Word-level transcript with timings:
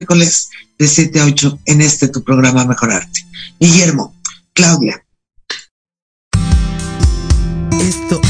miércoles 0.00 0.50
de 0.78 0.86
7 0.86 1.20
a 1.20 1.24
8 1.24 1.58
en 1.66 1.80
este 1.80 2.08
tu 2.08 2.22
programa 2.22 2.64
Mejorarte. 2.64 3.26
Guillermo, 3.58 4.14
Claudia. 4.52 5.04
Esto 7.80 8.20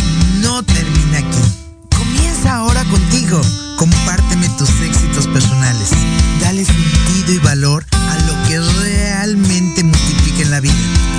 no 0.41 0.63
termina 0.63 1.19
aquí. 1.19 1.95
Comienza 1.95 2.57
ahora 2.57 2.83
contigo. 2.85 3.41
Compárteme 3.77 4.49
tus 4.57 4.71
éxitos 4.81 5.27
personales. 5.27 5.91
Dale 6.41 6.65
sentido 6.65 7.35
y 7.35 7.39
valor 7.39 7.85
a 7.93 8.19
lo 8.27 8.49
que 8.49 8.59
realmente 8.81 9.85
multiplica 9.85 10.43
en 10.43 10.51
la 10.51 10.61
vida. 10.61 10.75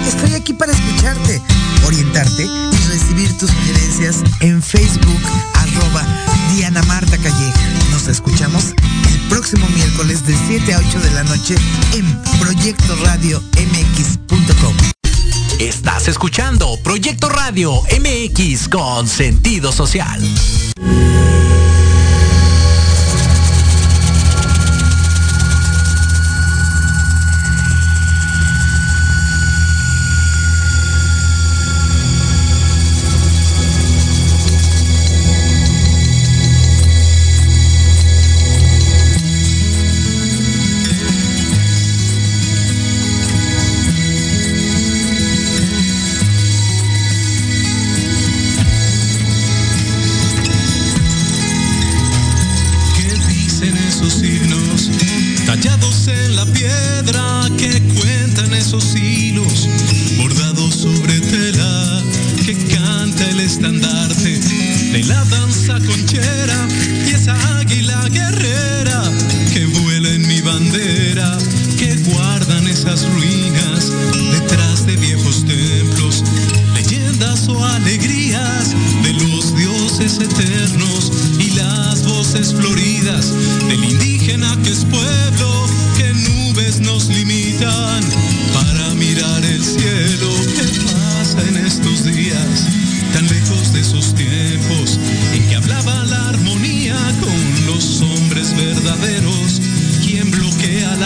Estoy 0.08 0.34
aquí 0.34 0.54
para 0.54 0.72
escucharte, 0.72 1.42
orientarte 1.86 2.44
y 2.44 2.88
recibir 2.88 3.38
tus 3.38 3.52
sugerencias 3.52 4.24
en 4.40 4.64
Facebook, 4.64 5.22
arroba 5.54 6.04
Diana 6.56 6.82
Marta 6.84 7.18
Calleja. 7.18 7.62
Nos 7.92 8.08
escuchamos 8.08 8.74
miércoles 10.00 10.26
de 10.26 10.36
7 10.48 10.74
a 10.74 10.80
8 10.80 11.00
de 11.02 11.12
la 11.12 11.24
noche 11.24 11.56
en 11.94 12.40
Proyecto 12.40 12.96
Radio 13.04 13.44
MX.com. 13.58 14.74
Estás 15.60 16.08
escuchando 16.08 16.78
Proyecto 16.84 17.28
Radio 17.28 17.82
MX 18.00 18.70
con 18.70 19.08
sentido 19.08 19.74
social. 19.74 20.22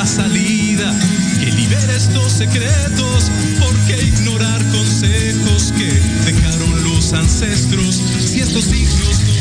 salida, 0.06 0.94
que 1.40 1.52
liberes 1.52 2.08
estos 2.08 2.32
secretos, 2.34 3.32
porque 3.60 4.06
ignorar 4.06 4.64
consejos 4.72 5.72
que 5.78 5.92
dejaron 6.32 6.84
los 6.84 7.14
ancestros, 7.14 8.02
si 8.26 8.42
estos 8.42 8.66
signos 8.66 9.33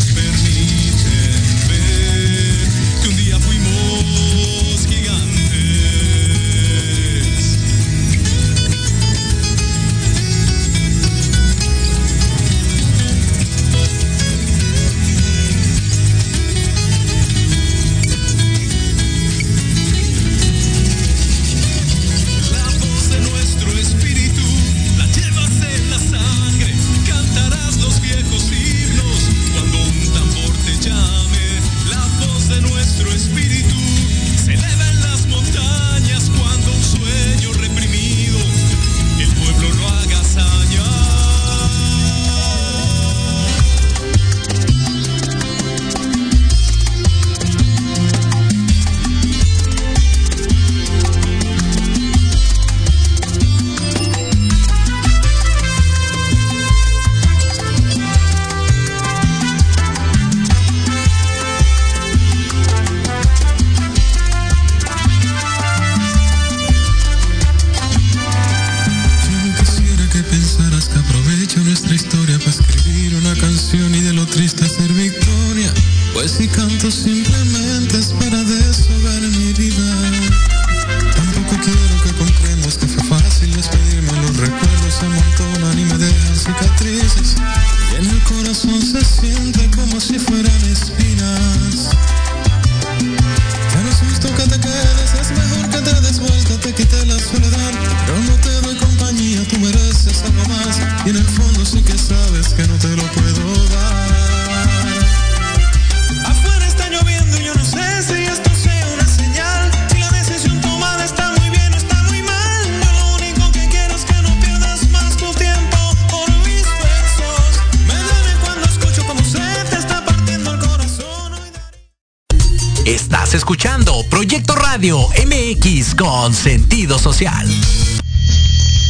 con 125.97 126.35
sentido 126.35 126.99
social. 126.99 127.47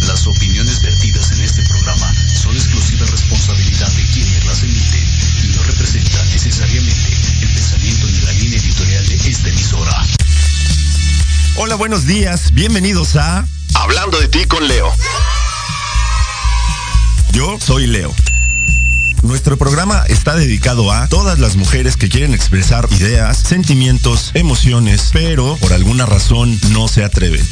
Las 0.07 0.27
opiniones 0.27 0.81
vertidas 0.81 1.33
en 1.33 1.43
este 1.43 1.63
programa 1.65 2.11
son 2.35 2.57
exclusiva 2.57 3.05
responsabilidad 3.05 3.93
de 3.93 4.03
quienes 4.15 4.45
las 4.47 4.63
emiten 4.63 5.05
y 5.45 5.55
no 5.55 5.63
representan 5.65 6.31
necesariamente 6.31 7.13
el 7.43 7.49
pensamiento 7.53 8.07
ni 8.07 8.21
la 8.21 8.33
línea 8.33 8.59
editorial 8.59 9.07
de 9.07 9.15
esta 9.17 9.49
emisora. 9.51 10.07
Hola, 11.57 11.75
buenos 11.75 12.07
días. 12.07 12.55
Bienvenidos 12.55 13.17
a 13.17 13.47
Hablando 13.75 14.19
de 14.19 14.29
ti 14.29 14.47
con 14.47 14.67
Leo. 14.67 14.91
Yo 17.33 17.59
soy 17.61 17.87
Leo. 17.87 18.15
Nuestro 19.23 19.57
programa 19.57 20.05
está 20.09 20.35
dedicado 20.35 20.91
a 20.91 21.09
todas 21.09 21.39
las 21.39 21.55
mujeres 21.57 21.97
que 21.97 22.09
quieren 22.09 22.35
expresar 22.35 22.89
ideas, 22.91 23.39
sentimientos, 23.39 24.33
emociones, 24.35 25.11
pero 25.13 25.57
por 25.57 25.73
alguna 25.73 26.07
razón 26.07 26.59
no 26.71 26.89
se 26.89 27.05
atreven. 27.05 27.47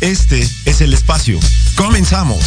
Este 0.00 0.48
es 0.64 0.80
el 0.80 0.94
espacio. 0.94 1.40
Comenzamos. 1.76 2.44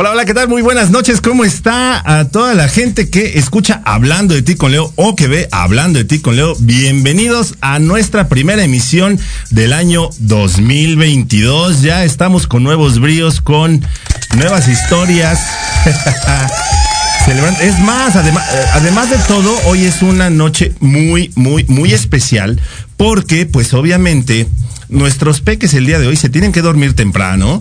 Hola, 0.00 0.12
hola, 0.12 0.24
¿qué 0.24 0.32
tal? 0.32 0.46
Muy 0.46 0.62
buenas 0.62 0.90
noches. 0.90 1.20
¿Cómo 1.20 1.44
está 1.44 2.00
a 2.08 2.26
toda 2.26 2.54
la 2.54 2.68
gente 2.68 3.10
que 3.10 3.36
escucha 3.36 3.82
Hablando 3.84 4.32
de 4.32 4.42
ti 4.42 4.54
con 4.54 4.70
Leo 4.70 4.92
o 4.94 5.16
que 5.16 5.26
ve 5.26 5.48
Hablando 5.50 5.98
de 5.98 6.04
ti 6.04 6.20
con 6.20 6.36
Leo? 6.36 6.54
Bienvenidos 6.60 7.56
a 7.60 7.80
nuestra 7.80 8.28
primera 8.28 8.62
emisión 8.62 9.18
del 9.50 9.72
año 9.72 10.08
2022. 10.20 11.82
Ya 11.82 12.04
estamos 12.04 12.46
con 12.46 12.62
nuevos 12.62 13.00
bríos, 13.00 13.40
con 13.40 13.84
nuevas 14.36 14.68
historias. 14.68 15.40
Es 17.60 17.78
más, 17.80 18.16
además, 18.16 18.44
eh, 18.54 18.64
además 18.72 19.10
de 19.10 19.18
todo, 19.18 19.54
hoy 19.66 19.84
es 19.84 20.00
una 20.00 20.30
noche 20.30 20.72
muy, 20.80 21.30
muy, 21.34 21.64
muy 21.64 21.92
especial 21.92 22.58
porque, 22.96 23.44
pues 23.44 23.74
obviamente, 23.74 24.46
nuestros 24.88 25.42
peques 25.42 25.74
el 25.74 25.84
día 25.84 25.98
de 25.98 26.06
hoy 26.06 26.16
se 26.16 26.30
tienen 26.30 26.52
que 26.52 26.62
dormir 26.62 26.96
temprano 26.96 27.60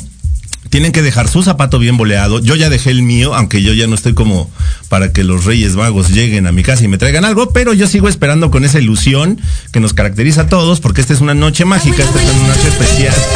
tienen 0.69 0.91
que 0.91 1.01
dejar 1.01 1.27
su 1.27 1.43
zapato 1.43 1.79
bien 1.79 1.97
boleado. 1.97 2.39
Yo 2.39 2.55
ya 2.55 2.69
dejé 2.69 2.91
el 2.91 3.03
mío, 3.03 3.35
aunque 3.35 3.61
yo 3.61 3.73
ya 3.73 3.87
no 3.87 3.95
estoy 3.95 4.13
como 4.13 4.49
para 4.89 5.11
que 5.11 5.23
los 5.23 5.45
Reyes 5.45 5.75
Vagos 5.75 6.09
lleguen 6.09 6.47
a 6.47 6.51
mi 6.51 6.63
casa 6.63 6.83
y 6.83 6.87
me 6.87 6.97
traigan 6.97 7.25
algo, 7.25 7.51
pero 7.51 7.73
yo 7.73 7.87
sigo 7.87 8.09
esperando 8.09 8.51
con 8.51 8.65
esa 8.65 8.79
ilusión 8.79 9.39
que 9.71 9.79
nos 9.79 9.93
caracteriza 9.93 10.41
a 10.41 10.47
todos, 10.47 10.79
porque 10.79 11.01
esta 11.01 11.13
es 11.13 11.21
una 11.21 11.33
noche 11.33 11.65
mágica, 11.65 12.03
esta 12.03 12.21
es 12.21 12.29
una 12.35 12.47
noche 12.47 12.67
especial. 12.67 13.15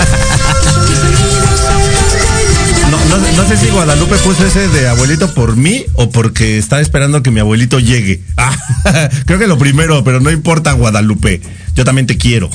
No, 3.36 3.46
sé 3.46 3.58
si 3.58 3.70
Guadalupe 3.70 4.16
puso 4.18 4.46
ese 4.46 4.70
de 4.70 4.88
abuelito 4.88 5.34
por 5.34 5.58
mí 5.58 5.86
o 5.96 6.10
porque 6.10 6.58
está 6.58 6.80
esperando 6.80 7.22
que 7.22 7.32
mi 7.32 7.42
abuelito 7.42 7.80
llegue. 7.80 8.22
creo 9.26 9.40
que 9.40 9.48
lo 9.48 9.58
primero, 9.58 10.04
pero 10.04 10.20
no 10.20 10.32
importa 10.32 10.72
Guadalupe. 10.74 11.42
Yo 11.76 11.84
también 11.84 12.08
te 12.08 12.18
quiero. 12.18 12.50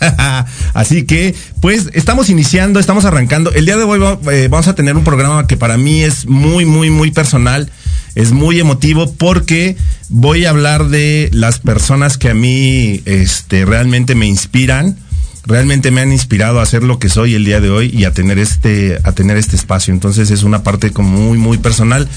Así 0.74 1.04
que, 1.04 1.34
pues, 1.60 1.90
estamos 1.92 2.30
iniciando, 2.30 2.80
estamos 2.80 3.04
arrancando. 3.04 3.52
El 3.52 3.66
día 3.66 3.76
de 3.76 3.84
hoy 3.84 4.00
eh, 4.30 4.48
vamos 4.50 4.68
a 4.68 4.74
tener 4.74 4.96
un 4.96 5.04
programa 5.04 5.46
que 5.46 5.56
para 5.56 5.76
mí 5.76 6.02
es 6.02 6.26
muy, 6.26 6.64
muy, 6.64 6.90
muy 6.90 7.10
personal. 7.10 7.70
Es 8.14 8.32
muy 8.32 8.58
emotivo 8.58 9.12
porque 9.12 9.76
voy 10.08 10.44
a 10.44 10.50
hablar 10.50 10.88
de 10.88 11.30
las 11.32 11.60
personas 11.60 12.18
que 12.18 12.30
a 12.30 12.34
mí 12.34 13.02
este, 13.04 13.64
realmente 13.64 14.14
me 14.14 14.26
inspiran 14.26 14.96
realmente 15.46 15.90
me 15.90 16.00
han 16.00 16.12
inspirado 16.12 16.60
a 16.60 16.62
hacer 16.62 16.82
lo 16.82 16.98
que 16.98 17.08
soy 17.08 17.34
el 17.34 17.44
día 17.44 17.60
de 17.60 17.70
hoy 17.70 17.90
y 17.92 18.04
a 18.04 18.12
tener 18.12 18.38
este, 18.38 18.98
a 19.02 19.12
tener 19.12 19.36
este 19.36 19.56
espacio. 19.56 19.92
Entonces 19.92 20.30
es 20.30 20.42
una 20.42 20.62
parte 20.62 20.92
como 20.92 21.10
muy, 21.10 21.38
muy 21.38 21.58
personal. 21.58 22.08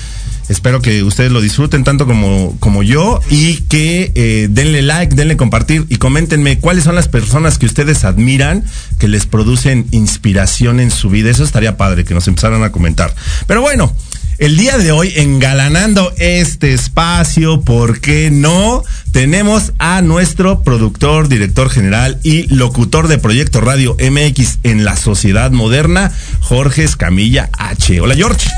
Espero 0.49 0.81
que 0.81 1.03
ustedes 1.03 1.31
lo 1.31 1.41
disfruten 1.41 1.83
tanto 1.83 2.05
como, 2.05 2.57
como 2.59 2.83
yo 2.83 3.21
y 3.29 3.61
que 3.69 4.11
eh, 4.15 4.47
denle 4.49 4.81
like, 4.81 5.15
denle 5.15 5.37
compartir 5.37 5.85
y 5.89 5.95
coméntenme 5.95 6.59
cuáles 6.59 6.83
son 6.83 6.95
las 6.95 7.07
personas 7.07 7.57
que 7.57 7.65
ustedes 7.65 8.03
admiran 8.03 8.63
que 8.99 9.07
les 9.07 9.25
producen 9.25 9.87
inspiración 9.91 10.79
en 10.79 10.91
su 10.91 11.09
vida. 11.09 11.29
Eso 11.29 11.43
estaría 11.43 11.77
padre 11.77 12.03
que 12.03 12.13
nos 12.13 12.27
empezaran 12.27 12.63
a 12.63 12.71
comentar. 12.71 13.15
Pero 13.47 13.61
bueno, 13.61 13.95
el 14.39 14.57
día 14.57 14.77
de 14.77 14.91
hoy, 14.91 15.13
engalanando 15.15 16.11
este 16.17 16.73
espacio, 16.73 17.61
¿por 17.61 18.01
qué 18.01 18.31
no? 18.31 18.83
Tenemos 19.11 19.73
a 19.77 20.01
nuestro 20.01 20.63
productor, 20.63 21.29
director 21.29 21.69
general 21.69 22.19
y 22.23 22.47
locutor 22.53 23.07
de 23.07 23.19
Proyecto 23.19 23.61
Radio 23.61 23.95
MX 23.99 24.59
en 24.63 24.83
la 24.83 24.97
sociedad 24.97 25.51
moderna, 25.51 26.11
Jorge 26.39 26.83
Escamilla 26.83 27.49
H. 27.57 28.01
Hola, 28.01 28.15
George. 28.15 28.49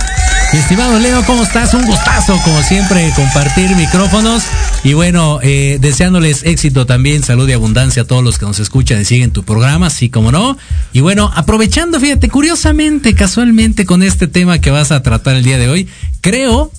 Estimado 0.54 1.00
Leo, 1.00 1.24
¿cómo 1.26 1.44
estás? 1.44 1.74
Un 1.74 1.86
gustazo, 1.86 2.40
como 2.44 2.62
siempre, 2.64 3.12
compartir 3.16 3.76
micrófonos. 3.76 4.44
Y 4.84 4.94
bueno, 4.94 5.40
eh, 5.42 5.78
deseándoles 5.82 6.44
éxito 6.44 6.86
también, 6.86 7.24
salud 7.24 7.48
y 7.50 7.54
abundancia 7.54 8.04
a 8.04 8.06
todos 8.06 8.24
los 8.24 8.38
que 8.38 8.46
nos 8.46 8.60
escuchan 8.60 9.02
y 9.02 9.06
siguen 9.06 9.32
tu 9.32 9.44
programa, 9.44 9.88
así 9.88 10.10
como 10.10 10.32
no. 10.32 10.58
Y 10.94 11.02
bueno, 11.02 11.32
aprovechando, 11.36 12.00
fíjate, 12.00 12.30
curiosamente, 12.30 13.16
casualmente, 13.16 13.86
con 13.86 14.02
este 14.02 14.28
tema 14.28 14.60
que 14.60 14.72
vas 14.72 14.92
a 14.92 15.04
tratar 15.04 15.36
el 15.36 15.44
día 15.44 15.58
de 15.58 15.68
hoy, 15.68 15.90
creo 16.22 16.72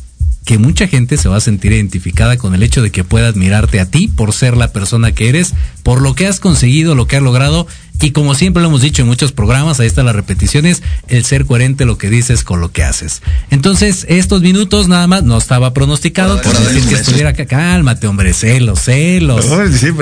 que 0.47 0.59
mucha 0.59 0.87
gente 0.87 1.17
se 1.17 1.29
va 1.29 1.37
a 1.37 1.41
sentir 1.41 1.73
identificada 1.73 2.37
con 2.37 2.55
el 2.55 2.63
hecho 2.63 2.81
de 2.81 2.93
que 2.93 3.03
pueda 3.03 3.27
admirarte 3.27 3.81
a 3.81 3.91
ti 3.91 4.07
por 4.07 4.33
ser 4.33 4.57
la 4.57 4.73
persona 4.73 5.11
que 5.11 5.29
eres, 5.29 5.55
por 5.83 6.01
lo 6.01 6.15
que 6.15 6.29
has 6.29 6.39
conseguido, 6.39 6.95
lo 6.95 7.09
que 7.09 7.17
has 7.17 7.23
logrado 7.23 7.67
y 8.01 8.11
como 8.11 8.35
siempre 8.35 8.63
lo 8.63 8.69
hemos 8.69 8.83
dicho 8.83 9.03
en 9.03 9.09
muchos 9.09 9.33
programas, 9.33 9.81
ahí 9.81 9.87
están 9.87 10.07
las 10.07 10.15
repeticiones, 10.15 10.83
el 11.09 11.25
ser 11.25 11.47
coherente 11.47 11.85
lo 11.85 11.99
que 11.99 12.11
dices 12.11 12.45
con 12.45 12.61
lo 12.61 12.71
que 12.71 12.85
haces. 12.85 13.23
Entonces, 13.51 14.07
estos 14.09 14.43
minutos 14.43 14.89
nada 14.89 15.07
más 15.07 15.23
no 15.23 15.39
estaba 15.39 15.73
pronosticado 15.73 16.41
por 16.41 16.57
decir 16.59 16.89
que 16.89 16.95
estuviera 16.95 17.31
acá. 17.31 17.47
Cálmate, 17.47 18.07
hombre, 18.07 18.35
celos, 18.35 18.81
celos. 18.81 19.47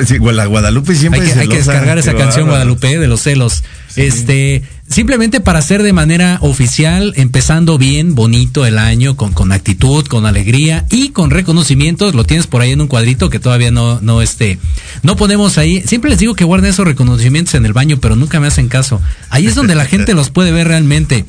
Sí, 0.07 0.19
Guadalupe 0.19 0.95
siempre 0.95 1.21
hay 1.21 1.33
que, 1.33 1.39
hay 1.41 1.49
que 1.49 1.57
descargar 1.57 1.99
esa 1.99 2.15
canción 2.15 2.49
Guadalupe 2.49 2.99
de 2.99 3.07
los 3.07 3.21
celos. 3.21 3.63
Este, 3.97 4.63
simplemente 4.89 5.41
para 5.41 5.61
hacer 5.61 5.83
de 5.83 5.93
manera 5.93 6.39
oficial, 6.41 7.13
empezando 7.17 7.79
bien, 7.79 8.15
bonito 8.15 8.67
el 8.67 8.79
año, 8.79 9.17
con, 9.17 9.33
con 9.33 9.53
actitud, 9.53 10.07
con 10.07 10.27
alegría 10.27 10.85
y 10.91 11.11
con 11.11 11.31
reconocimientos. 11.31 12.15
Lo 12.15 12.25
tienes 12.25 12.47
por 12.47 12.61
ahí 12.61 12.73
en 12.73 12.81
un 12.81 12.89
cuadrito 12.89 13.31
que 13.31 13.39
todavía 13.39 13.71
no, 13.71 14.01
no, 14.01 14.21
este, 14.21 14.59
no 15.03 15.17
ponemos 15.17 15.59
ahí. 15.59 15.83
Siempre 15.87 16.11
les 16.11 16.19
digo 16.19 16.35
que 16.35 16.45
guarden 16.45 16.71
esos 16.71 16.87
reconocimientos 16.87 17.55
en 17.55 17.67
el 17.67 17.73
baño, 17.73 17.84
pero 18.01 18.17
nunca 18.17 18.41
me 18.41 18.47
hacen 18.47 18.69
caso. 18.69 19.01
Ahí 19.31 19.47
es 19.47 19.55
donde 19.55 19.75
la 19.75 19.87
gente 19.87 20.15
los 20.15 20.31
puede 20.31 20.53
ver 20.53 20.69
realmente. 20.69 21.25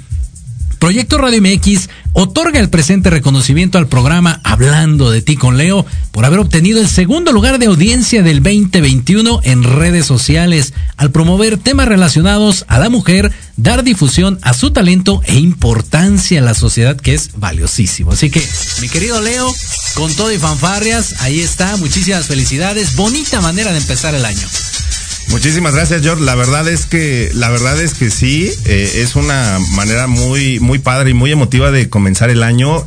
Proyecto 0.80 1.18
Radio 1.18 1.42
MX 1.42 1.90
otorga 2.14 2.60
el 2.60 2.70
presente 2.70 3.10
reconocimiento 3.10 3.78
al 3.78 3.88
programa 3.88 4.40
Hablando 4.44 5.10
de 5.10 5.22
ti 5.22 5.36
con 5.36 5.58
Leo 5.58 5.86
por 6.12 6.26
haber 6.26 6.40
obtenido 6.40 6.80
el 6.80 6.88
segundo 6.88 7.32
lugar 7.32 7.60
de 7.60 7.66
audiencia 7.66 8.24
del 8.24 8.44
2021 8.44 9.40
en 9.44 9.64
redes 9.64 10.06
sociales 10.06 10.74
al 10.98 11.12
promover 11.12 11.58
temas 11.58 11.88
relacionados 11.88 12.66
a 12.68 12.78
la 12.78 12.90
mujer, 12.90 13.32
dar 13.58 13.84
difusión 13.84 14.38
a 14.44 14.54
su 14.54 14.72
talento 14.72 15.22
e 15.26 15.36
importancia 15.36 16.38
en 16.38 16.46
la 16.46 16.54
sociedad 16.54 16.96
que 16.96 17.16
es 17.16 17.32
valiosísimo. 17.36 18.12
Así 18.12 18.30
que, 18.30 18.48
mi 18.82 18.90
querido 18.90 19.22
Leo, 19.22 19.52
con 19.96 20.14
todo 20.14 20.32
y 20.32 20.38
fanfarrias, 20.38 21.22
ahí 21.22 21.40
está, 21.40 21.78
muchísimas 21.78 22.28
felicidades, 22.28 22.96
bonita 22.96 23.42
manera 23.42 23.72
de 23.72 23.80
empezar 23.80 24.14
el 24.14 24.26
año. 24.26 24.48
Muchísimas 25.30 25.74
gracias, 25.74 26.02
George. 26.02 26.24
La 26.24 26.36
verdad 26.36 26.68
es 26.68 26.86
que, 26.86 27.30
la 27.34 27.50
verdad 27.50 27.82
es 27.82 27.94
que 27.94 28.10
sí, 28.10 28.52
eh, 28.66 29.02
es 29.04 29.16
una 29.16 29.60
manera 29.72 30.08
muy, 30.08 30.60
muy 30.60 30.80
padre 30.80 31.10
y 31.10 31.14
muy 31.14 31.32
emotiva 31.32 31.72
de 31.72 31.90
comenzar 31.90 32.30
el 32.30 32.44
año 32.44 32.86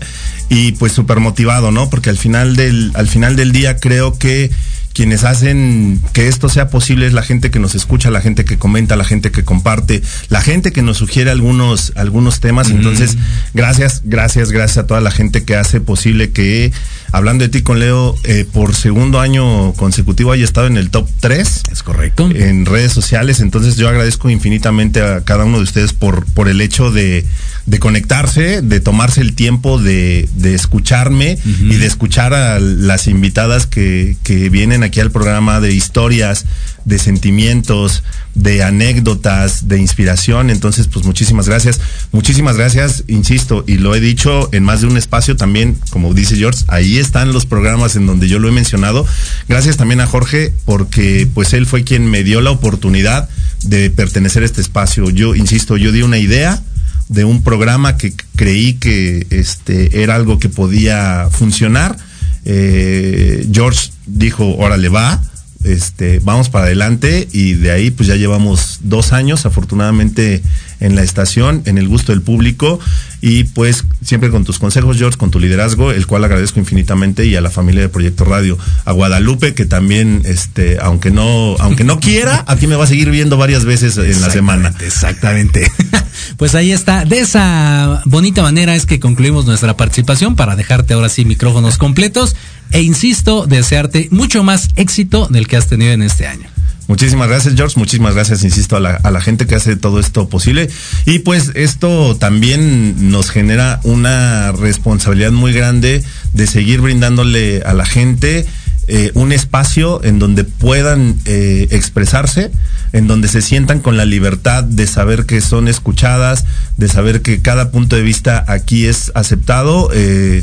y 0.49 0.73
pues 0.73 0.93
súper 0.93 1.21
motivado, 1.21 1.71
¿no? 1.71 1.91
Porque 1.91 2.11
al 2.11 2.19
final 2.19 2.57
del, 2.57 2.93
al 2.95 3.09
final 3.09 3.37
del 3.37 3.53
día 3.53 3.77
creo 3.77 4.19
que 4.19 4.51
quienes 4.99 5.23
hacen 5.23 6.01
que 6.13 6.27
esto 6.27 6.49
sea 6.49 6.71
posible 6.71 7.07
es 7.07 7.13
la 7.13 7.23
gente 7.23 7.53
que 7.53 7.61
nos 7.61 7.77
escucha, 7.77 8.11
la 8.11 8.21
gente 8.21 8.45
que 8.45 8.59
comenta, 8.59 8.97
la 8.97 9.05
gente 9.05 9.31
que 9.31 9.45
comparte, 9.45 10.03
la 10.29 10.41
gente 10.41 10.73
que 10.73 10.83
nos 10.83 10.97
sugiere 10.97 11.31
algunos, 11.31 11.93
algunos 11.95 12.41
temas. 12.41 12.69
Entonces, 12.71 13.17
gracias, 13.55 14.03
gracias, 14.03 14.51
gracias 14.51 14.79
a 14.79 14.87
toda 14.89 15.01
la 15.01 15.13
gente 15.13 15.45
que 15.45 15.55
hace 15.55 15.81
posible 15.81 16.33
que, 16.33 16.73
hablando 17.13 17.45
de 17.45 17.49
ti 17.49 17.63
con 17.63 17.79
Leo, 17.79 18.17
eh, 18.25 18.45
por 18.53 18.75
segundo 18.75 19.21
año 19.21 19.73
consecutivo 19.75 20.33
haya 20.33 20.43
estado 20.43 20.67
en 20.67 20.77
el 20.77 20.91
top 20.91 21.09
3. 21.21 21.63
Es 21.71 21.85
correcto. 21.85 22.29
En 22.35 22.67
redes 22.67 22.91
sociales. 22.91 23.39
Entonces, 23.39 23.77
yo 23.77 23.89
agradezco 23.89 24.31
infinitamente 24.31 25.01
a 25.01 25.21
cada 25.21 25.45
uno 25.45 25.59
de 25.59 25.63
ustedes 25.63 25.93
por, 25.93 26.25
por 26.33 26.49
el 26.49 26.61
hecho 26.61 26.91
de, 26.91 27.25
de 27.69 27.79
conectarse, 27.79 28.63
de 28.63 28.81
tomarse 28.81 29.21
el 29.21 29.35
tiempo 29.35 29.79
de, 29.79 30.27
de 30.37 30.55
escucharme 30.55 31.39
y 31.45 31.77
de 31.77 31.87
escuchar 31.87 32.33
a 32.33 32.59
las 32.59 33.07
invitadas 33.09 33.67
que, 33.67 34.17
que 34.23 34.49
vienen 34.49 34.83
aquí 34.83 35.01
al 35.01 35.11
programa 35.11 35.61
de 35.61 35.75
historias, 35.75 36.47
de 36.87 36.99
sentimientos, 36.99 38.05
de 38.35 38.63
anécdotas, 38.63 39.69
de 39.69 39.79
inspiración. 39.79 40.49
Entonces, 40.49 40.89
pues 40.89 41.05
muchísimas 41.05 41.47
gracias. 41.47 41.79
Muchísimas 42.11 42.57
gracias, 42.57 43.05
insisto, 43.07 43.65
y 43.67 43.77
lo 43.77 43.95
he 43.95 44.01
dicho 44.01 44.49
en 44.53 44.65
más 44.65 44.81
de 44.81 44.87
un 44.87 44.97
espacio 44.97 45.37
también, 45.37 45.79
como 45.91 46.15
dice 46.15 46.37
George, 46.37 46.65
ahí 46.69 46.97
están 46.97 47.35
los 47.35 47.45
programas 47.45 47.97
en 47.97 48.07
donde 48.07 48.29
yo 48.29 48.39
lo 48.39 48.49
he 48.49 48.53
mencionado. 48.53 49.07
Gracias 49.47 49.77
también 49.77 50.01
a 50.01 50.07
Jorge, 50.07 50.55
porque 50.65 51.29
pues 51.35 51.53
él 51.53 51.67
fue 51.67 51.85
quien 51.85 52.11
me 52.11 52.25
dio 52.25 52.41
la 52.41 52.51
oportunidad 52.51 53.29
de 53.63 53.91
pertenecer 53.91 54.43
a 54.43 54.47
este 54.47 54.63
espacio. 54.63 55.11
Yo, 55.11 55.35
insisto, 55.35 55.77
yo 55.77 55.93
di 55.93 56.01
una 56.01 56.17
idea 56.17 56.63
de 57.09 57.25
un 57.25 57.43
programa 57.43 57.97
que 57.97 58.13
creí 58.37 58.75
que 58.75 59.27
este 59.31 60.03
era 60.03 60.15
algo 60.15 60.39
que 60.39 60.49
podía 60.49 61.29
funcionar. 61.31 61.97
Eh, 62.45 63.47
George 63.53 63.91
dijo, 64.07 64.57
órale, 64.57 64.89
va, 64.89 65.23
este, 65.65 66.21
vamos 66.21 66.51
para 66.51 66.67
adelante 66.67 67.29
y 67.33 67.55
de 67.55 67.71
ahí 67.73 67.91
pues 67.91 68.09
ya 68.09 68.17
llevamos 68.17 68.79
dos 68.83 69.13
años 69.13 69.45
afortunadamente 69.45 70.43
en 70.81 70.95
la 70.95 71.03
estación, 71.03 71.63
en 71.65 71.79
el 71.79 71.89
gusto 71.89 72.13
del 72.13 72.23
público 72.23 72.79
y 73.21 73.45
pues 73.45 73.85
siempre 74.05 74.31
con 74.31 74.45
tus 74.45 74.59
consejos, 74.59 74.97
George, 74.97 75.19
con 75.19 75.31
tu 75.31 75.41
liderazgo, 75.41 75.91
el 75.91 76.07
cual 76.07 76.25
agradezco 76.25 76.61
infinitamente 76.61 77.27
y 77.27 77.35
a 77.35 77.41
la 77.41 77.51
familia 77.51 77.83
de 77.83 77.89
Proyecto 77.89 78.25
Radio, 78.25 78.57
a 78.85 78.93
Guadalupe 78.93 79.55
que 79.55 79.67
también, 79.67 80.23
este, 80.25 80.79
aunque 80.81 81.11
no, 81.11 81.57
aunque 81.59 81.85
no 81.85 81.99
quiera, 81.99 82.45
aquí 82.49 82.67
me 82.67 82.77
va 82.77 82.85
a 82.85 82.87
seguir 82.87 83.11
viendo 83.11 83.37
varias 83.37 83.65
veces 83.65 83.97
en 83.97 84.21
la 84.21 84.31
semana. 84.31 84.75
Exactamente. 84.81 85.71
pues 86.37 86.55
ahí 86.55 86.71
está. 86.71 87.05
De 87.05 87.19
esa 87.21 88.03
bonita 88.05 88.43
manera 88.43 88.75
es 88.75 88.87
que 88.87 89.01
concluimos 89.01 89.47
nuestra 89.47 89.77
participación 89.77 90.37
para 90.37 90.57
dejarte 90.57 90.95
ahora 90.95 91.09
sí 91.09 91.25
micrófonos 91.25 91.79
completos 91.79 92.37
e 92.71 92.83
insisto, 92.83 93.47
desearte 93.47 94.09
mucho 94.11 94.45
más 94.45 94.69
éxito 94.77 95.27
del 95.29 95.49
que 95.49 95.57
has 95.57 95.67
tenido 95.67 95.93
en 95.93 96.03
este 96.03 96.27
año. 96.27 96.49
Muchísimas 96.89 97.29
gracias, 97.29 97.55
George. 97.55 97.79
Muchísimas 97.79 98.15
gracias, 98.15 98.43
insisto, 98.45 98.77
a 98.77 98.81
la, 98.81 99.21
gente 99.21 99.47
que 99.47 99.55
hace 99.55 99.77
todo 99.77 100.01
esto 100.01 100.31
posible. 100.31 100.71
Y 101.05 101.19
pues 101.19 101.53
esto 101.55 102.17
también 102.17 103.11
nos 103.11 103.31
genera 103.31 103.79
una 103.85 104.53
responsabilidad 104.53 105.31
muy 105.31 105.53
grande 105.53 106.03
de 106.33 106.47
seguir 106.47 106.81
brindándole 106.81 107.63
a 107.63 107.75
la 107.75 107.85
gente 107.85 108.47
eh, 108.87 109.11
un 109.13 109.33
espacio 109.33 110.03
en 110.03 110.19
donde 110.19 110.45
puedan 110.45 111.17
eh, 111.27 111.69
expresarse, 111.73 112.51
en 112.95 113.07
donde 113.07 113.29
se 113.29 113.43
sientan 113.43 113.81
con 113.81 113.99
la 113.99 114.07
libertad 114.07 114.65
de 114.65 114.87
saber 114.87 115.27
que 115.27 115.43
son 115.43 115.69
escuchadas, 115.69 116.47
de 116.79 116.89
saber 116.89 117.21
que 117.21 117.43
cada 117.43 117.71
punto 117.71 117.97
de 117.97 118.03
vista 118.03 118.47
aquí 118.49 118.87
es 118.87 119.13
aceptado, 119.15 119.91
eh, 119.93 120.43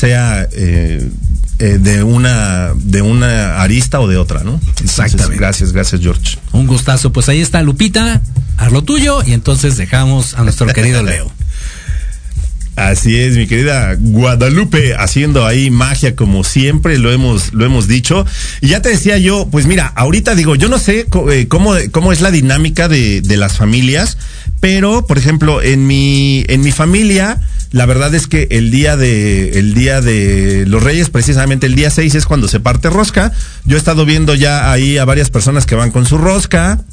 sea 0.00 0.46
de 0.46 2.02
una 2.02 2.72
de 2.74 3.02
una 3.02 3.60
arista 3.60 4.00
o 4.00 4.08
de 4.08 4.16
otra, 4.16 4.42
¿no? 4.42 4.60
Exactamente. 4.82 5.36
Gracias, 5.36 5.72
gracias 5.72 6.00
George. 6.00 6.38
Un 6.52 6.66
gustazo. 6.66 7.12
Pues 7.12 7.28
ahí 7.28 7.40
está 7.40 7.62
Lupita, 7.62 8.22
haz 8.56 8.72
lo 8.72 8.82
tuyo 8.82 9.22
y 9.26 9.32
entonces 9.32 9.76
dejamos 9.76 10.34
a 10.34 10.42
nuestro 10.42 10.66
querido 10.74 11.02
Leo. 11.02 11.30
Así 12.80 13.18
es, 13.18 13.36
mi 13.36 13.46
querida 13.46 13.94
Guadalupe, 13.98 14.94
haciendo 14.94 15.44
ahí 15.44 15.70
magia 15.70 16.16
como 16.16 16.44
siempre, 16.44 16.98
lo 16.98 17.12
hemos, 17.12 17.52
lo 17.52 17.66
hemos 17.66 17.88
dicho. 17.88 18.24
Y 18.62 18.68
ya 18.68 18.80
te 18.80 18.88
decía 18.88 19.18
yo, 19.18 19.48
pues 19.50 19.66
mira, 19.66 19.86
ahorita 19.86 20.34
digo, 20.34 20.54
yo 20.54 20.70
no 20.70 20.78
sé 20.78 21.06
eh, 21.30 21.46
cómo, 21.48 21.74
cómo 21.90 22.10
es 22.10 22.22
la 22.22 22.30
dinámica 22.30 22.88
de, 22.88 23.20
de 23.20 23.36
las 23.36 23.58
familias, 23.58 24.16
pero, 24.60 25.06
por 25.06 25.18
ejemplo, 25.18 25.62
en 25.62 25.86
mi, 25.86 26.44
en 26.48 26.60
mi 26.60 26.70
familia, 26.70 27.40
la 27.72 27.86
verdad 27.86 28.14
es 28.14 28.26
que 28.26 28.48
el 28.50 28.70
día 28.70 28.96
de 28.96 29.58
el 29.58 29.74
día 29.74 30.00
de 30.00 30.64
los 30.66 30.82
Reyes, 30.82 31.08
precisamente 31.08 31.66
el 31.66 31.74
día 31.74 31.90
6 31.90 32.14
es 32.14 32.26
cuando 32.26 32.48
se 32.48 32.60
parte 32.60 32.90
rosca. 32.90 33.32
Yo 33.64 33.76
he 33.76 33.78
estado 33.78 34.04
viendo 34.04 34.34
ya 34.34 34.70
ahí 34.70 34.98
a 34.98 35.04
varias 35.04 35.30
personas 35.30 35.66
que 35.66 35.76
van 35.76 35.90
con 35.90 36.04
su 36.04 36.18
rosca 36.18 36.84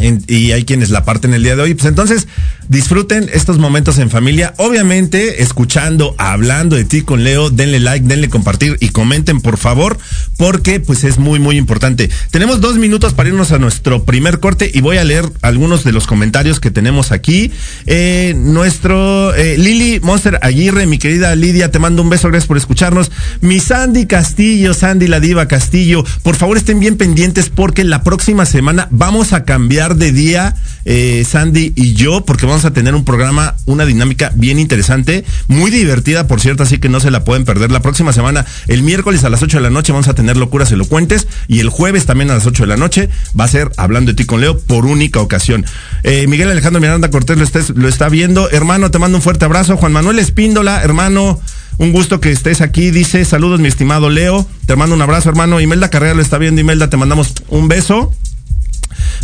y 0.00 0.52
hay 0.52 0.64
quienes 0.64 0.90
la 0.90 1.04
parten 1.04 1.34
el 1.34 1.42
día 1.42 1.54
de 1.54 1.62
hoy. 1.62 1.74
Pues 1.74 1.86
entonces, 1.86 2.26
disfruten 2.68 3.28
estos 3.32 3.58
momentos 3.58 3.98
en 3.98 4.10
familia. 4.10 4.54
Obviamente, 4.56 5.42
escuchando, 5.42 6.14
hablando 6.18 6.76
de 6.76 6.84
ti 6.84 7.02
con 7.02 7.24
Leo, 7.24 7.50
denle 7.50 7.78
like, 7.78 8.06
denle 8.06 8.28
compartir 8.28 8.78
y 8.80 8.88
comenten, 8.88 9.40
por 9.40 9.58
favor, 9.58 9.98
porque 10.38 10.80
pues 10.80 11.04
es 11.04 11.18
muy, 11.18 11.38
muy 11.38 11.56
importante. 11.56 12.10
Tenemos 12.30 12.60
dos 12.60 12.76
minutos 12.76 13.12
para 13.12 13.28
irnos 13.28 13.52
a 13.52 13.58
nuestro 13.58 14.04
primer 14.04 14.40
corte 14.40 14.70
y 14.72 14.80
voy 14.80 14.96
a 14.96 15.04
leer 15.04 15.24
algunos 15.42 15.84
de 15.84 15.92
los 15.92 16.06
comentarios 16.06 16.58
que 16.58 16.70
tenemos 16.70 17.12
aquí. 17.12 17.52
Eh, 17.86 18.34
nuestro 18.36 19.34
eh, 19.34 19.58
Lili 19.58 20.00
Monster 20.00 20.38
Aguirre, 20.42 20.86
mi 20.86 20.98
querida 20.98 21.34
Lidia, 21.36 21.70
te 21.70 21.78
mando 21.78 22.02
un 22.02 22.10
beso, 22.10 22.28
gracias 22.28 22.48
por 22.48 22.56
escucharnos. 22.56 23.12
Mi 23.40 23.60
Sandy 23.60 24.06
Castillo, 24.06 24.74
Sandy 24.74 25.06
la 25.06 25.20
Diva 25.20 25.46
Castillo, 25.48 26.04
por 26.22 26.36
favor 26.36 26.56
estén 26.56 26.80
bien 26.80 26.96
pendientes 26.96 27.50
porque 27.50 27.84
la 27.84 28.02
próxima 28.02 28.46
semana 28.46 28.88
vamos 28.90 29.32
a 29.32 29.44
cambiar 29.44 29.81
de 29.90 30.12
día, 30.12 30.54
eh, 30.84 31.24
Sandy 31.28 31.72
y 31.76 31.94
yo, 31.94 32.24
porque 32.24 32.46
vamos 32.46 32.64
a 32.64 32.72
tener 32.72 32.94
un 32.94 33.04
programa, 33.04 33.56
una 33.66 33.84
dinámica 33.84 34.32
bien 34.34 34.58
interesante, 34.58 35.24
muy 35.48 35.70
divertida, 35.70 36.26
por 36.26 36.40
cierto, 36.40 36.62
así 36.62 36.78
que 36.78 36.88
no 36.88 37.00
se 37.00 37.10
la 37.10 37.24
pueden 37.24 37.44
perder. 37.44 37.70
La 37.70 37.82
próxima 37.82 38.12
semana, 38.12 38.46
el 38.68 38.82
miércoles 38.82 39.24
a 39.24 39.30
las 39.30 39.42
8 39.42 39.58
de 39.58 39.62
la 39.62 39.70
noche, 39.70 39.92
vamos 39.92 40.08
a 40.08 40.14
tener 40.14 40.36
locuras 40.36 40.70
elocuentes 40.72 41.26
y 41.48 41.58
el 41.60 41.68
jueves 41.68 42.06
también 42.06 42.30
a 42.30 42.34
las 42.34 42.46
8 42.46 42.62
de 42.62 42.68
la 42.68 42.76
noche 42.76 43.08
va 43.38 43.44
a 43.44 43.48
ser 43.48 43.72
Hablando 43.76 44.12
de 44.12 44.16
ti 44.16 44.24
con 44.24 44.40
Leo 44.40 44.58
por 44.58 44.86
única 44.86 45.20
ocasión. 45.20 45.64
Eh, 46.04 46.26
Miguel 46.28 46.50
Alejandro 46.50 46.80
Miranda 46.80 47.10
Cortés 47.10 47.36
lo, 47.38 47.74
lo 47.74 47.88
está 47.88 48.08
viendo. 48.08 48.48
Hermano, 48.50 48.90
te 48.90 48.98
mando 48.98 49.18
un 49.18 49.22
fuerte 49.22 49.44
abrazo. 49.44 49.76
Juan 49.76 49.92
Manuel 49.92 50.18
Espíndola, 50.18 50.82
hermano. 50.82 51.40
Un 51.78 51.92
gusto 51.92 52.20
que 52.20 52.30
estés 52.30 52.60
aquí. 52.60 52.90
Dice, 52.90 53.24
saludos 53.24 53.60
mi 53.60 53.68
estimado 53.68 54.10
Leo. 54.10 54.46
Te 54.66 54.76
mando 54.76 54.94
un 54.94 55.02
abrazo, 55.02 55.28
hermano. 55.28 55.60
Imelda 55.60 55.90
Carrera 55.90 56.14
lo 56.14 56.22
está 56.22 56.38
viendo. 56.38 56.60
Imelda, 56.60 56.90
te 56.90 56.96
mandamos 56.96 57.34
un 57.48 57.68
beso. 57.68 58.12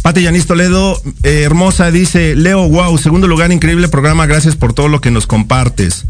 Pati 0.02 0.22
Yanis 0.22 0.46
Toledo, 0.46 1.00
eh, 1.22 1.42
hermosa, 1.42 1.90
dice, 1.90 2.34
Leo, 2.36 2.68
wow, 2.68 2.96
segundo 2.98 3.26
lugar, 3.26 3.52
increíble 3.52 3.88
programa, 3.88 4.26
gracias 4.26 4.56
por 4.56 4.72
todo 4.72 4.88
lo 4.88 5.00
que 5.00 5.10
nos 5.10 5.26
compartes. 5.26 6.06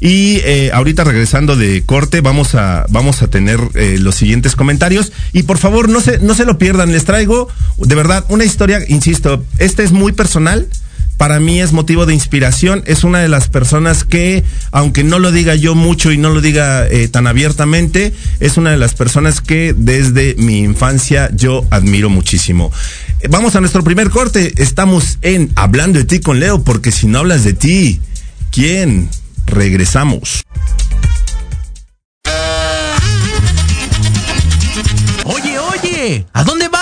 Y 0.00 0.40
eh, 0.44 0.70
ahorita 0.74 1.04
regresando 1.04 1.54
de 1.54 1.84
corte, 1.86 2.20
vamos 2.20 2.56
a, 2.56 2.86
vamos 2.88 3.22
a 3.22 3.28
tener 3.28 3.60
eh, 3.74 3.98
los 4.00 4.16
siguientes 4.16 4.56
comentarios. 4.56 5.12
Y 5.32 5.44
por 5.44 5.58
favor, 5.58 5.88
no 5.88 6.00
se, 6.00 6.18
no 6.18 6.34
se 6.34 6.44
lo 6.44 6.58
pierdan, 6.58 6.90
les 6.90 7.04
traigo 7.04 7.48
de 7.78 7.94
verdad 7.94 8.24
una 8.28 8.44
historia, 8.44 8.80
insisto, 8.88 9.44
esta 9.58 9.84
es 9.84 9.92
muy 9.92 10.10
personal 10.10 10.66
para 11.22 11.38
mí 11.38 11.60
es 11.60 11.72
motivo 11.72 12.04
de 12.04 12.14
inspiración. 12.14 12.82
Es 12.84 13.04
una 13.04 13.20
de 13.20 13.28
las 13.28 13.46
personas 13.46 14.02
que, 14.02 14.42
aunque 14.72 15.04
no 15.04 15.20
lo 15.20 15.30
diga 15.30 15.54
yo 15.54 15.76
mucho 15.76 16.10
y 16.10 16.18
no 16.18 16.30
lo 16.30 16.40
diga 16.40 16.84
eh, 16.88 17.06
tan 17.06 17.28
abiertamente, 17.28 18.12
es 18.40 18.56
una 18.56 18.72
de 18.72 18.76
las 18.76 18.94
personas 18.94 19.40
que 19.40 19.72
desde 19.72 20.34
mi 20.34 20.58
infancia 20.58 21.30
yo 21.32 21.64
admiro 21.70 22.10
muchísimo. 22.10 22.72
Vamos 23.30 23.54
a 23.54 23.60
nuestro 23.60 23.84
primer 23.84 24.10
corte. 24.10 24.52
Estamos 24.60 25.18
en 25.22 25.52
Hablando 25.54 26.00
de 26.00 26.06
ti 26.06 26.18
con 26.18 26.40
Leo, 26.40 26.64
porque 26.64 26.90
si 26.90 27.06
no 27.06 27.20
hablas 27.20 27.44
de 27.44 27.52
ti, 27.52 28.00
¿quién? 28.50 29.08
Regresamos. 29.46 30.42
Oye, 35.22 35.56
oye, 35.60 36.26
¿a 36.32 36.42
dónde 36.42 36.66
vas? 36.66 36.81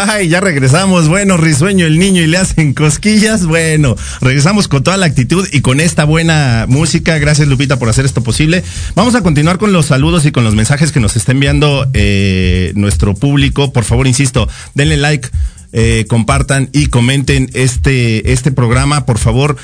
Ay, 0.00 0.28
ya 0.28 0.38
regresamos. 0.38 1.08
Bueno, 1.08 1.36
risueño 1.36 1.84
el 1.84 1.98
niño 1.98 2.22
y 2.22 2.28
le 2.28 2.36
hacen 2.36 2.72
cosquillas. 2.72 3.46
Bueno, 3.46 3.96
regresamos 4.20 4.68
con 4.68 4.84
toda 4.84 4.96
la 4.96 5.06
actitud 5.06 5.44
y 5.50 5.60
con 5.60 5.80
esta 5.80 6.04
buena 6.04 6.66
música. 6.68 7.18
Gracias, 7.18 7.48
Lupita, 7.48 7.80
por 7.80 7.88
hacer 7.88 8.04
esto 8.04 8.22
posible. 8.22 8.62
Vamos 8.94 9.16
a 9.16 9.22
continuar 9.22 9.58
con 9.58 9.72
los 9.72 9.86
saludos 9.86 10.24
y 10.24 10.30
con 10.30 10.44
los 10.44 10.54
mensajes 10.54 10.92
que 10.92 11.00
nos 11.00 11.16
está 11.16 11.32
enviando 11.32 11.90
eh, 11.94 12.70
nuestro 12.76 13.14
público. 13.14 13.72
Por 13.72 13.82
favor, 13.82 14.06
insisto, 14.06 14.48
denle 14.74 14.98
like, 14.98 15.30
eh, 15.72 16.04
compartan 16.08 16.70
y 16.72 16.86
comenten 16.86 17.50
este, 17.54 18.32
este 18.32 18.52
programa. 18.52 19.04
Por 19.04 19.18
favor, 19.18 19.56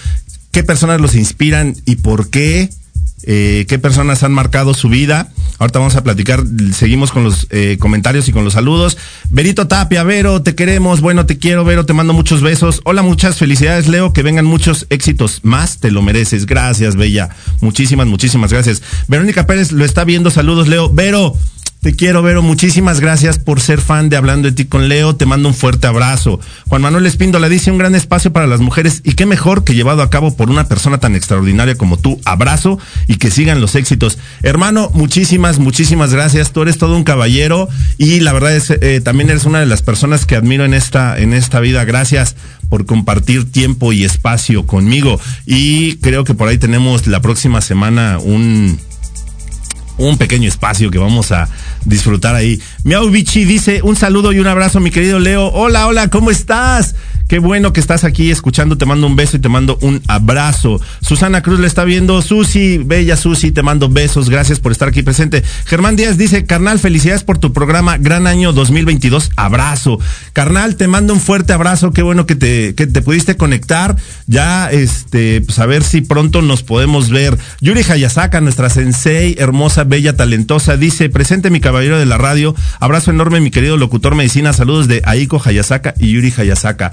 ¿qué 0.51 0.65
personas 0.65 1.01
los 1.01 1.15
inspiran 1.15 1.77
y 1.85 1.95
por 1.95 2.29
qué? 2.29 2.71
Eh, 3.27 3.65
qué 3.69 3.79
personas 3.79 4.23
han 4.23 4.33
marcado 4.33 4.75
su 4.75 4.89
vida. 4.89 5.33
Ahorita 5.59 5.79
vamos 5.79 5.97
a 5.97 6.03
platicar, 6.03 6.43
seguimos 6.73 7.13
con 7.13 7.25
los 7.25 7.47
eh, 7.51 7.77
comentarios 7.79 8.29
y 8.29 8.33
con 8.33 8.45
los 8.45 8.55
saludos. 8.55 8.99
Berito 9.31 9.69
Tapia, 9.69 10.03
Vero, 10.03 10.43
te 10.43 10.55
queremos, 10.55 11.01
bueno, 11.01 11.27
te 11.27 11.39
quiero, 11.39 11.65
Vero, 11.65 11.87
te 11.87 11.93
mando 11.93 12.13
muchos 12.13 12.43
besos. 12.43 12.81
Hola, 12.85 13.03
muchas 13.03 13.37
felicidades, 13.37 13.89
Leo, 13.89 14.13
que 14.13 14.23
vengan 14.23 14.45
muchos 14.45 14.87
éxitos 14.91 15.41
más, 15.43 15.79
te 15.79 15.91
lo 15.91 16.03
mereces. 16.03 16.47
Gracias, 16.47 16.97
Bella. 16.97 17.31
Muchísimas, 17.61 18.07
muchísimas 18.07 18.53
gracias. 18.53 18.83
Verónica 19.09 19.47
Pérez 19.47 19.73
lo 19.73 19.85
está 19.85 20.05
viendo, 20.05 20.31
saludos, 20.31 20.69
Leo. 20.69 20.91
Vero, 20.91 21.37
te 21.85 21.95
quiero, 21.95 22.23
Vero. 22.23 22.41
Muchísimas 22.43 22.99
gracias 22.99 23.39
por 23.39 23.61
ser 23.61 23.79
fan 23.79 24.09
de 24.09 24.17
Hablando 24.17 24.49
de 24.49 24.55
ti 24.55 24.65
con 24.65 24.89
Leo. 24.89 25.17
Te 25.17 25.27
mando 25.27 25.51
un 25.51 25.55
fuerte 25.55 25.87
abrazo. 25.87 26.41
Juan 26.67 26.81
Manuel 26.81 27.05
Espíndola 27.05 27.51
dice 27.51 27.71
un 27.71 27.77
gran 27.77 27.95
espacio 27.95 28.33
para 28.33 28.47
las 28.47 28.61
mujeres 28.61 29.03
y 29.05 29.13
qué 29.13 29.27
mejor 29.27 29.65
que 29.65 29.75
llevado 29.75 30.01
a 30.01 30.09
cabo 30.09 30.35
por 30.35 30.49
una 30.49 30.67
persona 30.67 30.97
tan 30.97 31.15
extraordinaria 31.15 31.75
como 31.75 31.99
tú. 31.99 32.19
Abrazo 32.25 32.79
y 33.07 33.17
que 33.17 33.31
sigan 33.31 33.61
los 33.61 33.75
éxitos. 33.75 34.17
Hermano, 34.43 34.91
muchísimas, 34.95 35.59
muchísimas 35.59 36.11
gracias. 36.11 36.53
Tú 36.53 36.63
eres 36.63 36.79
todo 36.79 36.97
un 36.97 37.05
caballero 37.05 37.69
y 37.99 38.21
la 38.21 38.33
verdad 38.33 38.57
es, 38.57 38.71
eh, 38.71 39.03
también 39.05 39.29
eres 39.29 39.45
una 39.45 39.61
de 39.61 39.67
las 39.67 39.83
personas 39.83 40.25
que 40.25 40.37
admiro 40.37 40.65
en 40.65 40.73
esta, 40.73 41.19
en 41.19 41.35
esta 41.35 41.61
vida. 41.61 41.85
Gracias 41.85 42.35
por 42.71 42.87
compartir 42.87 43.53
tiempo 43.53 43.93
y 43.93 44.05
espacio 44.05 44.65
conmigo. 44.67 45.21
Y 45.45 45.97
creo 45.97 46.25
que 46.25 46.33
por 46.33 46.49
ahí 46.49 46.57
tenemos 46.57 47.07
la 47.07 47.21
próxima 47.21 47.61
semana 47.61 48.19
un, 48.23 48.81
un 49.97 50.19
pequeño 50.19 50.49
espacio 50.49 50.91
que 50.91 50.99
vamos 50.99 51.33
a 51.33 51.49
disfrutar 51.85 52.35
ahí. 52.35 52.61
Miau 52.85 53.09
Bichi 53.11 53.45
dice 53.45 53.81
un 53.83 53.97
saludo 53.97 54.33
y 54.33 54.39
un 54.39 54.47
abrazo, 54.47 54.81
mi 54.81 54.91
querido 54.91 55.19
Leo. 55.19 55.47
Hola, 55.49 55.87
hola, 55.87 56.09
¿cómo 56.09 56.31
estás? 56.31 56.95
Qué 57.29 57.39
bueno 57.39 57.73
que 57.73 57.81
estás 57.81 58.05
aquí 58.05 58.31
escuchando. 58.31 58.77
Te 58.77 58.85
mando 58.85 59.07
un 59.07 59.17
beso 59.17 59.37
y 59.37 59.41
te 59.41 59.49
mando 59.49 59.79
un 59.81 60.03
abrazo. 60.09 60.81
Susana 61.01 61.43
Cruz 61.43 61.59
le 61.59 61.67
está 61.67 61.85
viendo. 61.85 62.21
Susi, 62.21 62.79
bella 62.79 63.17
Susi, 63.17 63.51
te 63.51 63.63
mando 63.63 63.89
besos. 63.89 64.29
Gracias 64.29 64.61
por 64.61 64.73
estar 64.73 64.89
aquí 64.89 65.03
presente. 65.03 65.43
Germán 65.65 65.97
Díaz 65.97 66.19
dice, 66.19 66.45
carnal, 66.45 66.79
felicidades 66.79 67.25
por 67.25 67.39
tu 67.39 67.53
programa. 67.53 67.97
Gran 67.97 68.27
año 68.27 68.53
2022. 68.53 69.31
Abrazo. 69.37 69.99
Carnal, 70.35 70.77
te 70.77 70.87
mando 70.87 71.15
un 71.15 71.21
fuerte 71.21 71.55
abrazo. 71.55 71.93
Qué 71.93 72.03
bueno 72.03 72.27
que 72.27 72.37
te, 72.37 72.75
que 72.75 72.87
te 72.87 73.01
pudiste 73.01 73.37
conectar. 73.37 73.97
Ya, 74.27 74.71
este, 74.71 75.41
pues 75.41 75.59
a 75.59 75.67
ver 75.67 75.83
si 75.83 76.03
pronto 76.03 76.43
nos 76.43 76.63
podemos 76.63 77.09
ver. 77.09 77.39
Yuri 77.61 77.83
Hayasaka, 77.89 78.43
nuestra 78.43 78.69
sensei, 78.69 79.35
hermosa, 79.39 79.85
bella, 79.85 80.15
talentosa, 80.15 80.77
dice, 80.77 81.09
presente 81.09 81.51
mi 81.51 81.61
caballero 81.61 81.99
de 81.99 82.07
la 82.07 82.19
radio. 82.19 82.55
Abrazo 82.81 83.11
enorme, 83.11 83.41
mi 83.41 83.51
querido 83.51 83.79
locutor 83.79 84.15
medicina. 84.15 84.53
Saludos 84.53 84.89
de 84.89 85.01
Aiko 85.07 85.41
Hayasaka 85.43 85.95
y 85.99 86.13
Yuri 86.13 86.33
Hayasaka. 86.37 86.93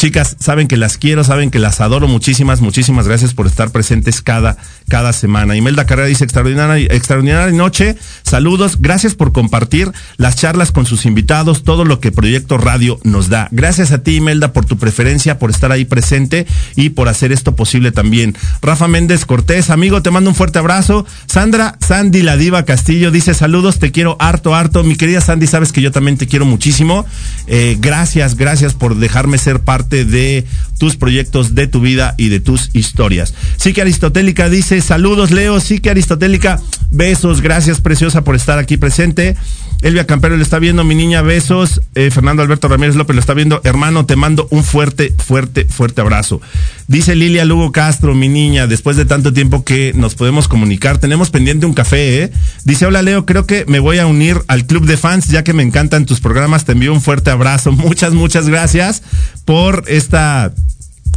Chicas, 0.00 0.34
saben 0.40 0.66
que 0.66 0.78
las 0.78 0.96
quiero, 0.96 1.24
saben 1.24 1.50
que 1.50 1.58
las 1.58 1.82
adoro. 1.82 2.08
Muchísimas, 2.08 2.62
muchísimas 2.62 3.06
gracias 3.06 3.34
por 3.34 3.46
estar 3.46 3.70
presentes 3.70 4.22
cada, 4.22 4.56
cada 4.88 5.12
semana. 5.12 5.56
Imelda 5.56 5.84
Carrera 5.84 6.08
dice 6.08 6.24
extraordinaria, 6.24 6.86
extraordinaria 6.90 7.52
noche. 7.52 7.96
Saludos. 8.22 8.78
Gracias 8.80 9.14
por 9.14 9.32
compartir 9.32 9.92
las 10.16 10.36
charlas 10.36 10.72
con 10.72 10.86
sus 10.86 11.04
invitados, 11.04 11.64
todo 11.64 11.84
lo 11.84 12.00
que 12.00 12.12
Proyecto 12.12 12.56
Radio 12.56 12.98
nos 13.04 13.28
da. 13.28 13.48
Gracias 13.50 13.92
a 13.92 14.02
ti, 14.02 14.16
Imelda, 14.16 14.54
por 14.54 14.64
tu 14.64 14.78
preferencia, 14.78 15.38
por 15.38 15.50
estar 15.50 15.70
ahí 15.70 15.84
presente 15.84 16.46
y 16.76 16.88
por 16.88 17.10
hacer 17.10 17.30
esto 17.30 17.54
posible 17.54 17.92
también. 17.92 18.34
Rafa 18.62 18.88
Méndez 18.88 19.26
Cortés, 19.26 19.68
amigo, 19.68 20.00
te 20.00 20.10
mando 20.10 20.30
un 20.30 20.34
fuerte 20.34 20.58
abrazo. 20.58 21.04
Sandra 21.26 21.76
Sandy 21.86 22.22
La 22.22 22.38
Diva 22.38 22.64
Castillo 22.64 23.10
dice 23.10 23.34
saludos, 23.34 23.78
te 23.78 23.92
quiero 23.92 24.16
harto, 24.18 24.54
harto. 24.54 24.82
Mi 24.82 24.96
querida 24.96 25.20
Sandy, 25.20 25.46
sabes 25.46 25.72
que 25.72 25.82
yo 25.82 25.92
también 25.92 26.16
te 26.16 26.26
quiero 26.26 26.46
muchísimo. 26.46 27.04
Eh, 27.46 27.76
gracias, 27.78 28.36
gracias 28.36 28.72
por 28.72 28.96
dejarme 28.96 29.36
ser 29.36 29.60
parte 29.60 29.89
de 29.90 30.44
tus 30.78 30.96
proyectos, 30.96 31.54
de 31.54 31.66
tu 31.66 31.80
vida 31.80 32.14
y 32.16 32.28
de 32.28 32.40
tus 32.40 32.70
historias. 32.72 33.34
Sí 33.56 33.72
que 33.72 33.82
Aristotélica 33.82 34.48
dice, 34.48 34.80
saludos 34.80 35.30
Leo, 35.30 35.60
sí 35.60 35.80
que 35.80 35.90
Aristotélica, 35.90 36.60
besos, 36.90 37.40
gracias 37.40 37.80
preciosa 37.80 38.24
por 38.24 38.34
estar 38.34 38.58
aquí 38.58 38.76
presente. 38.76 39.36
Elvia 39.82 40.06
Campero 40.06 40.36
le 40.36 40.42
está 40.42 40.58
viendo, 40.58 40.84
mi 40.84 40.94
niña, 40.94 41.22
besos. 41.22 41.80
Eh, 41.94 42.10
Fernando 42.10 42.42
Alberto 42.42 42.68
Ramírez 42.68 42.96
López 42.96 43.16
lo 43.16 43.20
está 43.20 43.32
viendo. 43.32 43.62
Hermano, 43.64 44.04
te 44.04 44.14
mando 44.14 44.46
un 44.50 44.62
fuerte, 44.62 45.14
fuerte, 45.16 45.64
fuerte 45.64 46.02
abrazo. 46.02 46.42
Dice 46.86 47.14
Lilia 47.14 47.46
Lugo 47.46 47.72
Castro, 47.72 48.14
mi 48.14 48.28
niña, 48.28 48.66
después 48.66 48.98
de 48.98 49.06
tanto 49.06 49.32
tiempo 49.32 49.64
que 49.64 49.92
nos 49.94 50.16
podemos 50.16 50.48
comunicar, 50.48 50.98
tenemos 50.98 51.30
pendiente 51.30 51.64
un 51.64 51.72
café, 51.72 52.24
¿eh? 52.24 52.32
Dice, 52.64 52.84
hola 52.84 53.00
Leo, 53.00 53.24
creo 53.24 53.46
que 53.46 53.64
me 53.68 53.78
voy 53.78 53.98
a 53.98 54.06
unir 54.06 54.42
al 54.48 54.66
club 54.66 54.84
de 54.84 54.98
fans, 54.98 55.28
ya 55.28 55.44
que 55.44 55.54
me 55.54 55.62
encantan 55.62 56.04
tus 56.04 56.20
programas. 56.20 56.66
Te 56.66 56.72
envío 56.72 56.92
un 56.92 57.00
fuerte 57.00 57.30
abrazo. 57.30 57.72
Muchas, 57.90 58.12
muchas 58.12 58.48
gracias 58.48 59.02
por 59.50 59.82
esta 59.88 60.52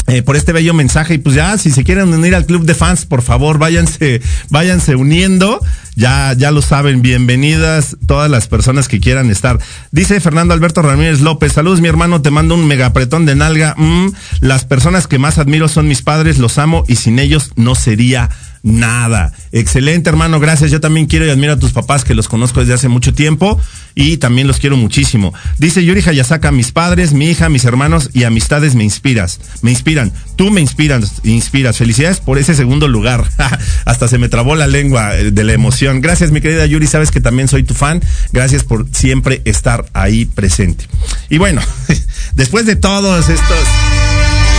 eh, 0.08 0.24
por 0.24 0.36
este 0.36 0.54
bello 0.54 0.74
mensaje. 0.74 1.14
Y 1.14 1.18
pues 1.20 1.36
ya 1.36 1.56
si 1.60 1.70
se 1.70 1.84
quieren 1.84 2.12
unir 2.12 2.34
al 2.34 2.48
club 2.48 2.66
de 2.66 2.74
fans 2.74 3.06
por 3.06 3.22
favor 3.22 3.60
váyanse 3.60 4.24
váyanse 4.50 4.96
uniendo. 4.96 5.60
Ya 5.96 6.34
ya 6.36 6.50
lo 6.50 6.64
saben 6.64 7.04
bienvenidas 7.04 7.96
todas 8.08 8.32
las 8.32 8.48
personas 8.48 8.88
que 8.88 9.00
quieran 9.00 9.30
estar. 9.30 9.60
Dice 9.92 10.20
Fernando 10.20 10.56
Alberto 10.56 10.82
Ramírez 10.82 11.22
López 11.22 11.54
saludos 11.54 11.80
mi 11.80 11.90
hermano 11.90 12.24
te 12.24 12.32
mando 12.32 12.56
un 12.56 12.66
megapretón 12.66 13.28
de 13.28 13.36
nalga. 13.36 13.76
Mm, 13.78 14.08
las 14.40 14.66
personas 14.66 15.06
que 15.06 15.20
más 15.20 15.38
admiro 15.38 15.68
son 15.68 15.88
mis 15.88 16.02
padres 16.02 16.40
los 16.40 16.58
amo 16.58 16.86
y 16.88 16.96
sin 16.96 17.20
ellos 17.20 17.52
no 17.56 17.76
sería 17.76 18.32
nada. 18.64 19.32
Excelente, 19.52 20.10
hermano, 20.10 20.40
gracias. 20.40 20.72
Yo 20.72 20.82
también 20.82 21.06
quiero 21.06 21.28
y 21.28 21.30
admiro 21.30 21.54
a 21.54 21.60
tus 21.60 21.72
papás 21.72 22.04
que 22.04 22.16
los 22.16 22.30
conozco 22.30 22.62
desde 22.62 22.74
hace 22.74 22.88
mucho 22.88 23.14
tiempo 23.14 23.62
y 23.96 24.18
también 24.18 24.48
los 24.48 24.60
quiero 24.60 24.78
muchísimo. 24.78 25.34
Dice 25.58 25.84
Yuri 25.84 26.02
Hayasaka, 26.06 26.52
mis 26.52 26.72
padres, 26.72 27.14
mi 27.14 27.30
hija, 27.30 27.50
mis 27.50 27.66
hermanos 27.66 28.10
y 28.14 28.24
amistades 28.24 28.76
me 28.76 28.84
inspiras. 28.84 29.40
Me 29.62 29.72
inspiran. 29.72 30.12
Tú 30.36 30.50
me 30.52 30.62
inspiras, 30.62 31.22
inspiras. 31.24 31.78
Felicidades 31.78 32.20
por 32.20 32.38
ese 32.38 32.56
segundo 32.56 32.88
lugar. 32.88 33.26
Hasta 33.86 34.08
se 34.08 34.18
me 34.18 34.30
trabó 34.30 34.56
la 34.56 34.68
lengua 34.68 35.14
de 35.14 35.44
la 35.44 35.54
emoción. 35.54 36.02
Gracias, 36.02 36.32
mi 36.32 36.42
querida 36.42 36.66
Yuri. 36.66 36.88
Sabes 36.88 37.12
que 37.12 37.22
también 37.22 37.48
soy 37.48 37.64
tu 37.64 37.74
fan. 37.74 38.02
Gracias 38.32 38.64
por 38.64 38.88
siempre 38.92 39.42
estar 39.46 39.86
ahí 39.94 40.26
presente. 40.26 40.86
Y 41.30 41.38
bueno, 41.38 41.62
después 42.36 42.66
de 42.66 42.76
todos 42.76 43.30
estos... 43.30 43.58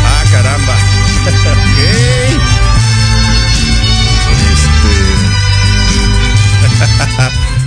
Ah, 0.07 0.25
caramba. 0.31 0.77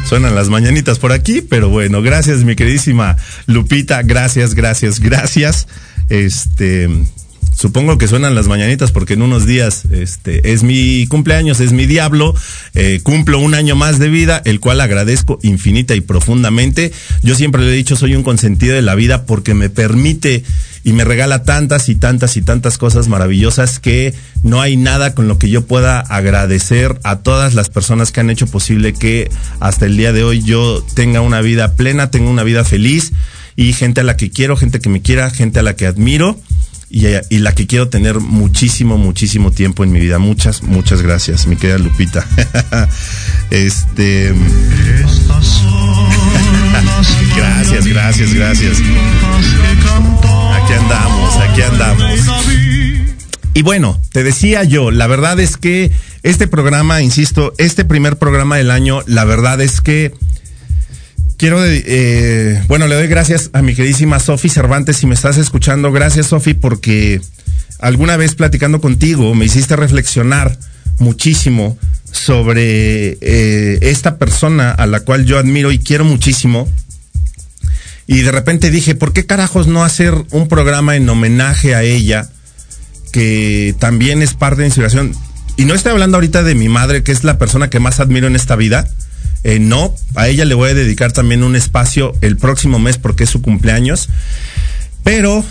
Suenan 0.07 0.35
las 0.35 0.47
mañanitas 0.47 0.99
por 0.99 1.11
aquí, 1.11 1.41
pero 1.41 1.67
bueno, 1.67 2.01
gracias 2.01 2.45
mi 2.45 2.55
queridísima 2.55 3.17
Lupita, 3.45 4.03
gracias, 4.03 4.53
gracias, 4.53 5.01
gracias. 5.01 5.67
Este, 6.07 6.87
supongo 7.53 7.97
que 7.97 8.07
suenan 8.07 8.33
las 8.33 8.47
mañanitas 8.47 8.93
porque 8.93 9.15
en 9.15 9.21
unos 9.21 9.45
días 9.45 9.83
este 9.91 10.53
es 10.53 10.63
mi 10.63 11.07
cumpleaños, 11.07 11.59
es 11.59 11.73
mi 11.73 11.87
diablo, 11.87 12.33
eh, 12.73 13.01
cumplo 13.03 13.39
un 13.39 13.53
año 13.53 13.75
más 13.75 13.99
de 13.99 14.07
vida, 14.07 14.41
el 14.45 14.61
cual 14.61 14.79
agradezco 14.79 15.39
infinita 15.41 15.93
y 15.93 15.99
profundamente. 15.99 16.93
Yo 17.21 17.35
siempre 17.35 17.63
le 17.63 17.73
he 17.73 17.75
dicho, 17.75 17.97
soy 17.97 18.15
un 18.15 18.23
consentido 18.23 18.75
de 18.75 18.83
la 18.83 18.95
vida 18.95 19.25
porque 19.25 19.55
me 19.55 19.69
permite 19.69 20.45
y 20.87 20.93
me 20.93 21.03
regala 21.03 21.43
tantas 21.43 21.89
y 21.89 21.95
tantas 21.95 22.37
y 22.37 22.41
tantas 22.41 22.77
cosas 22.77 23.09
maravillosas 23.09 23.81
que 23.81 24.13
no 24.41 24.61
hay 24.61 24.77
nada 24.77 25.13
con 25.13 25.27
lo 25.27 25.37
que 25.37 25.49
yo 25.49 25.65
pueda 25.65 25.99
agradecer 25.99 26.97
a 27.03 27.17
todas 27.17 27.55
las 27.55 27.67
personas 27.67 28.13
que 28.13 28.21
han 28.21 28.29
hecho 28.29 28.47
posible 28.47 28.93
que 28.93 29.29
hasta 29.59 29.85
el 29.85 29.97
día 29.97 30.13
de 30.13 30.23
hoy 30.23 30.41
yo 30.43 30.81
tenga 30.93 31.19
una 31.19 31.41
vida 31.41 31.73
plena, 31.73 32.09
tenga 32.09 32.29
una 32.29 32.43
vida 32.43 32.63
feliz 32.63 33.11
y 33.57 33.73
gente 33.73 33.99
a 33.99 34.05
la 34.05 34.15
que 34.15 34.31
quiero, 34.31 34.55
gente 34.55 34.79
que 34.79 34.87
me 34.87 35.01
quiera, 35.01 35.29
gente 35.29 35.59
a 35.59 35.63
la 35.63 35.75
que 35.75 35.87
admiro 35.87 36.39
y, 36.89 37.01
la 37.39 37.53
que 37.53 37.67
quiero 37.67 37.89
tener 37.89 38.21
muchísimo, 38.21 38.97
muchísimo 38.97 39.51
tiempo 39.51 39.83
en 39.83 39.91
mi 39.91 39.99
vida. 39.99 40.19
Muchas, 40.19 40.63
muchas 40.63 41.01
gracias, 41.01 41.47
mi 41.47 41.57
querida 41.57 41.79
Lupita. 41.79 42.25
este. 43.51 44.33
Gracias, 47.35 47.85
gracias, 47.85 48.33
gracias. 48.33 48.77
Aquí 50.53 50.73
andamos, 50.73 51.37
aquí 51.37 51.61
andamos. 51.61 52.21
Y 53.53 53.63
bueno, 53.63 53.99
te 54.11 54.23
decía 54.23 54.63
yo, 54.63 54.91
la 54.91 55.07
verdad 55.07 55.39
es 55.39 55.57
que 55.57 55.91
este 56.23 56.47
programa, 56.47 57.01
insisto, 57.01 57.53
este 57.57 57.85
primer 57.85 58.17
programa 58.17 58.57
del 58.57 58.69
año, 58.69 59.01
la 59.07 59.25
verdad 59.25 59.61
es 59.61 59.81
que 59.81 60.13
quiero, 61.37 61.59
eh, 61.65 62.63
bueno, 62.67 62.87
le 62.87 62.95
doy 62.95 63.07
gracias 63.07 63.49
a 63.53 63.61
mi 63.61 63.73
queridísima 63.73 64.19
Sofi 64.19 64.49
Cervantes, 64.49 64.97
si 64.97 65.07
me 65.07 65.15
estás 65.15 65.37
escuchando. 65.37 65.91
Gracias, 65.91 66.27
Sofi, 66.27 66.53
porque 66.53 67.21
alguna 67.79 68.17
vez 68.17 68.35
platicando 68.35 68.81
contigo 68.81 69.33
me 69.33 69.45
hiciste 69.45 69.75
reflexionar 69.75 70.57
muchísimo 70.99 71.77
sobre 72.11 73.17
eh, 73.21 73.79
esta 73.81 74.17
persona 74.17 74.71
a 74.71 74.85
la 74.85 75.01
cual 75.01 75.25
yo 75.25 75.37
admiro 75.37 75.71
y 75.71 75.79
quiero 75.79 76.05
muchísimo. 76.05 76.67
Y 78.07 78.21
de 78.21 78.31
repente 78.31 78.71
dije, 78.71 78.95
¿por 78.95 79.11
qué 79.13 79.25
carajos 79.25 79.67
no 79.67 79.83
hacer 79.83 80.13
un 80.31 80.47
programa 80.47 80.95
en 80.95 81.07
homenaje 81.09 81.75
a 81.75 81.83
ella? 81.83 82.29
Que 83.11 83.75
también 83.79 84.21
es 84.21 84.33
parte 84.33 84.61
de 84.61 84.67
inspiración. 84.67 85.13
Y 85.57 85.65
no 85.65 85.73
estoy 85.73 85.91
hablando 85.91 86.17
ahorita 86.17 86.43
de 86.43 86.55
mi 86.55 86.69
madre, 86.69 87.03
que 87.03 87.11
es 87.11 87.23
la 87.23 87.37
persona 87.37 87.69
que 87.69 87.79
más 87.79 87.99
admiro 87.99 88.27
en 88.27 88.35
esta 88.35 88.55
vida. 88.55 88.87
Eh, 89.43 89.59
no, 89.59 89.93
a 90.15 90.27
ella 90.27 90.45
le 90.45 90.55
voy 90.55 90.69
a 90.69 90.73
dedicar 90.73 91.11
también 91.11 91.43
un 91.43 91.55
espacio 91.55 92.13
el 92.21 92.37
próximo 92.37 92.79
mes 92.79 92.97
porque 92.97 93.25
es 93.25 93.29
su 93.29 93.41
cumpleaños. 93.41 94.09
Pero, 95.03 95.43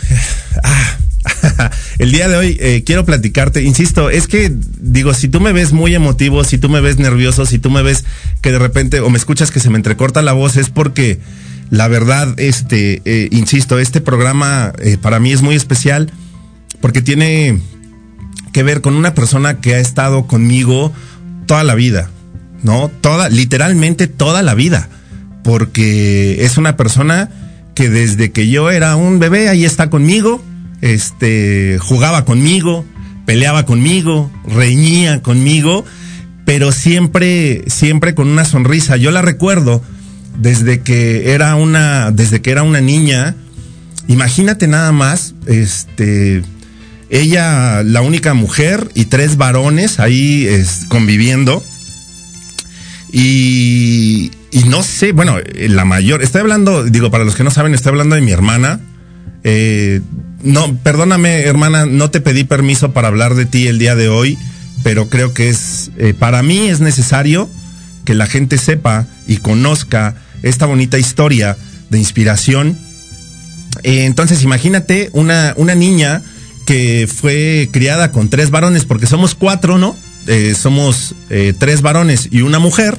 ah, 0.62 0.96
el 1.98 2.12
día 2.12 2.28
de 2.28 2.36
hoy 2.36 2.56
eh, 2.60 2.82
quiero 2.84 3.04
platicarte, 3.04 3.62
insisto, 3.62 4.10
es 4.10 4.26
que 4.26 4.52
digo, 4.80 5.14
si 5.14 5.28
tú 5.28 5.40
me 5.40 5.52
ves 5.52 5.72
muy 5.72 5.94
emotivo, 5.94 6.44
si 6.44 6.58
tú 6.58 6.68
me 6.68 6.80
ves 6.80 6.98
nervioso, 6.98 7.46
si 7.46 7.58
tú 7.58 7.70
me 7.70 7.82
ves 7.82 8.04
que 8.42 8.52
de 8.52 8.58
repente 8.58 9.00
o 9.00 9.10
me 9.10 9.18
escuchas 9.18 9.50
que 9.50 9.60
se 9.60 9.70
me 9.70 9.76
entrecorta 9.76 10.22
la 10.22 10.32
voz, 10.32 10.56
es 10.56 10.70
porque 10.70 11.20
la 11.70 11.88
verdad, 11.88 12.38
este, 12.38 13.02
eh, 13.04 13.28
insisto, 13.32 13.78
este 13.78 14.00
programa 14.00 14.72
eh, 14.78 14.98
para 15.00 15.18
mí 15.18 15.32
es 15.32 15.42
muy 15.42 15.56
especial 15.56 16.12
porque 16.80 17.02
tiene 17.02 17.60
que 18.52 18.62
ver 18.62 18.80
con 18.80 18.94
una 18.94 19.14
persona 19.14 19.60
que 19.60 19.74
ha 19.74 19.78
estado 19.78 20.26
conmigo 20.26 20.92
toda 21.46 21.64
la 21.64 21.74
vida, 21.74 22.10
¿no? 22.62 22.90
Toda, 23.00 23.28
literalmente 23.28 24.06
toda 24.06 24.42
la 24.42 24.54
vida, 24.54 24.88
porque 25.42 26.44
es 26.44 26.56
una 26.56 26.76
persona 26.76 27.30
que 27.74 27.90
desde 27.90 28.30
que 28.30 28.48
yo 28.48 28.70
era 28.70 28.96
un 28.96 29.18
bebé 29.18 29.48
ahí 29.48 29.64
está 29.64 29.90
conmigo, 29.90 30.42
este, 30.80 31.78
jugaba 31.80 32.24
conmigo, 32.24 32.84
peleaba 33.24 33.66
conmigo, 33.66 34.30
reñía 34.46 35.22
conmigo, 35.22 35.84
pero 36.44 36.72
siempre, 36.72 37.64
siempre 37.66 38.14
con 38.14 38.28
una 38.28 38.44
sonrisa. 38.44 38.96
Yo 38.96 39.10
la 39.10 39.22
recuerdo 39.22 39.82
desde 40.38 40.80
que 40.80 41.32
era 41.32 41.56
una, 41.56 42.10
desde 42.10 42.40
que 42.40 42.50
era 42.50 42.62
una 42.62 42.80
niña. 42.80 43.34
Imagínate 44.08 44.68
nada 44.68 44.92
más, 44.92 45.34
este, 45.46 46.42
ella, 47.10 47.82
la 47.82 48.02
única 48.02 48.34
mujer 48.34 48.88
y 48.94 49.06
tres 49.06 49.36
varones 49.36 49.98
ahí 49.98 50.48
conviviendo. 50.88 51.62
Y, 53.12 54.30
y 54.50 54.64
no 54.64 54.82
sé, 54.82 55.12
bueno, 55.12 55.38
la 55.54 55.84
mayor, 55.84 56.22
estoy 56.22 56.42
hablando, 56.42 56.84
digo, 56.84 57.10
para 57.10 57.24
los 57.24 57.34
que 57.34 57.44
no 57.44 57.50
saben, 57.50 57.74
estoy 57.74 57.90
hablando 57.90 58.14
de 58.14 58.20
mi 58.20 58.30
hermana. 58.30 58.80
Eh, 59.42 60.00
no, 60.42 60.76
perdóname, 60.78 61.42
hermana, 61.42 61.86
no 61.86 62.10
te 62.10 62.20
pedí 62.20 62.44
permiso 62.44 62.92
para 62.92 63.08
hablar 63.08 63.34
de 63.34 63.46
ti 63.46 63.66
el 63.66 63.78
día 63.78 63.94
de 63.94 64.08
hoy, 64.08 64.38
pero 64.82 65.08
creo 65.08 65.32
que 65.32 65.48
es, 65.48 65.90
eh, 65.98 66.14
para 66.18 66.42
mí 66.42 66.68
es 66.68 66.80
necesario 66.80 67.48
que 68.04 68.14
la 68.14 68.26
gente 68.26 68.58
sepa 68.58 69.06
y 69.26 69.38
conozca 69.38 70.14
esta 70.42 70.66
bonita 70.66 70.98
historia 70.98 71.56
de 71.90 71.98
inspiración. 71.98 72.78
Eh, 73.82 74.04
entonces, 74.04 74.42
imagínate 74.42 75.10
una, 75.12 75.54
una 75.56 75.74
niña 75.74 76.22
que 76.66 77.08
fue 77.12 77.68
criada 77.72 78.12
con 78.12 78.28
tres 78.28 78.50
varones, 78.50 78.84
porque 78.84 79.06
somos 79.06 79.34
cuatro, 79.34 79.78
¿no? 79.78 79.96
Eh, 80.26 80.54
somos 80.60 81.14
tres 81.58 81.82
varones 81.82 82.28
y 82.30 82.42
una 82.42 82.58
mujer. 82.58 82.98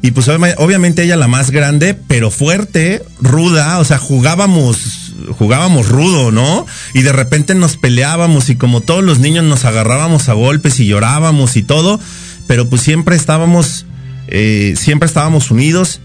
Y 0.00 0.12
pues 0.12 0.28
obviamente 0.28 1.02
ella 1.02 1.16
la 1.16 1.26
más 1.26 1.50
grande, 1.50 1.94
pero 1.94 2.30
fuerte, 2.30 3.02
ruda, 3.20 3.78
o 3.78 3.84
sea, 3.84 3.98
jugábamos, 3.98 5.07
jugábamos 5.36 5.88
rudo, 5.88 6.30
¿no? 6.30 6.66
Y 6.94 7.02
de 7.02 7.12
repente 7.12 7.54
nos 7.54 7.76
peleábamos 7.76 8.50
y 8.50 8.56
como 8.56 8.80
todos 8.80 9.02
los 9.02 9.18
niños 9.18 9.44
nos 9.44 9.64
agarrábamos 9.64 10.28
a 10.28 10.34
golpes 10.34 10.80
y 10.80 10.86
llorábamos 10.86 11.56
y 11.56 11.62
todo, 11.62 12.00
pero 12.46 12.68
pues 12.68 12.82
siempre 12.82 13.16
estábamos, 13.16 13.86
eh, 14.28 14.74
siempre 14.76 15.06
estábamos 15.06 15.50
unidos, 15.50 16.00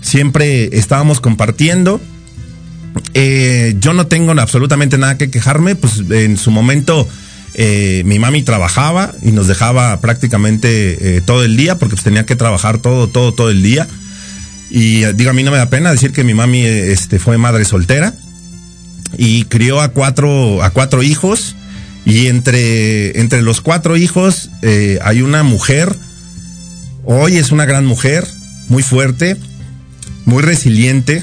siempre 0.00 0.76
estábamos 0.76 1.20
compartiendo. 1.20 2.00
Eh, 3.14 3.76
yo 3.78 3.92
no 3.92 4.06
tengo 4.06 4.32
absolutamente 4.32 4.98
nada 4.98 5.18
que 5.18 5.30
quejarme, 5.30 5.76
pues 5.76 6.02
en 6.10 6.36
su 6.36 6.50
momento 6.50 7.08
eh, 7.54 8.02
mi 8.04 8.18
mami 8.18 8.42
trabajaba 8.42 9.12
y 9.22 9.32
nos 9.32 9.46
dejaba 9.46 10.00
prácticamente 10.00 11.22
todo 11.24 11.44
el 11.44 11.56
día 11.56 11.78
porque 11.78 11.94
pues, 11.94 12.04
tenía 12.04 12.26
que 12.26 12.36
trabajar 12.36 12.78
todo, 12.78 13.08
todo, 13.08 13.32
todo 13.32 13.50
el 13.50 13.62
día. 13.62 13.86
Y 14.70 15.04
digo, 15.14 15.30
a 15.30 15.32
mí 15.32 15.42
no 15.42 15.50
me 15.50 15.56
da 15.56 15.70
pena 15.70 15.90
decir 15.90 16.12
que 16.12 16.24
mi 16.24 16.34
mami 16.34 16.62
este, 16.62 17.18
fue 17.18 17.38
madre 17.38 17.64
soltera 17.64 18.14
y 19.18 19.44
crió 19.44 19.82
a 19.82 19.88
cuatro, 19.88 20.62
a 20.62 20.70
cuatro 20.70 21.02
hijos. 21.02 21.56
Y 22.06 22.28
entre, 22.28 23.20
entre 23.20 23.42
los 23.42 23.60
cuatro 23.60 23.98
hijos 23.98 24.48
eh, 24.62 24.98
hay 25.02 25.20
una 25.20 25.42
mujer, 25.42 25.94
hoy 27.04 27.36
es 27.36 27.52
una 27.52 27.66
gran 27.66 27.84
mujer, 27.84 28.26
muy 28.68 28.82
fuerte, 28.82 29.36
muy 30.24 30.42
resiliente, 30.42 31.22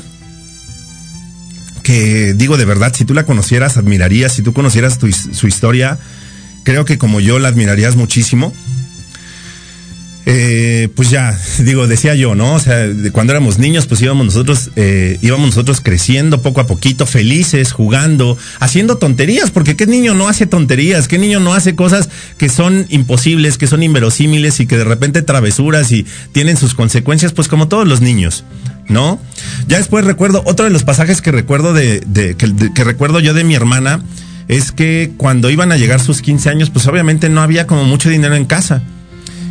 que 1.82 2.34
digo 2.36 2.58
de 2.58 2.66
verdad, 2.66 2.94
si 2.94 3.06
tú 3.06 3.16
la 3.16 3.26
conocieras, 3.26 3.78
admirarías, 3.78 4.34
si 4.34 4.44
tú 4.44 4.54
conocieras 4.54 5.00
su 5.32 5.48
historia, 5.48 5.98
creo 6.64 6.86
que 6.86 6.98
como 6.98 7.20
yo 7.20 7.40
la 7.40 7.48
admirarías 7.48 7.96
muchísimo. 7.96 8.54
Eh, 10.28 10.90
pues 10.96 11.12
ya, 11.12 11.40
digo, 11.60 11.88
decía 11.88 12.16
yo, 12.16 12.34
¿no? 12.34 12.56
O 12.56 12.60
sea, 12.60 12.88
cuando 13.12 13.34
éramos 13.34 13.60
niños, 13.60 13.86
pues 13.86 14.02
íbamos 14.02 14.26
nosotros, 14.26 14.72
eh, 14.76 15.20
íbamos 15.22 15.48
nosotros 15.48 15.82
creciendo 15.82 16.42
poco 16.42 16.62
a 16.62 16.68
poquito, 16.68 17.06
felices, 17.06 17.72
jugando, 17.72 18.36
haciendo 18.60 18.98
tonterías, 18.98 19.52
porque 19.52 19.76
qué 19.76 19.86
niño 19.86 20.16
no 20.16 20.28
hace 20.28 20.48
tonterías, 20.48 21.08
qué 21.08 21.20
niño 21.20 21.40
no 21.40 21.54
hace 21.54 21.76
cosas 21.76 22.10
que 22.38 22.50
son 22.50 22.88
imposibles, 22.90 23.60
que 23.60 23.68
son 23.68 23.84
inverosímiles 23.84 24.60
y 24.60 24.66
que 24.66 24.78
de 24.78 24.84
repente 24.84 25.22
travesuras 25.22 25.92
y 25.92 26.08
tienen 26.32 26.58
sus 26.58 26.74
consecuencias, 26.74 27.32
pues 27.32 27.48
como 27.48 27.68
todos 27.68 27.88
los 27.88 28.02
niños, 28.02 28.46
¿no? 28.90 29.20
Ya 29.68 29.78
después 29.78 30.06
recuerdo, 30.06 30.42
otro 30.48 30.66
de 30.66 30.72
los 30.72 30.84
pasajes 30.84 31.22
que 31.22 31.32
recuerdo 31.32 31.74
de, 31.74 32.00
de, 32.00 32.36
que 32.36 32.84
recuerdo 32.84 33.20
yo 33.20 33.36
de 33.36 33.44
mi 33.44 33.54
hermana, 33.54 34.02
es 34.48 34.72
que 34.72 35.12
cuando 35.18 35.52
iban 35.52 35.72
a 35.72 35.78
llegar 35.78 36.00
sus 36.00 36.24
15 36.24 36.50
años, 36.50 36.70
pues 36.72 36.88
obviamente 36.88 37.30
no 37.30 37.42
había 37.42 37.68
como 37.68 37.84
mucho 37.84 38.10
dinero 38.10 38.36
en 38.36 38.46
casa. 38.46 38.84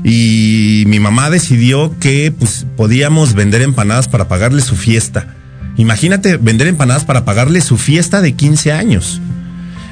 Y 0.05 0.85
mi 0.87 1.01
mamá 1.01 1.31
decidió 1.31 1.99
que 1.99 2.33
pues 2.39 2.67
podíamos 2.77 3.33
vender 3.35 3.63
empanadas 3.63 4.07
para 4.07 4.29
pagarle 4.29 4.61
su 4.61 4.77
fiesta. 4.77 5.35
Imagínate 5.77 6.37
vender 6.37 6.69
empanadas 6.69 7.05
para 7.05 7.25
pagarle 7.25 7.61
su 7.63 7.79
fiesta 7.79 8.21
de 8.21 8.35
15 8.35 8.73
años. 8.73 9.21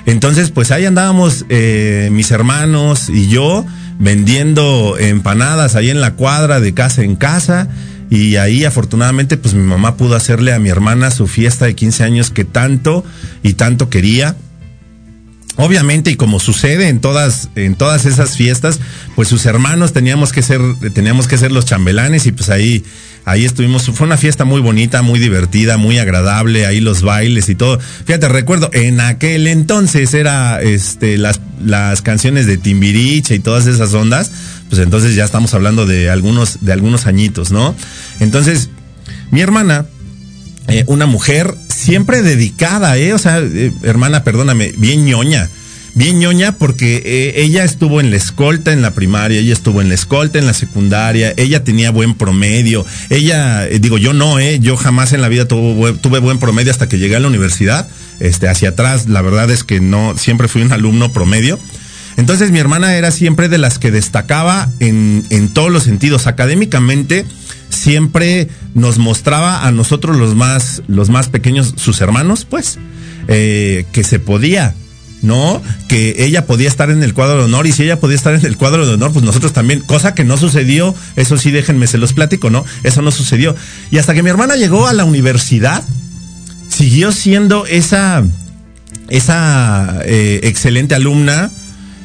Entonces, 0.04 0.50
pues 0.50 0.70
ahí 0.70 0.84
andábamos 0.84 1.46
eh, 1.48 2.10
mis 2.12 2.30
hermanos 2.30 3.08
y 3.08 3.28
yo 3.28 3.64
vendiendo 3.98 4.96
empanadas 4.98 5.76
ahí 5.76 5.90
en 5.90 6.00
la 6.00 6.14
cuadra 6.14 6.60
de 6.60 6.74
casa 6.74 7.02
en 7.02 7.16
casa. 7.16 7.68
Y 8.10 8.36
ahí 8.36 8.66
afortunadamente 8.66 9.38
pues 9.38 9.54
mi 9.54 9.62
mamá 9.62 9.96
pudo 9.96 10.16
hacerle 10.16 10.52
a 10.52 10.58
mi 10.58 10.68
hermana 10.68 11.10
su 11.10 11.26
fiesta 11.26 11.64
de 11.64 11.74
15 11.74 12.04
años 12.04 12.30
que 12.30 12.44
tanto 12.44 13.04
y 13.42 13.54
tanto 13.54 13.88
quería. 13.88 14.36
Obviamente, 15.56 16.10
y 16.10 16.16
como 16.16 16.40
sucede 16.40 16.88
en 16.88 17.00
todas, 17.00 17.50
en 17.56 17.74
todas 17.74 18.06
esas 18.06 18.36
fiestas, 18.36 18.80
pues 19.14 19.28
sus 19.28 19.44
hermanos 19.44 19.92
teníamos 19.92 20.32
que 20.32 20.42
ser, 20.42 20.60
teníamos 20.94 21.28
que 21.28 21.36
ser 21.36 21.52
los 21.52 21.66
chambelanes, 21.66 22.26
y 22.26 22.32
pues 22.32 22.48
ahí, 22.48 22.84
ahí 23.26 23.44
estuvimos. 23.44 23.84
Fue 23.84 24.06
una 24.06 24.16
fiesta 24.16 24.46
muy 24.46 24.62
bonita, 24.62 25.02
muy 25.02 25.20
divertida, 25.20 25.76
muy 25.76 25.98
agradable, 25.98 26.64
ahí 26.64 26.80
los 26.80 27.02
bailes 27.02 27.50
y 27.50 27.54
todo. 27.54 27.78
Fíjate, 27.78 28.28
recuerdo, 28.28 28.70
en 28.72 29.00
aquel 29.00 29.46
entonces 29.46 30.14
era 30.14 30.62
este 30.62 31.18
las, 31.18 31.40
las 31.62 32.00
canciones 32.00 32.46
de 32.46 32.56
Timbiriche 32.56 33.34
y 33.34 33.38
todas 33.38 33.66
esas 33.66 33.92
ondas, 33.92 34.30
pues 34.70 34.80
entonces 34.80 35.14
ya 35.14 35.24
estamos 35.24 35.52
hablando 35.52 35.84
de 35.84 36.08
algunos, 36.08 36.64
de 36.64 36.72
algunos 36.72 37.06
añitos, 37.06 37.50
¿no? 37.52 37.74
Entonces, 38.20 38.70
mi 39.30 39.42
hermana, 39.42 39.84
eh, 40.68 40.84
una 40.86 41.04
mujer 41.04 41.54
siempre 41.82 42.22
dedicada, 42.22 42.96
¿eh? 42.96 43.12
O 43.12 43.18
sea, 43.18 43.40
eh, 43.40 43.72
hermana, 43.82 44.24
perdóname, 44.24 44.72
bien 44.76 45.04
ñoña. 45.04 45.50
Bien 45.94 46.18
ñoña 46.18 46.52
porque 46.52 47.02
eh, 47.04 47.42
ella 47.42 47.64
estuvo 47.64 48.00
en 48.00 48.10
la 48.10 48.16
escolta 48.16 48.72
en 48.72 48.80
la 48.80 48.92
primaria, 48.92 49.38
ella 49.38 49.52
estuvo 49.52 49.82
en 49.82 49.90
la 49.90 49.94
escolta 49.94 50.38
en 50.38 50.46
la 50.46 50.54
secundaria, 50.54 51.34
ella 51.36 51.64
tenía 51.64 51.90
buen 51.90 52.14
promedio. 52.14 52.86
Ella, 53.10 53.68
eh, 53.68 53.78
digo, 53.78 53.98
yo 53.98 54.14
no, 54.14 54.38
¿eh? 54.38 54.58
Yo 54.58 54.76
jamás 54.78 55.12
en 55.12 55.20
la 55.20 55.28
vida 55.28 55.46
tuve, 55.46 55.92
tuve 55.92 56.18
buen 56.18 56.38
promedio 56.38 56.70
hasta 56.70 56.88
que 56.88 56.98
llegué 56.98 57.16
a 57.16 57.20
la 57.20 57.28
universidad. 57.28 57.86
este, 58.20 58.48
hacia 58.48 58.70
atrás, 58.70 59.08
la 59.08 59.20
verdad 59.20 59.50
es 59.50 59.64
que 59.64 59.80
no, 59.80 60.16
siempre 60.16 60.48
fui 60.48 60.62
un 60.62 60.72
alumno 60.72 61.12
promedio. 61.12 61.58
Entonces 62.16 62.52
mi 62.52 62.58
hermana 62.58 62.96
era 62.96 63.10
siempre 63.10 63.48
de 63.50 63.58
las 63.58 63.78
que 63.78 63.90
destacaba 63.90 64.70
en, 64.80 65.24
en 65.28 65.48
todos 65.48 65.70
los 65.70 65.82
sentidos. 65.82 66.26
Académicamente 66.26 67.26
siempre 67.68 68.48
nos 68.74 68.98
mostraba 68.98 69.66
a 69.66 69.72
nosotros 69.72 70.16
los 70.16 70.34
más, 70.34 70.82
los 70.88 71.10
más 71.10 71.28
pequeños, 71.28 71.74
sus 71.76 72.00
hermanos, 72.00 72.46
pues, 72.48 72.78
eh, 73.28 73.84
que 73.92 74.04
se 74.04 74.18
podía. 74.18 74.74
¿no? 75.22 75.62
Que 75.88 76.24
ella 76.24 76.46
podía 76.46 76.68
estar 76.68 76.90
en 76.90 77.02
el 77.02 77.14
cuadro 77.14 77.38
de 77.38 77.44
honor 77.44 77.66
y 77.68 77.72
si 77.72 77.84
ella 77.84 78.00
podía 78.00 78.16
estar 78.16 78.34
en 78.34 78.44
el 78.44 78.56
cuadro 78.56 78.86
de 78.86 78.94
honor, 78.94 79.12
pues 79.12 79.24
nosotros 79.24 79.52
también, 79.52 79.80
cosa 79.80 80.14
que 80.14 80.24
no 80.24 80.36
sucedió, 80.36 80.94
eso 81.14 81.38
sí 81.38 81.52
déjenme 81.52 81.86
se 81.86 81.96
los 81.96 82.12
platico, 82.12 82.50
¿no? 82.50 82.64
Eso 82.82 83.02
no 83.02 83.12
sucedió. 83.12 83.54
Y 83.92 83.98
hasta 83.98 84.14
que 84.14 84.22
mi 84.24 84.30
hermana 84.30 84.56
llegó 84.56 84.88
a 84.88 84.92
la 84.92 85.04
universidad, 85.04 85.84
siguió 86.68 87.12
siendo 87.12 87.66
esa, 87.66 88.24
esa 89.08 90.00
eh, 90.04 90.40
excelente 90.42 90.96
alumna, 90.96 91.50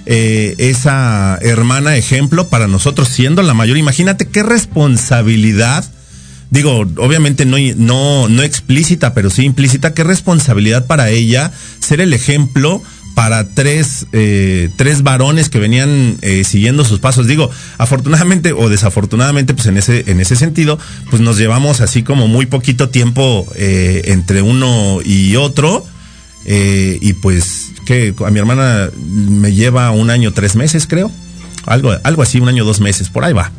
eh, 0.06 0.56
esa 0.58 1.38
hermana 1.41 1.97
ejemplo 1.97 2.47
para 2.47 2.67
nosotros 2.67 3.10
siendo 3.10 3.41
la 3.41 3.53
mayor. 3.53 3.77
Imagínate 3.77 4.27
qué 4.27 4.43
responsabilidad, 4.43 5.84
digo, 6.50 6.86
obviamente 6.98 7.46
no, 7.46 7.58
no, 7.76 8.30
no 8.30 8.44
explícita, 8.44 9.14
pero 9.14 9.30
sí 9.30 9.44
implícita, 9.44 9.94
qué 9.94 10.04
responsabilidad 10.04 10.86
para 10.86 11.10
ella 11.10 11.52
ser 11.80 12.02
el 12.02 12.14
ejemplo 12.14 12.82
para 13.16 13.50
tres, 13.56 14.06
eh, 14.14 14.70
tres 14.76 15.02
varones 15.02 15.50
que 15.50 15.58
venían 15.58 16.18
eh, 16.22 16.44
siguiendo 16.44 16.86
sus 16.86 17.00
pasos. 17.00 17.26
Digo, 17.26 17.50
afortunadamente 17.80 18.54
o 18.54 18.70
desafortunadamente, 18.70 19.56
pues 19.56 19.66
en 19.66 19.78
ese, 19.78 20.04
en 20.06 20.20
ese 20.20 20.36
sentido, 20.36 20.78
pues 21.10 21.20
nos 21.22 21.40
llevamos 21.40 21.82
así 21.82 22.04
como 22.04 22.28
muy 22.28 22.46
poquito 22.46 22.90
tiempo 22.90 23.48
eh, 23.56 24.04
entre 24.06 24.44
uno 24.44 25.00
y 25.04 25.36
otro. 25.36 25.84
eh, 26.46 26.98
y 27.02 27.14
pues 27.14 27.72
que 27.86 28.14
a 28.26 28.32
mi 28.32 28.40
hermana 28.40 28.90
me 29.06 29.54
lleva 29.54 29.92
un 29.92 30.10
año, 30.10 30.32
tres 30.34 30.56
meses, 30.56 30.88
creo. 30.88 31.12
Algo, 31.66 31.94
algo 32.04 32.22
así, 32.22 32.40
un 32.40 32.48
año, 32.48 32.66
dos 32.66 32.80
meses, 32.80 33.10
por 33.10 33.26
ahí 33.26 33.34
va. 33.34 33.52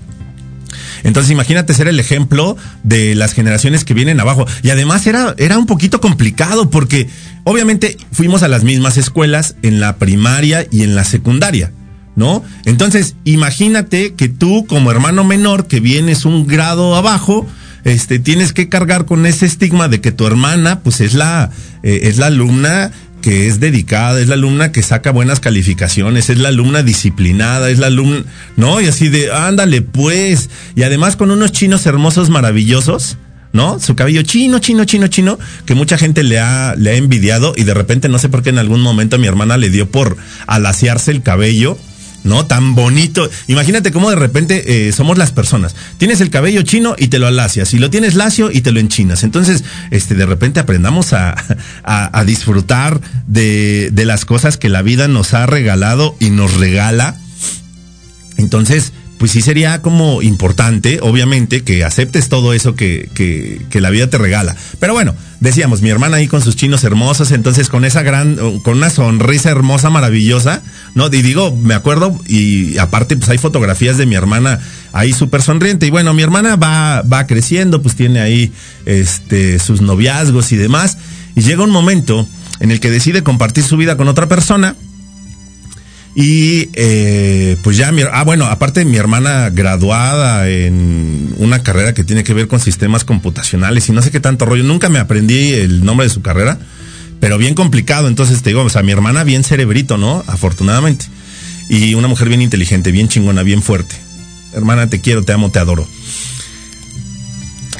Entonces 1.04 1.30
imagínate 1.30 1.74
ser 1.74 1.88
el 1.88 2.00
ejemplo 2.00 2.56
de 2.82 3.14
las 3.14 3.32
generaciones 3.32 3.84
que 3.84 3.94
vienen 3.94 4.20
abajo. 4.20 4.46
Y 4.62 4.70
además 4.70 5.06
era, 5.06 5.34
era 5.38 5.58
un 5.58 5.66
poquito 5.66 6.00
complicado 6.00 6.70
porque 6.70 7.08
obviamente 7.44 7.96
fuimos 8.12 8.42
a 8.42 8.48
las 8.48 8.64
mismas 8.64 8.96
escuelas 8.96 9.56
en 9.62 9.80
la 9.80 9.96
primaria 9.96 10.66
y 10.70 10.82
en 10.82 10.94
la 10.94 11.04
secundaria. 11.04 11.72
¿No? 12.16 12.42
Entonces, 12.64 13.14
imagínate 13.22 14.14
que 14.14 14.28
tú 14.28 14.66
como 14.66 14.90
hermano 14.90 15.22
menor 15.22 15.68
que 15.68 15.78
vienes 15.78 16.24
un 16.24 16.48
grado 16.48 16.96
abajo, 16.96 17.46
este, 17.84 18.18
tienes 18.18 18.52
que 18.52 18.68
cargar 18.68 19.04
con 19.04 19.24
ese 19.24 19.46
estigma 19.46 19.86
de 19.86 20.00
que 20.00 20.10
tu 20.10 20.26
hermana, 20.26 20.80
pues 20.80 21.00
es 21.00 21.14
la, 21.14 21.50
eh, 21.84 22.00
es 22.04 22.18
la 22.18 22.26
alumna 22.26 22.90
que 23.22 23.46
es 23.46 23.60
dedicada, 23.60 24.20
es 24.20 24.28
la 24.28 24.34
alumna 24.34 24.72
que 24.72 24.82
saca 24.82 25.10
buenas 25.10 25.40
calificaciones, 25.40 26.30
es 26.30 26.38
la 26.38 26.48
alumna 26.48 26.82
disciplinada, 26.82 27.70
es 27.70 27.78
la 27.78 27.88
alumna, 27.88 28.24
¿no? 28.56 28.80
Y 28.80 28.86
así 28.86 29.08
de, 29.08 29.32
ándale 29.32 29.82
pues, 29.82 30.50
y 30.74 30.82
además 30.82 31.16
con 31.16 31.30
unos 31.30 31.52
chinos 31.52 31.86
hermosos, 31.86 32.30
maravillosos, 32.30 33.16
¿no? 33.52 33.80
Su 33.80 33.96
cabello 33.96 34.22
chino, 34.22 34.58
chino, 34.58 34.84
chino, 34.84 35.08
chino, 35.08 35.38
que 35.66 35.74
mucha 35.74 35.98
gente 35.98 36.22
le 36.22 36.38
ha, 36.38 36.74
le 36.76 36.90
ha 36.90 36.94
envidiado 36.94 37.54
y 37.56 37.64
de 37.64 37.74
repente 37.74 38.08
no 38.08 38.18
sé 38.18 38.28
por 38.28 38.42
qué 38.42 38.50
en 38.50 38.58
algún 38.58 38.80
momento 38.80 39.18
mi 39.18 39.26
hermana 39.26 39.56
le 39.56 39.70
dio 39.70 39.90
por 39.90 40.16
alaciarse 40.46 41.10
el 41.10 41.22
cabello. 41.22 41.78
¿No? 42.28 42.46
Tan 42.46 42.74
bonito. 42.74 43.28
Imagínate 43.48 43.90
cómo 43.90 44.10
de 44.10 44.16
repente 44.16 44.88
eh, 44.88 44.92
somos 44.92 45.18
las 45.18 45.32
personas. 45.32 45.74
Tienes 45.96 46.20
el 46.20 46.30
cabello 46.30 46.62
chino 46.62 46.94
y 46.96 47.08
te 47.08 47.18
lo 47.18 47.26
alacias, 47.26 47.74
y 47.74 47.78
lo 47.78 47.90
tienes 47.90 48.14
lacio 48.14 48.50
y 48.52 48.60
te 48.60 48.70
lo 48.70 48.80
enchinas. 48.80 49.24
Entonces, 49.24 49.64
este, 49.90 50.14
de 50.14 50.26
repente 50.26 50.60
aprendamos 50.60 51.12
a, 51.12 51.34
a, 51.82 52.18
a 52.18 52.24
disfrutar 52.24 53.00
de, 53.26 53.90
de 53.92 54.04
las 54.04 54.24
cosas 54.24 54.56
que 54.56 54.68
la 54.68 54.82
vida 54.82 55.08
nos 55.08 55.34
ha 55.34 55.46
regalado 55.46 56.14
y 56.20 56.30
nos 56.30 56.54
regala. 56.54 57.16
Entonces, 58.36 58.92
pues 59.18 59.32
sí 59.32 59.42
sería 59.42 59.82
como 59.82 60.22
importante, 60.22 61.00
obviamente, 61.02 61.62
que 61.64 61.84
aceptes 61.84 62.28
todo 62.28 62.52
eso 62.52 62.74
que, 62.74 63.10
que, 63.14 63.80
la 63.80 63.90
vida 63.90 64.08
te 64.08 64.18
regala. 64.18 64.56
Pero 64.80 64.92
bueno, 64.92 65.14
decíamos, 65.40 65.82
mi 65.82 65.90
hermana 65.90 66.16
ahí 66.16 66.26
con 66.26 66.40
sus 66.40 66.56
chinos 66.56 66.82
hermosos, 66.84 67.30
entonces 67.32 67.68
con 67.68 67.84
esa 67.84 68.02
gran, 68.02 68.36
con 68.60 68.78
una 68.78 68.90
sonrisa 68.90 69.50
hermosa, 69.50 69.90
maravillosa, 69.90 70.62
¿no? 70.94 71.06
Y 71.06 71.22
digo, 71.22 71.54
me 71.54 71.74
acuerdo, 71.74 72.18
y 72.26 72.78
aparte, 72.78 73.16
pues 73.16 73.28
hay 73.28 73.38
fotografías 73.38 73.98
de 73.98 74.06
mi 74.06 74.14
hermana 74.14 74.60
ahí 74.92 75.12
súper 75.12 75.42
sonriente. 75.42 75.86
Y 75.86 75.90
bueno, 75.90 76.14
mi 76.14 76.22
hermana 76.22 76.56
va, 76.56 77.02
va 77.02 77.26
creciendo, 77.26 77.82
pues 77.82 77.94
tiene 77.96 78.20
ahí 78.20 78.52
este, 78.86 79.58
sus 79.58 79.80
noviazgos 79.80 80.52
y 80.52 80.56
demás. 80.56 80.98
Y 81.34 81.42
llega 81.42 81.62
un 81.62 81.70
momento 81.70 82.26
en 82.60 82.70
el 82.70 82.80
que 82.80 82.90
decide 82.90 83.22
compartir 83.22 83.64
su 83.64 83.76
vida 83.76 83.96
con 83.96 84.08
otra 84.08 84.26
persona 84.26 84.74
y 86.20 86.70
eh, 86.72 87.56
pues 87.62 87.76
ya, 87.76 87.92
mi, 87.92 88.02
ah, 88.02 88.24
bueno, 88.24 88.46
aparte 88.46 88.84
mi 88.84 88.96
hermana 88.96 89.50
graduada 89.50 90.48
en 90.48 91.32
una 91.36 91.62
carrera 91.62 91.94
que 91.94 92.02
tiene 92.02 92.24
que 92.24 92.34
ver 92.34 92.48
con 92.48 92.58
sistemas 92.58 93.04
computacionales 93.04 93.88
y 93.88 93.92
no 93.92 94.02
sé 94.02 94.10
qué 94.10 94.18
tanto 94.18 94.44
rollo. 94.44 94.64
Nunca 94.64 94.88
me 94.88 94.98
aprendí 94.98 95.52
el 95.52 95.84
nombre 95.84 96.08
de 96.08 96.12
su 96.12 96.20
carrera, 96.20 96.58
pero 97.20 97.38
bien 97.38 97.54
complicado. 97.54 98.08
Entonces 98.08 98.42
te 98.42 98.50
digo, 98.50 98.62
o 98.62 98.68
sea, 98.68 98.82
mi 98.82 98.90
hermana 98.90 99.22
bien 99.22 99.44
cerebrito, 99.44 99.96
¿no? 99.96 100.24
Afortunadamente. 100.26 101.04
Y 101.68 101.94
una 101.94 102.08
mujer 102.08 102.26
bien 102.26 102.42
inteligente, 102.42 102.90
bien 102.90 103.06
chingona, 103.06 103.44
bien 103.44 103.62
fuerte. 103.62 103.94
Hermana, 104.54 104.90
te 104.90 105.00
quiero, 105.00 105.22
te 105.22 105.32
amo, 105.32 105.52
te 105.52 105.60
adoro. 105.60 105.86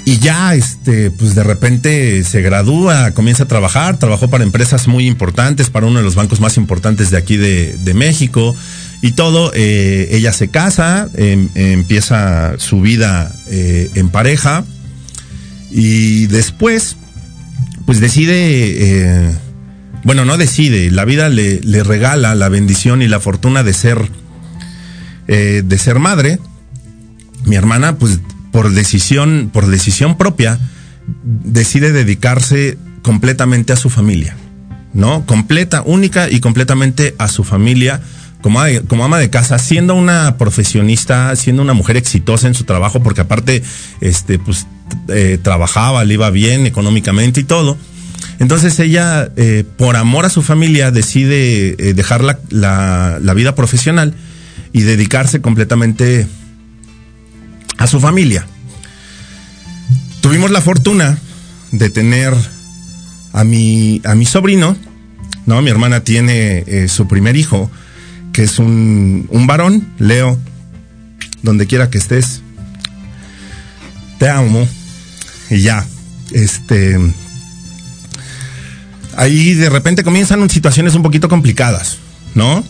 Y 0.08 0.20
ya, 0.20 0.54
este, 0.54 1.10
pues 1.10 1.34
de 1.34 1.44
repente 1.44 2.24
se 2.24 2.40
gradúa, 2.40 3.10
comienza 3.10 3.42
a 3.42 3.46
trabajar, 3.46 3.98
trabajó 3.98 4.30
para 4.30 4.42
empresas 4.42 4.88
muy 4.88 5.06
importantes, 5.06 5.68
para 5.68 5.84
uno 5.84 5.98
de 5.98 6.02
los 6.02 6.14
bancos 6.14 6.40
más 6.40 6.56
importantes 6.56 7.10
de 7.10 7.18
aquí 7.18 7.36
de, 7.36 7.92
México 7.94 8.56
y 9.02 9.12
todo. 9.12 9.52
Eh, 9.54 10.08
ella 10.12 10.32
se 10.32 10.48
casa, 10.48 11.10
eh, 11.14 11.48
empieza 11.54 12.58
su 12.58 12.80
vida 12.80 13.30
eh, 13.50 13.90
en 13.96 14.08
pareja 14.08 14.64
y 15.70 16.24
después, 16.28 16.96
pues 17.84 18.00
decide, 18.00 19.30
bueno, 20.04 20.24
no 20.24 20.38
decide, 20.38 20.90
la 20.90 21.04
vida 21.04 21.28
le, 21.28 21.60
le, 21.60 21.84
regala 21.84 22.34
la 22.34 22.48
bendición 22.48 23.02
y 23.02 23.08
la 23.08 23.20
fortuna 23.20 23.62
de 23.62 23.74
ser, 23.74 24.10
de 25.26 25.78
ser 25.78 25.98
madre. 25.98 26.38
Mi 27.44 27.56
hermana, 27.56 27.98
pues 27.98 28.20
por 28.58 28.72
decisión, 28.72 29.50
por 29.52 29.68
decisión 29.68 30.18
propia, 30.18 30.58
decide 31.22 31.92
dedicarse 31.92 32.76
completamente 33.02 33.72
a 33.72 33.76
su 33.76 33.88
familia, 33.88 34.36
¿no? 34.92 35.24
Completa, 35.26 35.82
única 35.86 36.28
y 36.28 36.40
completamente 36.40 37.14
a 37.18 37.28
su 37.28 37.44
familia 37.44 38.00
como, 38.40 38.58
como 38.88 39.04
ama 39.04 39.20
de 39.20 39.30
casa, 39.30 39.60
siendo 39.60 39.94
una 39.94 40.38
profesionista, 40.38 41.36
siendo 41.36 41.62
una 41.62 41.72
mujer 41.72 41.96
exitosa 41.96 42.48
en 42.48 42.54
su 42.54 42.64
trabajo, 42.64 43.00
porque 43.00 43.20
aparte, 43.20 43.62
este, 44.00 44.40
pues, 44.40 44.66
eh, 45.06 45.38
trabajaba, 45.40 46.04
le 46.04 46.14
iba 46.14 46.28
bien 46.30 46.66
económicamente 46.66 47.42
y 47.42 47.44
todo. 47.44 47.78
Entonces 48.40 48.76
ella, 48.80 49.30
eh, 49.36 49.62
por 49.76 49.94
amor 49.94 50.24
a 50.24 50.30
su 50.30 50.42
familia, 50.42 50.90
decide 50.90 51.76
eh, 51.78 51.94
dejar 51.94 52.24
la, 52.24 52.40
la, 52.50 53.20
la 53.22 53.34
vida 53.34 53.54
profesional 53.54 54.14
y 54.72 54.80
dedicarse 54.80 55.40
completamente 55.40 56.26
a 57.78 57.86
su 57.86 58.00
familia. 58.00 58.46
Tuvimos 60.20 60.50
la 60.50 60.60
fortuna 60.60 61.18
de 61.72 61.90
tener 61.90 62.34
a 63.32 63.44
mi, 63.44 64.02
a 64.04 64.14
mi 64.14 64.26
sobrino, 64.26 64.76
¿no? 65.46 65.62
Mi 65.62 65.70
hermana 65.70 66.00
tiene 66.00 66.64
eh, 66.66 66.88
su 66.88 67.08
primer 67.08 67.36
hijo, 67.36 67.70
que 68.32 68.42
es 68.42 68.58
un, 68.58 69.26
un 69.30 69.46
varón, 69.46 69.88
Leo, 69.98 70.38
donde 71.42 71.66
quiera 71.66 71.88
que 71.88 71.98
estés. 71.98 72.42
Te 74.18 74.28
amo. 74.28 74.68
Y 75.50 75.60
ya, 75.60 75.86
este. 76.32 76.98
Ahí 79.16 79.54
de 79.54 79.70
repente 79.70 80.04
comienzan 80.04 80.48
situaciones 80.50 80.94
un 80.94 81.02
poquito 81.02 81.28
complicadas, 81.28 81.98
¿no? 82.34 82.64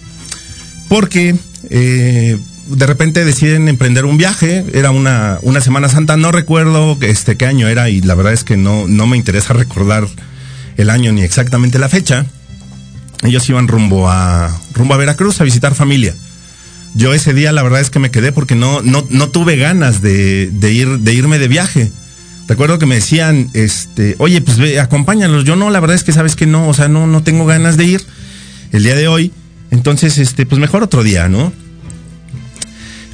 Porque 0.89 1.37
eh, 1.71 2.39
de 2.69 2.87
repente 2.87 3.25
deciden 3.25 3.69
emprender 3.69 4.05
un 4.05 4.19
viaje, 4.19 4.65
era 4.73 4.91
una, 4.91 5.39
una 5.43 5.61
Semana 5.61 5.89
Santa, 5.89 6.17
no 6.17 6.33
recuerdo 6.33 6.97
este, 7.01 7.37
qué 7.37 7.47
año 7.47 7.69
era 7.69 7.89
y 7.89 8.01
la 8.01 8.15
verdad 8.15 8.33
es 8.33 8.45
que 8.45 8.57
no, 8.57 8.87
no 8.87 9.07
me 9.07 9.17
interesa 9.17 9.55
recordar 9.55 10.07
el 10.77 10.91
año 10.91 11.13
ni 11.13 11.23
exactamente 11.23 11.79
la 11.79 11.89
fecha. 11.89 12.27
Ellos 13.23 13.49
iban 13.49 13.69
rumbo 13.69 14.09
a, 14.09 14.57
rumbo 14.75 14.95
a 14.95 14.97
Veracruz 14.97 15.41
a 15.41 15.45
visitar 15.45 15.75
familia. 15.75 16.15
Yo 16.95 17.15
ese 17.15 17.35
día 17.35 17.53
la 17.53 17.63
verdad 17.63 17.81
es 17.81 17.91
que 17.91 17.99
me 17.99 18.11
quedé 18.11 18.33
porque 18.33 18.55
no, 18.55 18.83
no, 18.83 19.05
no 19.11 19.29
tuve 19.29 19.57
ganas 19.57 20.03
de, 20.03 20.49
de, 20.51 20.73
ir, 20.73 20.89
de 20.99 21.15
irme 21.15 21.39
de 21.39 21.49
viaje. 21.49 21.91
Recuerdo 22.47 22.79
que 22.79 22.87
me 22.87 22.95
decían, 22.95 23.51
este, 23.55 24.15
oye, 24.19 24.41
pues 24.41 24.59
ve, 24.59 24.81
acompáñanos. 24.81 25.45
Yo 25.45 25.57
no, 25.57 25.69
la 25.71 25.81
verdad 25.81 25.97
es 25.97 26.05
que 26.05 26.13
sabes 26.13 26.35
que 26.35 26.47
no, 26.47 26.69
o 26.69 26.75
sea, 26.75 26.89
no, 26.89 27.07
no 27.07 27.23
tengo 27.23 27.45
ganas 27.45 27.77
de 27.77 27.85
ir 27.85 28.07
el 28.73 28.85
día 28.85 28.95
de 28.95 29.09
hoy. 29.09 29.33
Entonces, 29.71 30.17
este, 30.17 30.47
pues 30.47 30.59
mejor 30.59 30.83
otro 30.83 31.03
día, 31.03 31.29
¿no? 31.29 31.53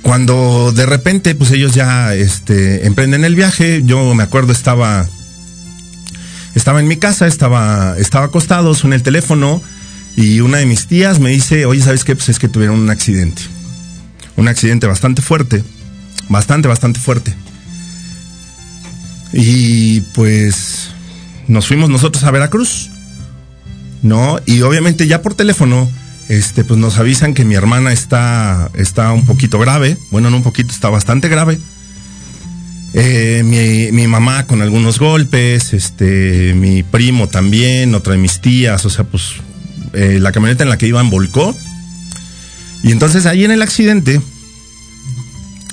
Cuando 0.04 0.70
de 0.70 0.86
repente, 0.86 1.34
pues 1.34 1.50
ellos 1.50 1.74
ya 1.74 2.14
este, 2.14 2.86
emprenden 2.86 3.24
el 3.24 3.34
viaje, 3.34 3.82
yo 3.84 4.14
me 4.14 4.22
acuerdo 4.22 4.52
estaba 4.52 5.08
estaba 6.54 6.78
en 6.78 6.86
mi 6.86 6.96
casa, 6.96 7.26
estaba, 7.26 7.96
estaba 7.98 8.26
acostado, 8.26 8.74
suena 8.74 8.96
el 8.96 9.02
teléfono 9.02 9.60
y 10.16 10.40
una 10.40 10.58
de 10.58 10.66
mis 10.66 10.86
tías 10.86 11.18
me 11.18 11.30
dice, 11.30 11.66
oye, 11.66 11.82
¿sabes 11.82 12.04
qué? 12.04 12.14
Pues 12.14 12.28
es 12.28 12.38
que 12.38 12.48
tuvieron 12.48 12.78
un 12.78 12.90
accidente. 12.90 13.42
Un 14.36 14.46
accidente 14.46 14.86
bastante 14.86 15.22
fuerte, 15.22 15.64
bastante, 16.28 16.68
bastante 16.68 17.00
fuerte. 17.00 17.34
Y 19.32 20.02
pues 20.14 20.90
nos 21.48 21.66
fuimos 21.66 21.90
nosotros 21.90 22.22
a 22.24 22.30
Veracruz, 22.30 22.90
¿no? 24.02 24.38
Y 24.46 24.60
obviamente 24.60 25.08
ya 25.08 25.22
por 25.22 25.34
teléfono, 25.34 25.90
este, 26.28 26.64
pues 26.64 26.78
nos 26.78 26.98
avisan 26.98 27.34
que 27.34 27.44
mi 27.44 27.54
hermana 27.54 27.92
está, 27.92 28.70
está 28.74 29.12
un 29.12 29.26
poquito 29.26 29.58
grave, 29.58 29.96
bueno, 30.10 30.30
no 30.30 30.38
un 30.38 30.42
poquito, 30.42 30.72
está 30.72 30.88
bastante 30.88 31.28
grave. 31.28 31.58
Eh, 32.94 33.42
mi, 33.44 33.90
mi 33.90 34.06
mamá 34.06 34.46
con 34.46 34.62
algunos 34.62 35.00
golpes, 35.00 35.72
este, 35.72 36.54
mi 36.54 36.82
primo 36.82 37.28
también, 37.28 37.94
otra 37.94 38.12
de 38.12 38.18
mis 38.18 38.40
tías, 38.40 38.84
o 38.86 38.90
sea, 38.90 39.04
pues 39.04 39.34
eh, 39.92 40.18
la 40.20 40.32
camioneta 40.32 40.62
en 40.64 40.70
la 40.70 40.78
que 40.78 40.86
iban 40.86 41.10
volcó. 41.10 41.54
Y 42.82 42.92
entonces 42.92 43.26
ahí 43.26 43.44
en 43.44 43.50
el 43.50 43.62
accidente, 43.62 44.20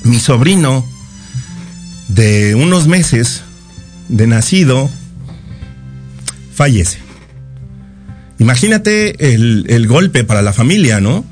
mi 0.04 0.20
sobrino 0.20 0.86
de 2.08 2.56
unos 2.56 2.88
meses 2.88 3.42
de 4.10 4.28
nacido 4.28 4.90
fallece. 6.54 7.11
Imagínate 8.42 9.36
el, 9.36 9.68
el 9.70 9.86
golpe 9.86 10.24
para 10.24 10.42
la 10.42 10.52
familia, 10.52 11.00
¿no? 11.00 11.24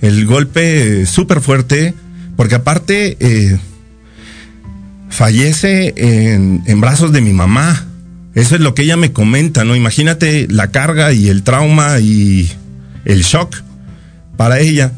El 0.00 0.26
golpe 0.26 1.06
súper 1.06 1.40
fuerte, 1.40 1.94
porque 2.36 2.56
aparte 2.56 3.16
eh, 3.20 3.56
fallece 5.08 5.94
en, 5.96 6.64
en 6.66 6.80
brazos 6.80 7.12
de 7.12 7.20
mi 7.20 7.32
mamá. 7.32 7.86
Eso 8.34 8.56
es 8.56 8.60
lo 8.60 8.74
que 8.74 8.82
ella 8.82 8.96
me 8.96 9.12
comenta, 9.12 9.62
¿no? 9.62 9.76
Imagínate 9.76 10.48
la 10.50 10.72
carga 10.72 11.12
y 11.12 11.28
el 11.28 11.44
trauma 11.44 12.00
y 12.00 12.50
el 13.04 13.22
shock 13.22 13.62
para 14.36 14.58
ella. 14.58 14.90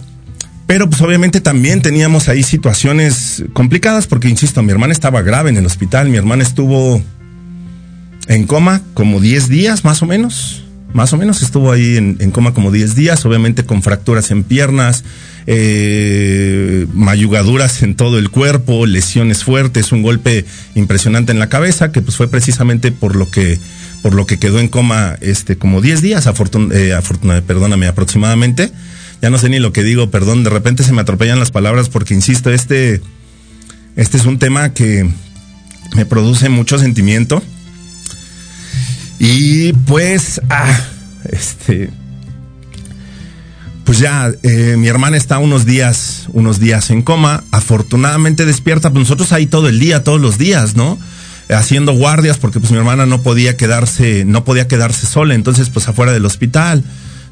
Pero 0.67 0.89
pues 0.89 1.03
obviamente 1.03 1.43
también 1.43 1.83
teníamos 1.83 2.31
ahí 2.31 2.43
situaciones 2.45 3.45
complicadas 3.53 4.07
porque, 4.07 4.31
insisto, 4.31 4.63
mi 4.63 4.73
hermana 4.73 4.95
estaba 4.95 5.21
grave 5.21 5.51
en 5.51 5.59
el 5.59 5.67
hospital, 5.67 6.09
mi 6.09 6.17
hermana 6.17 6.45
estuvo 6.45 7.03
en 8.27 8.47
coma 8.47 8.81
como 8.95 9.21
10 9.21 9.51
días 9.51 9.85
más 9.85 10.01
o 10.01 10.07
menos. 10.07 10.65
Más 10.93 11.13
o 11.13 11.19
menos 11.19 11.43
estuvo 11.43 11.71
ahí 11.71 11.97
en, 11.97 12.31
coma 12.31 12.55
como 12.55 12.73
10 12.73 12.95
días, 12.95 13.25
obviamente 13.27 13.65
con 13.65 13.83
fracturas 13.83 14.31
en 14.31 14.43
piernas, 14.43 15.05
eh, 15.47 16.87
mayugaduras 16.95 17.83
en 17.83 17.95
todo 17.95 18.19
el 18.19 18.31
cuerpo, 18.31 18.87
lesiones 18.87 19.45
fuertes, 19.45 19.93
un 19.93 20.03
golpe 20.03 20.47
impresionante 20.75 21.31
en 21.31 21.39
la 21.39 21.49
cabeza, 21.49 21.93
que 21.93 22.01
pues 22.01 22.17
fue 22.17 22.29
precisamente 22.29 22.91
por 22.91 23.17
lo 23.17 23.31
que, 23.31 23.59
por 24.03 24.15
lo 24.15 24.27
que 24.27 24.39
quedó 24.39 24.61
en 24.61 24.69
coma 24.69 25.17
este, 25.21 25.59
como 25.59 25.83
10 25.83 26.01
días, 26.01 26.27
afortun 26.27 26.71
eh, 26.73 26.99
perdóname, 27.47 27.87
aproximadamente. 27.87 28.73
Ya 29.21 29.31
no 29.31 29.39
sé 29.39 29.49
ni 29.51 29.59
lo 29.59 29.73
que 29.73 29.83
digo, 29.83 30.11
perdón, 30.11 30.43
de 30.43 30.51
repente 30.51 30.85
se 30.85 30.93
me 30.93 31.03
atropellan 31.03 31.39
las 31.39 31.51
palabras 31.51 31.89
porque, 31.89 32.15
insisto, 32.15 32.51
este, 32.51 33.03
este 33.97 34.17
es 34.17 34.27
un 34.27 34.39
tema 34.39 34.73
que 34.73 35.09
me 35.97 36.07
produce 36.07 36.49
mucho 36.49 36.79
sentimiento. 36.79 37.43
Y 39.19 39.73
pues, 39.73 40.41
ah, 40.49 40.79
este, 41.31 41.91
pues 43.85 43.99
ya, 43.99 44.31
eh, 44.43 44.77
mi 44.79 44.87
hermana 44.89 45.17
está 45.17 45.39
unos 45.39 45.65
días, 45.65 46.27
unos 46.33 46.61
días 46.61 46.91
en 46.91 47.03
coma, 47.03 47.43
afortunadamente 47.51 48.45
despierta, 48.45 48.91
pues 48.91 49.05
nosotros 49.05 49.33
ahí 49.33 49.47
todo 49.47 49.69
el 49.69 49.81
día, 49.81 50.05
todos 50.05 50.21
los 50.21 50.39
días, 50.39 50.77
¿no? 50.77 50.99
Haciendo 51.49 51.93
guardias 51.93 52.37
porque 52.37 52.61
pues 52.61 52.71
mi 52.71 52.79
hermana 52.79 53.07
no 53.07 53.23
podía 53.23 53.57
quedarse, 53.57 54.25
no 54.27 54.45
podía 54.45 54.69
quedarse 54.69 55.07
sola, 55.07 55.35
entonces 55.35 55.71
pues 55.71 55.89
afuera 55.89 56.13
del 56.13 56.27
hospital, 56.27 56.85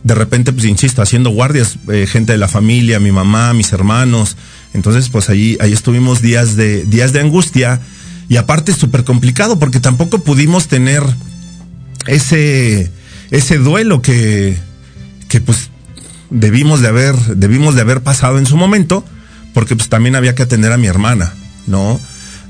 de 0.02 0.14
repente 0.14 0.52
pues 0.52 0.64
insisto, 0.64 1.02
haciendo 1.02 1.30
guardias, 1.30 1.76
eh, 1.92 2.06
gente 2.10 2.32
de 2.32 2.38
la 2.38 2.48
familia, 2.48 2.98
mi 2.98 3.12
mamá, 3.12 3.52
mis 3.52 3.72
hermanos, 3.72 4.36
entonces 4.72 5.10
pues 5.10 5.28
ahí, 5.28 5.58
ahí 5.60 5.72
estuvimos 5.72 6.22
días 6.22 6.56
de, 6.56 6.84
días 6.84 7.12
de 7.12 7.20
angustia. 7.20 7.80
Y 8.28 8.38
aparte 8.38 8.72
súper 8.72 9.04
complicado 9.04 9.58
porque 9.58 9.78
tampoco 9.78 10.18
pudimos 10.18 10.66
tener 10.66 11.02
ese, 12.06 12.90
ese 13.30 13.58
duelo 13.58 14.02
que, 14.02 14.56
que 15.28 15.40
pues 15.40 15.70
debimos 16.30 16.80
de 16.80 16.88
haber, 16.88 17.16
debimos 17.36 17.74
de 17.74 17.82
haber 17.82 18.02
pasado 18.02 18.38
en 18.38 18.46
su 18.46 18.56
momento, 18.56 19.04
porque 19.54 19.76
pues 19.76 19.88
también 19.88 20.16
había 20.16 20.34
que 20.34 20.42
atender 20.42 20.72
a 20.72 20.76
mi 20.76 20.86
hermana, 20.86 21.32
¿no? 21.66 22.00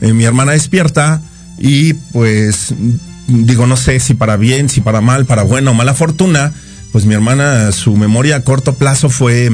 Eh, 0.01 0.13
mi 0.13 0.25
hermana 0.25 0.53
despierta 0.53 1.23
y 1.59 1.95
pues 1.95 2.75
digo, 3.29 3.67
no 3.67 3.77
sé 3.77 3.99
si 4.01 4.15
para 4.15 4.37
bien, 4.37 4.69
si 4.69 4.81
para 4.81 5.01
mal, 5.01 5.27
para 5.27 5.43
buena 5.43 5.71
o 5.71 5.75
mala 5.75 5.95
fortuna, 5.95 6.53
pues 6.93 7.05
mi 7.05 7.15
hermana, 7.15 7.73
su 7.73 7.97
memoria 7.97 8.37
a 8.37 8.43
corto 8.43 8.75
plazo 8.75 9.09
fue, 9.09 9.51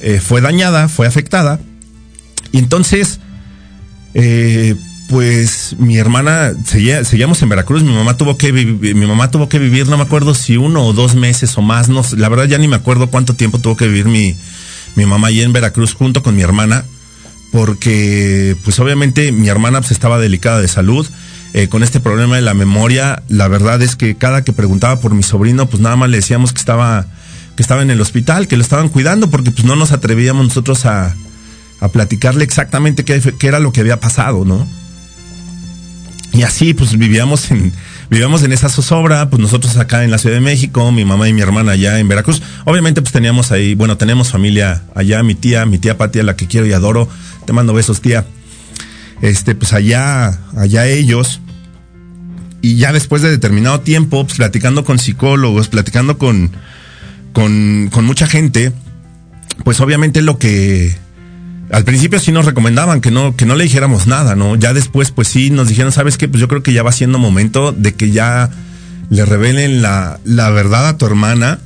eh, 0.00 0.20
fue 0.20 0.40
dañada, 0.40 0.88
fue 0.88 1.06
afectada. 1.06 1.60
Y 2.52 2.58
entonces, 2.58 3.20
eh, 4.14 4.74
pues 5.10 5.74
mi 5.76 5.98
hermana, 5.98 6.52
seguía, 6.64 7.02
seguíamos 7.02 7.42
en 7.42 7.48
Veracruz, 7.48 7.82
mi 7.82 7.92
mamá 7.92 8.16
tuvo 8.16 8.38
que 8.38 8.52
vivir, 8.52 8.94
mi 8.94 9.06
mamá 9.06 9.28
tuvo 9.28 9.48
que 9.48 9.58
vivir, 9.58 9.88
no 9.88 9.96
me 9.96 10.04
acuerdo 10.04 10.34
si 10.34 10.56
uno 10.56 10.86
o 10.86 10.92
dos 10.92 11.16
meses 11.16 11.58
o 11.58 11.62
más, 11.62 11.88
no, 11.88 12.04
la 12.16 12.28
verdad 12.28 12.44
ya 12.44 12.58
ni 12.58 12.68
me 12.68 12.76
acuerdo 12.76 13.08
cuánto 13.08 13.34
tiempo 13.34 13.58
tuvo 13.58 13.76
que 13.76 13.88
vivir 13.88 14.04
mi, 14.04 14.36
mi 14.94 15.06
mamá 15.06 15.26
allí 15.26 15.42
en 15.42 15.52
Veracruz 15.52 15.94
junto 15.94 16.22
con 16.22 16.36
mi 16.36 16.42
hermana, 16.42 16.84
porque 17.50 18.56
pues 18.62 18.78
obviamente 18.78 19.32
mi 19.32 19.48
hermana 19.48 19.80
pues, 19.80 19.90
estaba 19.90 20.20
delicada 20.20 20.60
de 20.60 20.68
salud, 20.68 21.04
eh, 21.54 21.66
con 21.66 21.82
este 21.82 21.98
problema 21.98 22.36
de 22.36 22.42
la 22.42 22.54
memoria, 22.54 23.24
la 23.28 23.48
verdad 23.48 23.82
es 23.82 23.96
que 23.96 24.14
cada 24.14 24.44
que 24.44 24.52
preguntaba 24.52 25.00
por 25.00 25.12
mi 25.14 25.24
sobrino, 25.24 25.66
pues 25.68 25.82
nada 25.82 25.96
más 25.96 26.08
le 26.08 26.18
decíamos 26.18 26.52
que 26.52 26.60
estaba, 26.60 27.06
que 27.56 27.62
estaba 27.64 27.82
en 27.82 27.90
el 27.90 28.00
hospital, 28.00 28.46
que 28.46 28.56
lo 28.56 28.62
estaban 28.62 28.88
cuidando, 28.88 29.28
porque 29.28 29.50
pues 29.50 29.64
no 29.64 29.74
nos 29.74 29.90
atrevíamos 29.90 30.46
nosotros 30.46 30.86
a, 30.86 31.16
a 31.80 31.88
platicarle 31.88 32.44
exactamente 32.44 33.04
qué, 33.04 33.20
qué 33.36 33.48
era 33.48 33.58
lo 33.58 33.72
que 33.72 33.80
había 33.80 33.98
pasado, 33.98 34.44
¿no? 34.44 34.68
Y 36.32 36.42
así, 36.42 36.74
pues 36.74 36.96
vivíamos 36.96 37.50
en, 37.50 37.72
vivíamos 38.08 38.42
en 38.42 38.52
esa 38.52 38.68
zozobra, 38.68 39.30
pues 39.30 39.42
nosotros 39.42 39.76
acá 39.76 40.04
en 40.04 40.10
la 40.10 40.18
Ciudad 40.18 40.36
de 40.36 40.40
México, 40.40 40.92
mi 40.92 41.04
mamá 41.04 41.28
y 41.28 41.32
mi 41.32 41.40
hermana 41.40 41.72
allá 41.72 41.98
en 41.98 42.08
Veracruz. 42.08 42.40
Obviamente, 42.64 43.02
pues 43.02 43.12
teníamos 43.12 43.50
ahí, 43.50 43.74
bueno, 43.74 43.96
tenemos 43.96 44.30
familia 44.30 44.82
allá, 44.94 45.22
mi 45.22 45.34
tía, 45.34 45.66
mi 45.66 45.78
tía 45.78 45.98
Patia, 45.98 46.22
la 46.22 46.36
que 46.36 46.46
quiero 46.46 46.66
y 46.66 46.72
adoro. 46.72 47.08
Te 47.46 47.52
mando 47.52 47.74
besos, 47.74 48.00
tía. 48.00 48.26
Este, 49.22 49.54
pues 49.54 49.72
allá, 49.72 50.38
allá 50.56 50.86
ellos. 50.86 51.40
Y 52.62 52.76
ya 52.76 52.92
después 52.92 53.22
de 53.22 53.30
determinado 53.30 53.80
tiempo, 53.80 54.24
pues 54.24 54.36
platicando 54.36 54.84
con 54.84 54.98
psicólogos, 54.98 55.68
platicando 55.68 56.16
con, 56.16 56.52
con, 57.32 57.88
con 57.90 58.04
mucha 58.04 58.26
gente, 58.26 58.72
pues 59.64 59.80
obviamente 59.80 60.22
lo 60.22 60.38
que, 60.38 60.96
al 61.72 61.84
principio 61.84 62.18
sí 62.18 62.32
nos 62.32 62.46
recomendaban 62.46 63.00
que 63.00 63.10
no, 63.10 63.36
que 63.36 63.46
no 63.46 63.54
le 63.54 63.64
dijéramos 63.64 64.06
nada, 64.06 64.34
¿no? 64.34 64.56
Ya 64.56 64.72
después, 64.72 65.10
pues 65.10 65.28
sí, 65.28 65.50
nos 65.50 65.68
dijeron, 65.68 65.92
¿sabes 65.92 66.16
qué? 66.16 66.28
Pues 66.28 66.40
yo 66.40 66.48
creo 66.48 66.62
que 66.62 66.72
ya 66.72 66.82
va 66.82 66.92
siendo 66.92 67.18
momento 67.18 67.72
de 67.72 67.94
que 67.94 68.10
ya 68.10 68.50
le 69.08 69.24
revelen 69.24 69.82
la, 69.82 70.18
la 70.24 70.50
verdad 70.50 70.88
a 70.88 70.96
tu 70.96 71.06
hermana. 71.06 71.58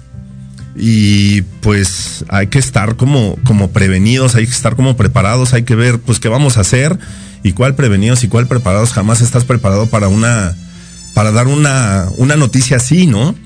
Y 0.76 1.42
pues 1.62 2.24
hay 2.28 2.48
que 2.48 2.58
estar 2.58 2.96
como, 2.96 3.36
como 3.44 3.70
prevenidos, 3.70 4.34
hay 4.34 4.44
que 4.44 4.52
estar 4.52 4.74
como 4.74 4.96
preparados, 4.96 5.54
hay 5.54 5.62
que 5.62 5.76
ver 5.76 6.00
pues 6.00 6.18
qué 6.18 6.28
vamos 6.28 6.56
a 6.56 6.62
hacer 6.62 6.98
y 7.44 7.52
cuál 7.52 7.76
prevenidos 7.76 8.24
y 8.24 8.28
cuál 8.28 8.48
preparados. 8.48 8.92
Jamás 8.92 9.20
estás 9.20 9.44
preparado 9.44 9.86
para 9.86 10.08
una, 10.08 10.52
para 11.14 11.30
dar 11.30 11.46
una, 11.46 12.06
una 12.16 12.34
noticia 12.34 12.78
así, 12.78 13.06
¿no? 13.06 13.36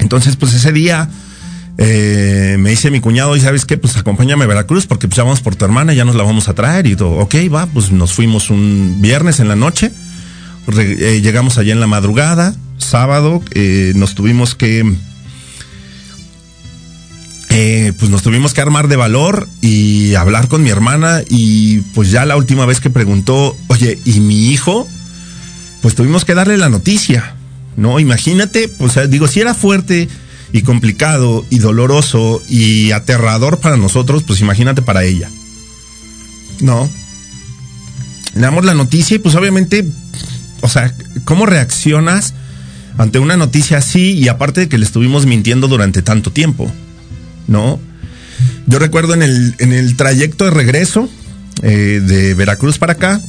Entonces, 0.00 0.36
pues 0.36 0.54
ese 0.54 0.72
día, 0.72 1.08
eh, 1.78 2.56
me 2.58 2.70
dice 2.70 2.90
mi 2.90 3.00
cuñado, 3.00 3.36
y 3.36 3.40
sabes 3.40 3.66
qué, 3.66 3.76
pues 3.76 3.96
acompáñame 3.96 4.44
a 4.44 4.46
Veracruz 4.46 4.86
porque 4.86 5.08
pues 5.08 5.16
ya 5.16 5.24
vamos 5.24 5.40
por 5.40 5.56
tu 5.56 5.64
hermana, 5.64 5.92
ya 5.92 6.04
nos 6.04 6.14
la 6.14 6.24
vamos 6.24 6.48
a 6.48 6.54
traer 6.54 6.86
y 6.86 6.96
todo. 6.96 7.12
Ok, 7.18 7.34
va, 7.54 7.66
pues 7.66 7.90
nos 7.90 8.12
fuimos 8.12 8.50
un 8.50 8.96
viernes 9.00 9.40
en 9.40 9.48
la 9.48 9.56
noche, 9.56 9.92
eh, 10.78 11.20
llegamos 11.22 11.58
allá 11.58 11.72
en 11.72 11.80
la 11.80 11.86
madrugada, 11.86 12.54
sábado, 12.78 13.42
eh, 13.52 13.92
nos 13.94 14.14
tuvimos 14.14 14.54
que, 14.54 14.90
eh, 17.50 17.92
pues 17.98 18.10
nos 18.10 18.22
tuvimos 18.22 18.54
que 18.54 18.62
armar 18.62 18.88
de 18.88 18.96
valor 18.96 19.46
y 19.60 20.14
hablar 20.14 20.48
con 20.48 20.62
mi 20.62 20.70
hermana 20.70 21.22
y 21.28 21.80
pues 21.94 22.10
ya 22.10 22.24
la 22.24 22.36
última 22.36 22.64
vez 22.64 22.80
que 22.80 22.90
preguntó, 22.90 23.54
oye, 23.68 23.98
¿y 24.04 24.20
mi 24.20 24.48
hijo? 24.50 24.88
Pues 25.82 25.94
tuvimos 25.94 26.24
que 26.24 26.34
darle 26.34 26.56
la 26.56 26.70
noticia, 26.70 27.36
¿no? 27.76 28.00
Imagínate, 28.00 28.68
pues 28.68 28.98
digo, 29.10 29.28
si 29.28 29.40
era 29.40 29.54
fuerte 29.54 30.08
y 30.52 30.62
complicado 30.62 31.44
y 31.50 31.58
doloroso 31.58 32.42
y 32.48 32.92
aterrador 32.92 33.58
para 33.58 33.76
nosotros, 33.76 34.22
pues 34.22 34.40
imagínate 34.40 34.82
para 34.82 35.04
ella. 35.04 35.30
¿No? 36.60 36.88
Le 38.34 38.40
damos 38.40 38.64
la 38.64 38.74
noticia 38.74 39.16
y 39.16 39.18
pues 39.18 39.34
obviamente, 39.34 39.84
o 40.60 40.68
sea, 40.68 40.94
¿cómo 41.24 41.46
reaccionas 41.46 42.34
ante 42.98 43.18
una 43.18 43.36
noticia 43.36 43.78
así 43.78 44.12
y 44.12 44.28
aparte 44.28 44.62
de 44.62 44.68
que 44.68 44.78
le 44.78 44.84
estuvimos 44.84 45.26
mintiendo 45.26 45.68
durante 45.68 46.02
tanto 46.02 46.30
tiempo? 46.30 46.70
¿No? 47.46 47.80
Yo 48.66 48.78
recuerdo 48.78 49.14
en 49.14 49.22
el, 49.22 49.54
en 49.58 49.72
el 49.72 49.96
trayecto 49.96 50.44
de 50.44 50.50
regreso 50.50 51.08
eh, 51.62 52.02
de 52.04 52.34
Veracruz 52.34 52.78
para 52.78 52.94
acá, 52.94 53.20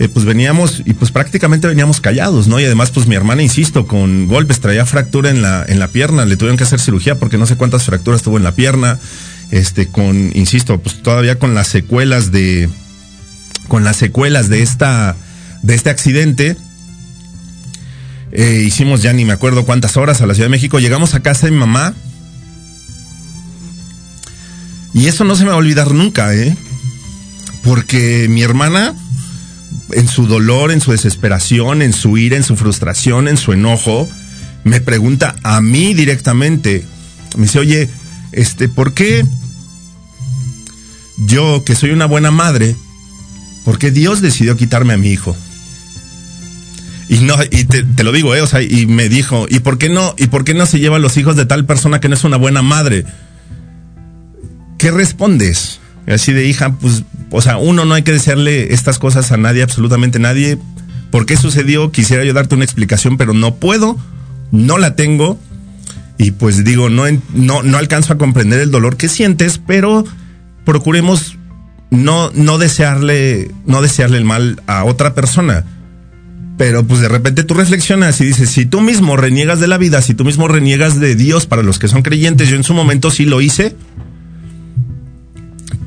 eh, 0.00 0.08
pues 0.08 0.24
veníamos 0.24 0.82
y 0.86 0.94
pues 0.94 1.12
prácticamente 1.12 1.68
veníamos 1.68 2.00
callados, 2.00 2.48
¿no? 2.48 2.58
Y 2.58 2.64
además 2.64 2.90
pues 2.90 3.06
mi 3.06 3.14
hermana, 3.16 3.42
insisto, 3.42 3.86
con 3.86 4.28
golpes, 4.28 4.58
traía 4.58 4.86
fractura 4.86 5.28
en 5.28 5.42
la, 5.42 5.62
en 5.68 5.78
la 5.78 5.88
pierna, 5.88 6.24
le 6.24 6.38
tuvieron 6.38 6.56
que 6.56 6.64
hacer 6.64 6.80
cirugía 6.80 7.16
porque 7.18 7.36
no 7.36 7.44
sé 7.44 7.56
cuántas 7.56 7.84
fracturas 7.84 8.22
tuvo 8.22 8.38
en 8.38 8.42
la 8.42 8.52
pierna, 8.52 8.98
este, 9.50 9.88
con, 9.88 10.32
insisto, 10.34 10.80
pues 10.80 11.02
todavía 11.02 11.38
con 11.38 11.54
las 11.54 11.68
secuelas 11.68 12.32
de, 12.32 12.70
con 13.68 13.84
las 13.84 13.96
secuelas 13.96 14.48
de 14.48 14.62
esta, 14.62 15.16
de 15.62 15.74
este 15.74 15.90
accidente. 15.90 16.56
Eh, 18.32 18.62
hicimos 18.66 19.02
ya 19.02 19.12
ni 19.12 19.26
me 19.26 19.34
acuerdo 19.34 19.66
cuántas 19.66 19.98
horas 19.98 20.22
a 20.22 20.26
la 20.26 20.32
Ciudad 20.32 20.46
de 20.46 20.52
México. 20.52 20.78
Llegamos 20.78 21.14
a 21.14 21.20
casa 21.20 21.46
de 21.46 21.52
mi 21.52 21.58
mamá. 21.58 21.92
Y 24.94 25.08
eso 25.08 25.24
no 25.24 25.36
se 25.36 25.42
me 25.44 25.50
va 25.50 25.56
a 25.56 25.58
olvidar 25.58 25.92
nunca, 25.92 26.34
¿eh? 26.34 26.56
Porque 27.62 28.28
mi 28.30 28.42
hermana, 28.42 28.94
en 29.92 30.08
su 30.08 30.26
dolor, 30.26 30.70
en 30.72 30.80
su 30.80 30.92
desesperación, 30.92 31.82
en 31.82 31.92
su 31.92 32.18
ira, 32.18 32.36
en 32.36 32.44
su 32.44 32.56
frustración, 32.56 33.28
en 33.28 33.36
su 33.36 33.52
enojo, 33.52 34.08
me 34.64 34.80
pregunta 34.80 35.36
a 35.42 35.60
mí 35.60 35.94
directamente. 35.94 36.84
Me 37.36 37.42
dice, 37.42 37.58
oye, 37.58 37.88
este, 38.32 38.68
¿por 38.68 38.94
qué 38.94 39.24
yo, 41.26 41.64
que 41.64 41.74
soy 41.74 41.90
una 41.90 42.06
buena 42.06 42.30
madre, 42.30 42.74
por 43.64 43.78
qué 43.78 43.90
Dios 43.90 44.20
decidió 44.20 44.56
quitarme 44.56 44.94
a 44.94 44.98
mi 44.98 45.10
hijo? 45.10 45.36
Y 47.08 47.18
no, 47.18 47.34
y 47.50 47.64
te, 47.64 48.04
lo 48.04 48.12
digo, 48.12 48.36
eh, 48.36 48.40
o 48.40 48.46
sea, 48.46 48.62
y 48.62 48.86
me 48.86 49.08
dijo, 49.08 49.46
¿y 49.50 49.58
por 49.58 49.78
qué 49.78 49.88
no, 49.88 50.14
y 50.16 50.28
por 50.28 50.44
qué 50.44 50.54
no 50.54 50.64
se 50.64 50.78
lleva 50.78 51.00
los 51.00 51.16
hijos 51.16 51.34
de 51.34 51.44
tal 51.44 51.66
persona 51.66 51.98
que 51.98 52.08
no 52.08 52.14
es 52.14 52.22
una 52.22 52.36
buena 52.36 52.62
madre? 52.62 53.04
¿Qué 54.78 54.92
respondes? 54.92 55.80
Así 56.06 56.32
de 56.32 56.46
hija, 56.46 56.72
pues, 56.76 57.02
o 57.30 57.40
sea, 57.40 57.56
uno 57.56 57.84
no 57.84 57.94
hay 57.94 58.02
que 58.02 58.12
desearle 58.12 58.72
estas 58.74 58.98
cosas 58.98 59.30
a 59.32 59.36
nadie, 59.36 59.62
absolutamente 59.62 60.18
nadie. 60.18 60.58
¿Por 61.10 61.26
qué 61.26 61.36
sucedió? 61.36 61.90
Quisiera 61.92 62.24
yo 62.24 62.32
darte 62.32 62.54
una 62.54 62.64
explicación, 62.64 63.16
pero 63.16 63.32
no 63.32 63.54
puedo, 63.56 63.96
no 64.50 64.78
la 64.78 64.96
tengo. 64.96 65.38
Y 66.18 66.32
pues 66.32 66.64
digo, 66.64 66.90
no, 66.90 67.04
no, 67.32 67.62
no 67.62 67.78
alcanzo 67.78 68.12
a 68.12 68.18
comprender 68.18 68.60
el 68.60 68.70
dolor 68.70 68.96
que 68.96 69.08
sientes, 69.08 69.60
pero 69.64 70.04
procuremos 70.64 71.38
no, 71.90 72.30
no 72.34 72.58
desearle, 72.58 73.50
no 73.66 73.82
desearle 73.82 74.18
el 74.18 74.24
mal 74.24 74.60
a 74.66 74.84
otra 74.84 75.14
persona. 75.14 75.64
Pero 76.58 76.84
pues 76.84 77.00
de 77.00 77.08
repente 77.08 77.42
tú 77.42 77.54
reflexionas 77.54 78.20
y 78.20 78.26
dices, 78.26 78.50
si 78.50 78.66
tú 78.66 78.80
mismo 78.80 79.16
reniegas 79.16 79.60
de 79.60 79.66
la 79.66 79.78
vida, 79.78 80.02
si 80.02 80.14
tú 80.14 80.24
mismo 80.24 80.46
reniegas 80.46 81.00
de 81.00 81.14
Dios 81.14 81.46
para 81.46 81.62
los 81.62 81.78
que 81.78 81.88
son 81.88 82.02
creyentes, 82.02 82.48
yo 82.48 82.56
en 82.56 82.64
su 82.64 82.74
momento 82.74 83.10
sí 83.10 83.24
lo 83.24 83.40
hice, 83.40 83.74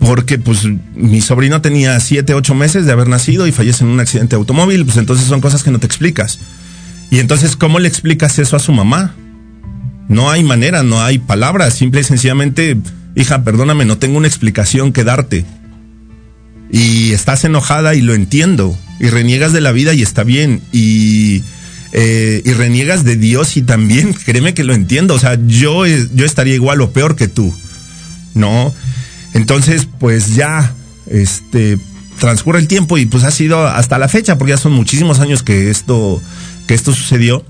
porque 0.06 0.38
pues 0.38 0.66
mi 0.95 1.22
sobrino 1.22 1.62
tenía 1.62 1.97
7, 1.99 2.34
8 2.34 2.56
meses 2.56 2.86
de 2.86 2.91
haber 2.91 3.08
nacido 3.08 3.47
y 3.47 3.51
fallece 3.54 3.86
en 3.86 3.89
un 3.89 3.99
accidente 4.01 4.36
de 4.36 4.39
automóvil, 4.39 4.86
pues 4.86 4.97
entonces 4.97 5.28
son 5.28 5.39
cosas 5.39 5.64
que 5.64 5.72
no 5.72 5.80
te 5.80 5.88
explicas. 5.88 6.39
Y 7.10 7.20
entonces, 7.20 7.56
¿cómo 7.56 7.80
le 7.80 7.88
explicas 7.88 8.38
eso 8.38 8.58
a 8.58 8.60
su 8.60 8.74
mamá? 8.74 9.16
No 10.10 10.30
hay 10.30 10.43
manera, 10.43 10.84
no 10.84 11.01
hay 11.01 11.20
palabras, 11.20 11.76
simple 11.76 12.01
y 12.01 12.04
sencillamente, 12.04 12.78
hija, 13.16 13.43
perdóname, 13.43 13.86
no 13.86 13.97
tengo 13.97 14.18
una 14.18 14.28
explicación 14.28 14.91
que 14.91 15.06
darte. 15.06 15.45
Y 16.70 17.14
estás 17.14 17.45
enojada 17.45 17.95
y 17.95 18.01
lo 18.01 18.14
entiendo, 18.14 18.78
y 18.99 19.10
reniegas 19.10 19.54
de 19.54 19.62
la 19.62 19.72
vida 19.72 19.93
y 19.93 20.01
está 20.01 20.24
bien, 20.24 20.62
y, 20.74 21.43
eh, 21.93 22.41
y 22.43 22.51
reniegas 22.51 23.06
de 23.06 23.16
Dios 23.16 23.56
y 23.56 23.62
también, 23.62 24.14
créeme 24.26 24.54
que 24.54 24.66
lo 24.66 24.74
entiendo, 24.74 25.14
o 25.14 25.20
sea, 25.20 25.39
yo, 25.47 25.86
yo 25.86 26.26
estaría 26.26 26.56
igual 26.56 26.82
o 26.82 26.91
peor 26.91 27.16
que 27.16 27.30
tú, 27.30 27.54
¿no? 28.34 28.74
Entonces, 29.34 29.88
pues 30.00 30.36
ya, 30.36 30.74
este, 31.08 31.80
transcurre 32.20 32.60
el 32.60 32.68
tiempo 32.68 32.98
y 32.98 33.06
pues 33.06 33.24
ha 33.24 33.32
sido 33.32 33.68
hasta 33.68 33.98
la 33.98 34.08
fecha, 34.08 34.38
porque 34.38 34.52
ya 34.52 34.58
son 34.58 34.74
muchísimos 34.74 35.20
años 35.20 35.44
que 35.44 35.70
esto, 35.70 36.22
que 36.68 36.74
esto 36.74 36.94
sucedió. 36.94 37.44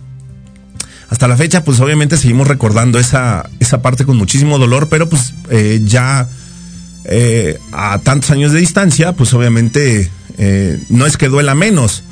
Hasta 1.10 1.28
la 1.28 1.38
fecha, 1.38 1.64
pues 1.64 1.80
obviamente 1.80 2.18
seguimos 2.18 2.48
recordando 2.48 2.98
esa, 2.98 3.50
esa 3.60 3.82
parte 3.82 4.06
con 4.06 4.18
muchísimo 4.18 4.58
dolor, 4.58 4.88
pero 4.90 5.08
pues 5.10 5.34
eh, 5.52 5.82
ya 5.86 6.28
eh, 7.06 7.60
a 7.72 8.00
tantos 8.00 8.32
años 8.32 8.52
de 8.52 8.60
distancia, 8.60 9.14
pues 9.14 9.34
obviamente 9.34 10.10
eh, 10.38 10.80
no 10.90 11.06
es 11.06 11.18
que 11.18 11.28
duela 11.28 11.54
menos, 11.54 12.04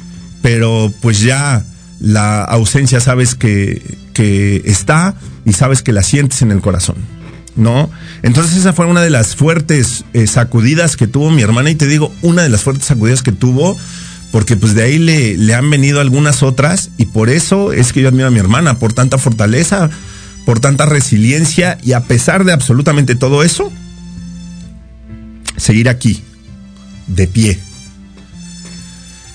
pero 0.42 0.94
pues 1.02 1.22
ya 1.22 1.66
la 2.00 2.44
ausencia 2.44 3.00
sabes 3.00 3.34
que, 3.34 3.82
que 4.14 4.62
está 4.66 5.16
y 5.46 5.54
sabes 5.54 5.82
que 5.82 5.94
la 5.94 6.04
sientes 6.04 6.42
en 6.42 6.52
el 6.52 6.62
corazón. 6.62 6.98
¿No? 7.56 7.90
Entonces 8.24 8.58
esa 8.58 8.74
fue 8.74 8.86
una 8.86 9.02
de 9.02 9.10
las 9.10 9.36
fuertes 9.36 10.06
eh, 10.14 10.28
sacudidas 10.28 10.96
que 10.96 11.08
tuvo 11.08 11.32
mi 11.32 11.42
hermana 11.42 11.70
y 11.70 11.76
te 11.76 11.88
digo, 11.88 12.14
una 12.22 12.44
de 12.44 12.50
las 12.50 12.62
fuertes 12.62 12.88
sacudidas 12.88 13.24
que 13.24 13.32
tuvo, 13.32 13.78
porque 14.32 14.56
pues 14.56 14.74
de 14.74 14.84
ahí 14.84 15.00
le, 15.00 15.54
han 15.54 15.70
venido 15.70 16.00
algunas 16.00 16.44
otras 16.44 16.90
y 16.98 17.06
por 17.06 17.30
eso 17.30 17.74
es 17.74 17.92
que 17.94 18.02
yo 18.02 18.08
admiro 18.08 18.28
a 18.28 18.32
mi 18.32 18.40
hermana, 18.40 18.80
por 18.80 18.94
tanta 18.94 19.18
fortaleza, 19.18 19.90
por 20.46 20.60
tanta 20.60 20.86
resiliencia 20.86 21.78
y 21.84 21.94
a 21.94 22.02
pesar 22.02 22.46
de 22.46 22.54
absolutamente 22.54 23.16
todo 23.16 23.44
eso, 23.44 23.72
seguir 25.58 25.90
aquí, 25.90 26.24
de 27.08 27.28
pie. 27.28 27.60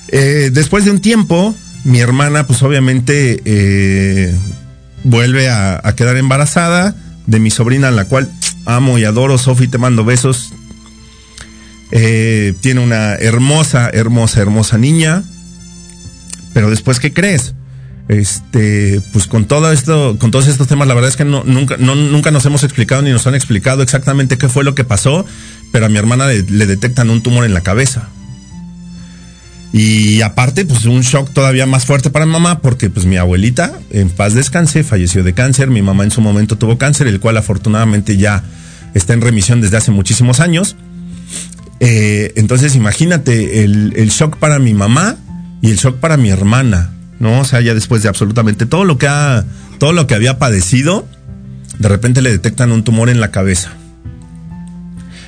Eh, 0.08 0.50
después 0.52 0.84
de 0.84 0.92
un 0.92 1.00
tiempo, 1.00 1.54
mi 1.84 2.00
hermana 2.00 2.46
pues 2.46 2.62
obviamente 2.62 3.42
eh, 3.44 4.34
vuelve 5.04 5.50
a 5.50 5.92
quedar 5.96 6.16
embarazada 6.16 6.94
de 7.26 7.40
mi 7.40 7.50
sobrina, 7.50 7.90
la 7.90 8.06
cual 8.06 8.30
amo 8.64 8.98
y 8.98 9.04
adoro. 9.04 9.38
Sofi, 9.38 9.68
te 9.68 9.78
mando 9.78 10.04
besos. 10.04 10.52
Eh, 11.92 12.54
tiene 12.60 12.80
una 12.80 13.14
hermosa, 13.14 13.90
hermosa, 13.92 14.40
hermosa 14.40 14.78
niña. 14.78 15.22
Pero 16.52 16.70
después, 16.70 17.00
¿qué 17.00 17.12
crees? 17.12 17.54
Este, 18.08 19.00
pues 19.12 19.26
con 19.26 19.46
todo 19.46 19.72
esto, 19.72 20.16
con 20.18 20.30
todos 20.30 20.46
estos 20.46 20.68
temas, 20.68 20.86
la 20.86 20.94
verdad 20.94 21.10
es 21.10 21.16
que 21.16 21.24
no, 21.24 21.42
nunca, 21.44 21.76
no, 21.76 21.96
nunca 21.96 22.30
nos 22.30 22.46
hemos 22.46 22.62
explicado 22.62 23.02
ni 23.02 23.10
nos 23.10 23.26
han 23.26 23.34
explicado 23.34 23.82
exactamente 23.82 24.38
qué 24.38 24.48
fue 24.48 24.62
lo 24.62 24.76
que 24.76 24.84
pasó, 24.84 25.26
pero 25.72 25.86
a 25.86 25.88
mi 25.88 25.98
hermana 25.98 26.28
le, 26.28 26.42
le 26.42 26.66
detectan 26.66 27.10
un 27.10 27.22
tumor 27.22 27.44
en 27.44 27.52
la 27.52 27.62
cabeza. 27.62 28.08
Y 29.72 30.22
aparte, 30.22 30.64
pues 30.64 30.84
un 30.86 31.02
shock 31.02 31.30
todavía 31.32 31.66
más 31.66 31.84
fuerte 31.84 32.10
para 32.10 32.24
mi 32.24 32.32
mamá, 32.32 32.60
porque 32.60 32.88
pues 32.88 33.04
mi 33.04 33.16
abuelita, 33.16 33.78
en 33.90 34.08
paz 34.08 34.34
descanse, 34.34 34.84
falleció 34.84 35.22
de 35.22 35.34
cáncer. 35.34 35.68
Mi 35.70 35.82
mamá 35.82 36.04
en 36.04 36.10
su 36.10 36.20
momento 36.20 36.56
tuvo 36.56 36.78
cáncer, 36.78 37.06
el 37.08 37.20
cual 37.20 37.36
afortunadamente 37.36 38.16
ya 38.16 38.42
está 38.94 39.12
en 39.12 39.20
remisión 39.20 39.60
desde 39.60 39.76
hace 39.76 39.90
muchísimos 39.90 40.40
años. 40.40 40.76
Eh, 41.80 42.32
entonces, 42.36 42.74
imagínate 42.74 43.64
el, 43.64 44.08
shock 44.08 44.38
para 44.38 44.58
mi 44.58 44.72
mamá 44.72 45.16
y 45.60 45.70
el 45.70 45.76
shock 45.76 45.96
para 45.98 46.16
mi 46.16 46.30
hermana, 46.30 46.94
¿no? 47.18 47.40
O 47.40 47.44
sea, 47.44 47.60
ya 47.60 47.74
después 47.74 48.02
de 48.02 48.08
absolutamente 48.08 48.66
todo 48.66 48.84
lo 48.84 48.98
que 48.98 49.08
ha, 49.08 49.44
todo 49.78 49.92
lo 49.92 50.06
que 50.06 50.14
había 50.14 50.38
padecido, 50.38 51.06
de 51.78 51.88
repente 51.88 52.22
le 52.22 52.30
detectan 52.30 52.72
un 52.72 52.84
tumor 52.84 53.10
en 53.10 53.20
la 53.20 53.30
cabeza. 53.30 53.72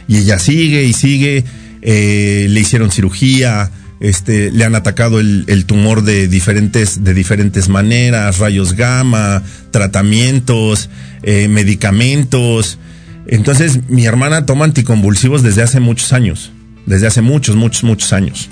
Y 0.06 0.18
ella 0.18 0.38
sigue 0.38 0.84
y 0.84 0.94
sigue, 0.94 1.44
eh, 1.82 2.46
le 2.48 2.60
hicieron 2.60 2.90
cirugía, 2.90 3.70
este, 4.00 4.52
le 4.52 4.64
han 4.64 4.74
atacado 4.74 5.18
el, 5.20 5.64
tumor 5.66 6.02
de 6.02 6.28
diferentes, 6.28 7.02
de 7.02 7.14
diferentes 7.14 7.68
maneras, 7.68 8.38
rayos 8.38 8.74
gamma, 8.74 9.42
tratamientos, 9.70 10.88
eh, 11.22 11.48
medicamentos. 11.48 12.78
Entonces, 13.26 13.80
mi 13.88 14.06
hermana 14.06 14.46
toma 14.46 14.64
anticonvulsivos 14.64 15.42
desde 15.42 15.62
hace 15.62 15.80
muchos 15.80 16.12
años, 16.12 16.52
desde 16.86 17.08
hace 17.08 17.22
muchos, 17.22 17.56
muchos, 17.56 17.84
muchos 17.84 18.12
años. 18.12 18.48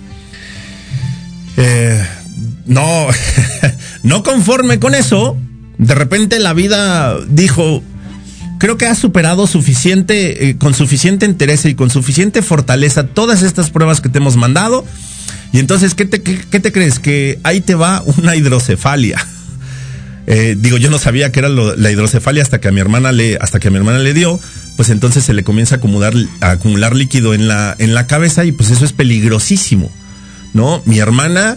Eh, 1.57 2.05
no, 2.67 3.07
no 4.03 4.23
conforme 4.23 4.79
con 4.79 4.95
eso, 4.95 5.37
de 5.79 5.95
repente 5.95 6.39
la 6.41 6.53
vida 6.53 7.17
dijo, 7.29 7.83
creo 8.59 8.77
que 8.77 8.87
has 8.87 8.99
superado 8.99 9.47
suficiente, 9.47 10.49
eh, 10.49 10.57
con 10.57 10.75
suficiente 10.75 11.27
interés 11.27 11.65
y 11.65 11.75
con 11.75 11.91
suficiente 11.91 12.43
fortaleza 12.43 13.07
todas 13.07 13.43
estas 13.43 13.71
pruebas 13.71 14.01
que 14.01 14.09
te 14.09 14.19
hemos 14.19 14.37
mandado. 14.37 14.85
Y 15.53 15.59
entonces, 15.59 15.95
¿qué 15.95 16.05
te, 16.05 16.23
qué, 16.23 16.39
qué 16.51 16.61
te 16.61 16.73
crees? 16.73 16.99
Que 16.99 17.39
ahí 17.43 17.61
te 17.61 17.75
va 17.75 18.03
una 18.19 18.37
hidrocefalia. 18.37 19.25
Eh, 20.29 20.57
digo, 20.59 20.77
yo 20.77 20.91
no 20.91 20.99
sabía 20.99 21.31
que 21.31 21.39
era 21.39 21.49
la 21.49 21.93
hidrocefalia 21.93 22.43
hasta 22.43 22.61
que 22.61 22.67
a 22.67 22.73
mi 22.73 22.81
hermana 22.81 23.13
le, 23.13 23.37
hasta 23.37 23.61
que 23.61 23.69
a 23.69 23.71
mi 23.71 23.77
hermana 23.77 24.01
le 24.01 24.13
dio, 24.13 24.41
pues 24.77 24.91
entonces 24.91 25.23
se 25.23 25.33
le 25.33 25.45
comienza 25.45 25.77
a 25.77 25.79
acumular, 25.79 26.15
a 26.41 26.51
acumular 26.51 26.97
líquido 26.97 27.33
en 27.33 27.47
la, 27.47 27.77
en 27.79 27.95
la 27.95 28.09
cabeza 28.09 28.45
y 28.45 28.51
pues 28.51 28.71
eso 28.71 28.85
es 28.85 28.93
peligrosísimo, 28.93 29.89
¿no? 30.53 30.83
Mi 30.85 30.99
hermana, 30.99 31.57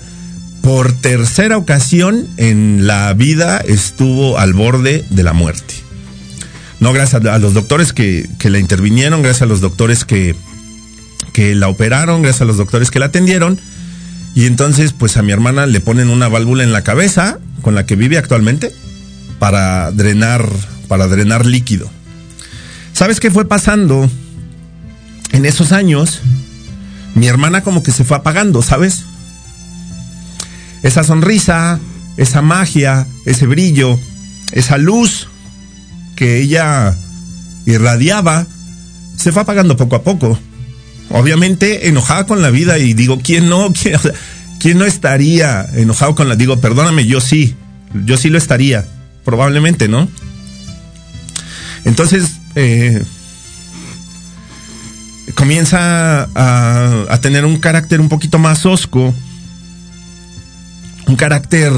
por 0.61 0.93
tercera 0.93 1.57
ocasión 1.57 2.27
en 2.37 2.85
la 2.85 3.11
vida, 3.13 3.57
estuvo 3.57 4.37
al 4.37 4.53
borde 4.53 5.03
de 5.09 5.23
la 5.23 5.33
muerte. 5.33 5.88
No, 6.79 6.93
gracias 6.93 7.25
a, 7.25 7.39
los 7.39 7.53
doctores 7.53 7.93
que, 7.93 8.29
que 8.39 8.49
la 8.49 8.59
intervinieron, 8.59 9.21
gracias 9.21 9.43
a 9.43 9.45
los 9.45 9.61
doctores 9.61 10.05
que, 10.05 10.35
que 11.33 11.55
la 11.55 11.67
operaron, 11.67 12.21
gracias 12.21 12.41
a 12.41 12.45
los 12.45 12.57
doctores 12.57 12.91
que 12.91 12.99
la 12.99 13.07
atendieron. 13.07 13.59
Y 14.35 14.45
entonces, 14.45 14.93
pues 14.93 15.17
a 15.17 15.21
mi 15.21 15.31
hermana 15.31 15.65
le 15.65 15.81
ponen 15.81 16.09
una 16.09 16.29
válvula 16.29 16.63
en 16.63 16.71
la 16.71 16.83
cabeza 16.83 17.39
con 17.61 17.75
la 17.75 17.85
que 17.85 17.95
vive 17.95 18.17
actualmente 18.17 18.71
para 19.39 19.91
drenar, 19.91 20.47
para 20.87 21.07
drenar 21.07 21.45
líquido. 21.45 21.89
¿Sabes 22.93 23.19
qué 23.19 23.31
fue 23.31 23.47
pasando? 23.47 24.09
En 25.31 25.45
esos 25.45 25.71
años, 25.71 26.21
mi 27.15 27.27
hermana 27.27 27.61
como 27.61 27.83
que 27.83 27.91
se 27.91 28.03
fue 28.03 28.17
apagando, 28.17 28.61
¿sabes? 28.61 29.03
esa 30.83 31.03
sonrisa, 31.03 31.79
esa 32.17 32.41
magia, 32.41 33.07
ese 33.25 33.47
brillo, 33.47 33.99
esa 34.51 34.77
luz 34.77 35.27
que 36.19 36.41
ella 36.41 36.93
irradiaba, 37.65 38.45
se 39.15 39.31
fue 39.31 39.43
apagando 39.43 39.77
poco 39.77 39.95
a 39.95 40.03
poco. 40.03 40.37
Obviamente 41.11 41.87
enojada 41.87 42.25
con 42.25 42.41
la 42.41 42.49
vida 42.49 42.77
y 42.77 42.93
digo, 42.93 43.19
¿quién 43.23 43.47
no? 43.47 43.71
¿Quién, 43.81 43.97
¿quién 44.59 44.77
no 44.77 44.83
estaría 44.83 45.65
enojado 45.75 46.15
con 46.15 46.27
la... 46.27 46.35
Digo, 46.35 46.59
perdóname, 46.59 47.05
yo 47.05 47.21
sí, 47.21 47.55
yo 48.05 48.17
sí 48.17 48.27
lo 48.27 48.37
estaría, 48.37 48.85
probablemente, 49.23 49.87
¿no? 49.87 50.09
Entonces, 51.85 52.33
eh, 52.55 53.01
comienza 55.35 56.27
a, 56.35 57.05
a 57.07 57.21
tener 57.21 57.45
un 57.45 57.59
carácter 57.59 58.01
un 58.01 58.09
poquito 58.09 58.39
más 58.39 58.65
osco, 58.65 59.15
un 61.07 61.15
carácter 61.15 61.71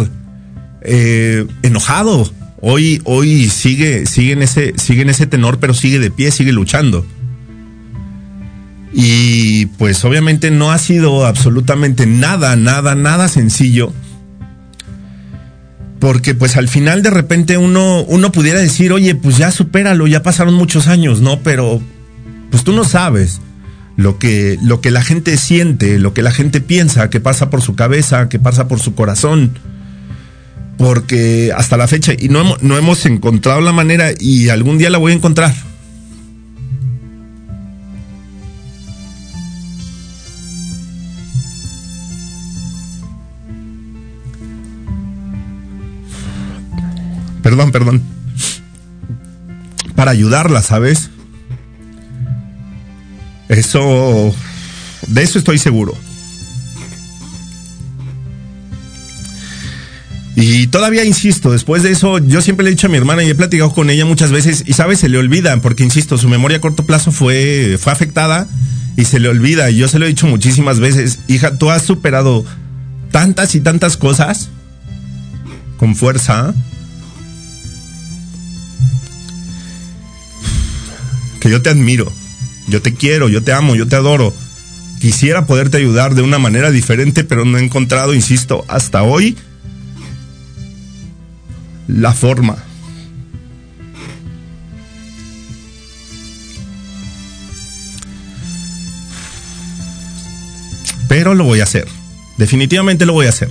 eh, 0.82 1.46
enojado. 1.62 2.41
Hoy, 2.62 3.02
hoy 3.06 3.50
sigue, 3.50 4.06
sigue, 4.06 4.34
en 4.34 4.44
ese, 4.44 4.74
sigue 4.78 5.02
en 5.02 5.10
ese 5.10 5.26
tenor, 5.26 5.60
pero 5.60 5.74
sigue 5.74 6.00
de 6.00 6.12
pie, 6.12 6.32
sigue 6.32 6.52
luchando. 6.52 7.06
Y 8.94 9.66
pues 9.78 10.06
obviamente 10.06 10.52
no 10.52 10.72
ha 10.72 10.78
sido 10.78 11.26
absolutamente 11.26 12.06
nada, 12.06 12.56
nada, 12.56 12.94
nada 12.94 13.28
sencillo. 13.30 13.92
Porque 16.00 16.36
pues 16.36 16.56
al 16.56 16.68
final 16.68 17.02
de 17.02 17.10
repente 17.10 17.58
uno, 17.58 18.04
uno 18.04 18.32
pudiera 18.32 18.60
decir, 18.60 18.92
oye, 18.92 19.16
pues 19.16 19.38
ya 19.38 19.52
supéralo, 19.52 20.08
ya 20.08 20.24
pasaron 20.24 20.54
muchos 20.54 20.88
años, 20.88 21.22
¿no? 21.22 21.42
Pero 21.42 21.82
pues 22.52 22.64
tú 22.64 22.74
no 22.74 22.84
sabes 22.84 23.40
lo 23.96 24.20
que, 24.20 24.58
lo 24.62 24.82
que 24.82 24.92
la 24.92 25.04
gente 25.04 25.38
siente, 25.38 26.00
lo 26.00 26.14
que 26.14 26.22
la 26.22 26.32
gente 26.32 26.62
piensa, 26.62 27.10
que 27.10 27.20
pasa 27.20 27.50
por 27.50 27.62
su 27.62 27.76
cabeza, 27.76 28.30
que 28.30 28.40
pasa 28.40 28.68
por 28.68 28.80
su 28.80 28.94
corazón. 28.94 29.52
Porque 30.82 31.52
hasta 31.56 31.78
la 31.78 31.88
fecha, 31.88 32.14
y 32.18 32.28
no, 32.30 32.42
hemos- 32.42 32.64
no 32.64 32.76
hemos 32.76 33.06
encontrado 33.06 33.62
la 33.62 33.72
manera, 33.72 34.10
y 34.20 34.50
algún 34.50 34.80
día 34.80 34.90
la 34.90 34.98
voy 34.98 35.12
a 35.12 35.16
encontrar. 35.16 35.54
Perdón, 47.44 47.72
perdón. 47.72 48.02
Para 49.96 50.12
ayudarla, 50.12 50.62
¿sabes? 50.62 51.10
Eso, 53.50 54.34
de 55.08 55.24
eso 55.24 55.40
estoy 55.40 55.58
seguro. 55.58 55.94
Y 60.42 60.66
todavía 60.68 61.06
insisto, 61.06 61.52
después 61.52 61.84
de 61.84 61.92
eso, 61.92 62.18
yo 62.18 62.42
siempre 62.42 62.64
le 62.64 62.72
he 62.72 62.74
dicho 62.74 62.88
a 62.88 62.90
mi 62.90 62.98
hermana 62.98 63.24
y 63.24 63.30
he 63.30 63.36
platicado 63.36 63.72
con 63.74 63.92
ella 63.92 64.06
muchas 64.06 64.32
veces, 64.32 64.64
y 64.66 64.74
sabes, 64.74 65.00
se 65.00 65.08
le 65.08 65.20
olvida, 65.20 65.56
porque 65.62 65.84
insisto, 65.84 66.18
su 66.18 66.28
memoria 66.30 66.58
a 66.58 66.62
corto 66.62 66.84
plazo 66.84 67.12
fue, 67.12 67.78
fue 67.80 67.94
afectada 67.94 68.48
y 68.98 69.06
se 69.06 69.20
le 69.20 69.30
olvida. 69.30 69.70
Y 69.70 69.78
yo 69.78 69.88
se 69.88 70.00
lo 70.00 70.06
he 70.06 70.10
dicho 70.10 70.26
muchísimas 70.26 70.80
veces, 70.80 71.20
hija, 71.28 71.60
tú 71.60 71.70
has 71.70 71.84
superado 71.84 72.44
tantas 73.12 73.54
y 73.54 73.62
tantas 73.62 73.98
cosas 73.98 74.50
con 75.78 75.96
fuerza 75.96 76.56
que 81.40 81.52
yo 81.52 81.62
te 81.62 81.70
admiro, 81.70 82.12
yo 82.68 82.82
te 82.82 82.96
quiero, 82.96 83.30
yo 83.30 83.44
te 83.44 83.54
amo, 83.54 83.76
yo 83.76 83.88
te 83.88 83.96
adoro. 83.96 84.34
Quisiera 85.00 85.46
poderte 85.46 85.78
ayudar 85.78 86.16
de 86.16 86.24
una 86.24 86.40
manera 86.40 86.72
diferente, 86.72 87.24
pero 87.24 87.46
no 87.46 87.60
he 87.60 87.64
encontrado, 87.64 88.16
insisto, 88.16 88.66
hasta 88.68 89.04
hoy 89.04 89.38
la 91.88 92.14
forma. 92.14 92.58
Pero 101.08 101.36
lo 101.36 101.44
voy 101.44 101.60
a 101.60 101.64
hacer. 101.64 101.88
Definitivamente 102.38 103.06
lo 103.06 103.12
voy 103.12 103.26
a 103.26 103.30
hacer. 103.30 103.50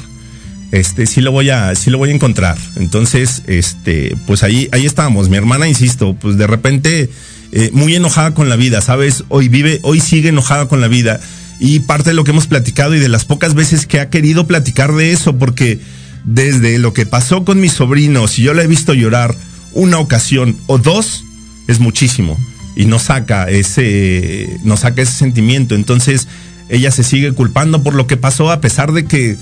Este, 0.72 1.07
sí 1.07 1.20
lo 1.20 1.31
voy 1.31 1.51
a, 1.51 1.74
sí 1.74 1.91
lo 1.91 1.99
voy 1.99 2.11
a 2.11 2.14
encontrar. 2.14 2.57
Entonces, 2.76 3.43
este, 3.47 4.16
pues 4.26 4.43
ahí, 4.43 4.68
ahí 4.72 4.87
estábamos. 4.87 5.28
Mi 5.28 5.37
hermana, 5.37 5.68
insisto, 5.68 6.14
pues 6.14 6.39
de 6.39 6.47
repente, 6.47 7.11
eh, 7.53 7.70
muy 7.72 7.95
enojada 7.95 8.35
con 8.35 8.49
la 8.49 8.57
vida, 8.57 8.81
¿sabes? 8.81 9.24
Hoy 9.28 9.49
vive, 9.49 9.81
hoy 9.83 10.01
sigue 10.01 10.31
enojada 10.31 10.68
con 10.68 10.81
la 10.81 10.89
vida. 10.89 11.20
Y 11.59 11.81
parte 11.81 12.11
de 12.11 12.14
lo 12.14 12.24
que 12.24 12.31
hemos 12.31 12.47
platicado 12.47 12.95
y 12.95 12.99
de 12.99 13.09
las 13.09 13.26
pocas 13.26 13.55
veces 13.55 13.87
que 13.87 14.01
ha 14.01 14.09
querido 14.09 14.47
platicar 14.47 14.95
de 14.95 15.12
eso, 15.12 15.37
porque 15.37 15.81
desde 16.25 16.79
lo 16.79 16.93
que 16.93 17.07
pasó 17.07 17.45
con 17.45 17.61
mis 17.61 17.73
sobrinos, 17.73 18.39
y 18.39 18.43
yo 18.43 18.55
la 18.55 18.62
he 18.62 18.66
visto 18.66 18.95
llorar 18.95 19.35
una 19.73 19.99
ocasión 19.99 20.57
o 20.66 20.79
dos, 20.79 21.25
es 21.68 21.81
muchísimo. 21.81 22.39
Y 22.77 22.87
no 22.87 22.99
saca 22.99 23.49
ese, 23.51 24.59
no 24.64 24.77
saca 24.77 25.03
ese 25.03 25.12
sentimiento. 25.12 25.75
Entonces, 25.75 26.29
ella 26.68 26.91
se 26.91 27.03
sigue 27.03 27.33
culpando 27.33 27.83
por 27.83 27.95
lo 27.95 28.07
que 28.07 28.16
pasó, 28.16 28.51
a 28.51 28.61
pesar 28.61 28.93
de 28.93 29.05
que 29.05 29.37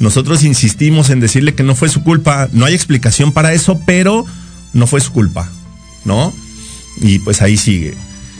nosotros 0.00 0.44
insistimos 0.44 1.10
en 1.10 1.20
decirle 1.20 1.54
que 1.54 1.62
no 1.62 1.74
fue 1.74 1.88
su 1.88 2.02
culpa. 2.02 2.48
No 2.52 2.66
hay 2.66 2.74
explicación 2.74 3.32
para 3.32 3.52
eso, 3.52 3.80
pero 3.86 4.24
no 4.72 4.86
fue 4.86 5.00
su 5.00 5.12
culpa, 5.12 5.50
¿no? 6.04 6.32
Y 7.00 7.20
pues 7.20 7.42
ahí 7.42 7.56
sigue. 7.56 7.94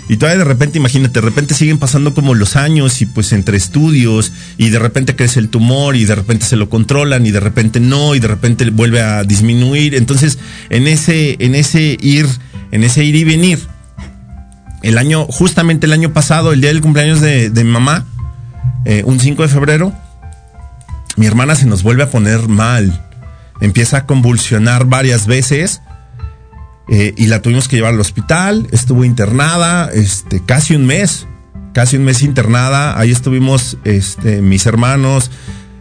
Y 0.09 0.17
todavía 0.19 0.39
de 0.39 0.45
repente, 0.45 0.79
imagínate, 0.79 1.21
de 1.21 1.25
repente 1.25 1.55
siguen 1.55 1.79
pasando 1.79 2.13
como 2.15 2.35
los 2.35 2.57
años 2.57 3.01
y 3.01 3.07
pues 3.07 3.33
entre 3.33 3.57
estudios 3.57 4.33
y 4.59 4.69
de 4.69 4.79
repente 4.79 5.17
crece 5.17 5.41
el 5.41 5.49
tumor 5.49 5.97
y 5.97 6.05
de 6.05 6.15
repente 6.15 6.45
se 6.45 6.57
lo 6.57 6.69
controlan 6.69 7.25
y 7.25 7.31
de 7.31 7.41
repente 7.41 7.81
no 7.81 8.15
y 8.15 8.21
de 8.21 8.29
repente 8.29 8.69
vuelve 8.71 9.01
a 9.01 9.25
disminuir. 9.25 9.95
Entonces, 9.95 10.39
en 10.69 10.87
ese, 10.87 11.37
en 11.39 11.55
ese 11.55 11.97
ir, 12.01 12.27
en 12.71 12.85
ese 12.85 13.03
ir 13.03 13.17
y 13.17 13.25
venir, 13.25 13.61
el 14.83 14.99
año, 14.99 15.25
justamente 15.25 15.87
el 15.87 15.93
año 15.95 16.13
pasado, 16.13 16.53
el 16.53 16.61
día 16.61 16.69
del 16.69 16.83
cumpleaños 16.83 17.23
de, 17.23 17.49
de 17.49 17.65
mi 17.65 17.71
mamá, 17.71 18.05
eh, 18.85 19.03
un 19.07 19.19
5 19.19 19.43
de 19.43 19.49
febrero, 19.49 19.95
mi 21.17 21.27
hermana 21.27 21.55
se 21.55 21.65
nos 21.65 21.83
vuelve 21.83 22.03
a 22.03 22.11
poner 22.11 22.49
mal. 22.49 23.07
Empieza 23.63 23.99
a 23.99 24.07
convulsionar 24.07 24.85
varias 24.85 25.27
veces 25.27 25.81
eh, 26.89 27.15
y 27.17 27.27
la 27.27 27.41
tuvimos 27.43 27.69
que 27.69 27.77
llevar 27.77 27.95
al 27.95 28.01
hospital. 28.01 28.69
Estuvo 28.71 29.05
internada 29.05 29.91
este, 29.93 30.43
casi 30.45 30.75
un 30.75 30.87
mes, 30.87 31.27
casi 31.73 31.97
un 31.97 32.05
mes 32.05 32.23
internada. 32.23 32.99
Ahí 32.99 33.11
estuvimos 33.11 33.79
este, 33.85 34.43
mis 34.43 34.67
hermanos, 34.67 35.31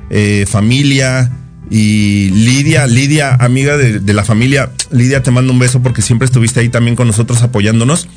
eh, 0.10 0.46
familia 0.48 1.32
y 1.70 2.30
Lidia, 2.30 2.88
Lidia, 2.88 3.36
amiga 3.36 3.78
de, 3.78 4.00
de 4.00 4.14
la 4.14 4.24
familia. 4.24 4.72
Lidia, 4.92 5.24
te 5.24 5.32
mando 5.32 5.52
un 5.52 5.60
beso 5.60 5.82
porque 5.82 6.02
siempre 6.02 6.26
estuviste 6.26 6.60
ahí 6.60 6.70
también 6.70 6.96
con 6.96 7.08
nosotros 7.08 7.42
apoyándonos. 7.42 8.08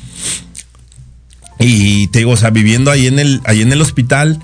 Y 1.59 2.07
te 2.07 2.19
digo, 2.19 2.31
o 2.31 2.37
sea, 2.37 2.51
viviendo 2.51 2.91
ahí 2.91 3.07
en 3.07 3.19
el, 3.19 3.41
ahí 3.45 3.61
en 3.61 3.71
el 3.71 3.81
hospital 3.81 4.39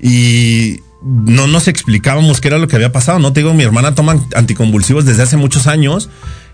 y 0.00 0.80
no 1.02 1.46
nos 1.46 1.68
explicábamos 1.68 2.40
qué 2.40 2.48
era 2.48 2.58
lo 2.58 2.68
que 2.68 2.76
había 2.76 2.92
pasado, 2.92 3.18
¿no? 3.18 3.32
Te 3.32 3.40
digo, 3.40 3.52
mi 3.54 3.64
hermana 3.64 3.94
toma 3.94 4.24
anticonvulsivos 4.34 5.04
desde 5.04 5.22
hace 5.22 5.36
muchos 5.36 5.66
años 5.66 6.08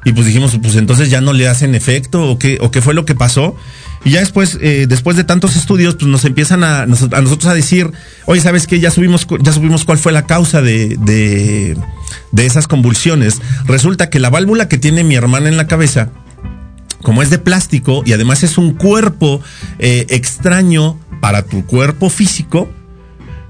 y 0.05 0.13
pues 0.13 0.27
dijimos, 0.27 0.59
pues 0.63 0.77
entonces 0.77 1.11
ya 1.11 1.21
no 1.21 1.33
le 1.33 1.47
hacen 1.49 1.75
efecto 1.75 2.23
o 2.31 2.39
qué, 2.39 2.59
o 2.61 2.71
qué 2.71 2.81
fue 2.81 2.95
lo 2.95 3.05
que 3.05 3.15
pasó. 3.15 3.55
Y 4.03 4.11
ya 4.13 4.21
después, 4.21 4.59
eh, 4.63 4.87
después 4.89 5.17
de 5.19 5.25
tantos 5.25 5.57
estudios, 5.57 5.95
pues 5.97 6.07
nos 6.07 6.25
empiezan 6.25 6.65
a, 6.65 6.87
nos- 6.87 7.03
a 7.13 7.21
nosotros 7.21 7.47
a 7.51 7.55
decir, 7.55 7.91
oye, 8.25 8.41
¿sabes 8.41 8.67
qué? 8.67 8.81
Ya 8.81 8.91
subimos, 8.91 9.27
ya 9.43 9.53
subimos 9.53 9.85
cuál 9.85 9.99
fue 9.99 10.13
la 10.13 10.25
causa 10.25 10.63
de, 10.63 10.97
de, 11.01 11.77
de 12.33 12.47
esas 12.47 12.67
convulsiones. 12.67 13.43
Resulta 13.67 14.09
que 14.09 14.19
la 14.21 14.31
válvula 14.31 14.69
que 14.69 14.79
tiene 14.79 15.05
mi 15.05 15.17
hermana 15.17 15.49
en 15.51 15.59
la 15.59 15.67
cabeza, 15.67 16.09
como 17.03 17.23
es 17.23 17.29
de 17.29 17.39
plástico 17.39 18.03
y 18.07 18.15
además 18.15 18.43
es 18.43 18.57
un 18.57 18.73
cuerpo 18.73 19.43
eh, 19.79 20.07
extraño 20.09 20.99
para 21.21 21.43
tu 21.43 21.67
cuerpo 21.67 22.09
físico, 22.09 22.71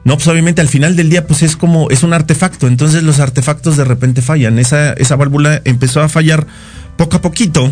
no, 0.05 0.17
pues 0.17 0.29
obviamente 0.29 0.61
al 0.61 0.69
final 0.69 0.97
del 0.97 1.11
día 1.11 1.27
pues 1.27 1.43
es 1.43 1.57
como, 1.57 1.91
es 1.91 2.03
un 2.03 2.13
artefacto, 2.13 2.67
entonces 2.67 3.03
los 3.03 3.19
artefactos 3.19 3.77
de 3.77 3.85
repente 3.85 4.23
fallan, 4.23 4.59
esa, 4.59 4.93
esa 4.95 5.17
válvula 5.17 5.61
empezó 5.65 6.01
a 6.01 6.09
fallar 6.09 6.47
poco 6.97 7.17
a 7.17 7.23
poquito 7.23 7.71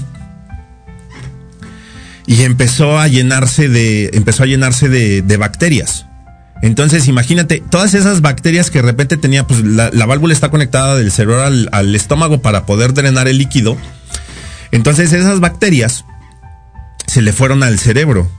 y 2.27 2.43
empezó 2.43 2.99
a 2.99 3.09
llenarse 3.09 3.71
de, 3.71 4.11
empezó 4.13 4.43
a 4.43 4.47
llenarse 4.47 4.91
de, 4.91 5.37
bacterias. 5.39 6.05
Entonces, 6.61 7.09
imagínate, 7.09 7.63
todas 7.71 7.95
esas 7.95 8.21
bacterias 8.21 8.71
que 8.71 8.81
de 8.81 8.87
repente 8.87 9.17
tenía, 9.17 9.47
pues 9.47 9.65
la, 9.65 9.91
la 9.93 10.07
válvula 10.07 10.35
está 10.35 10.51
conectada 10.51 10.97
del 10.97 11.11
cerebro 11.11 11.43
al 11.43 11.95
estómago 11.95 12.43
para 12.43 12.67
poder 12.67 12.93
drenar 12.93 13.29
el 13.29 13.39
líquido. 13.39 13.79
Entonces, 14.73 15.13
esas 15.13 15.41
bacterias 15.41 16.05
se 17.07 17.23
le 17.23 17.33
fueron 17.33 17.63
al 17.63 17.79
cerebro. 17.79 18.31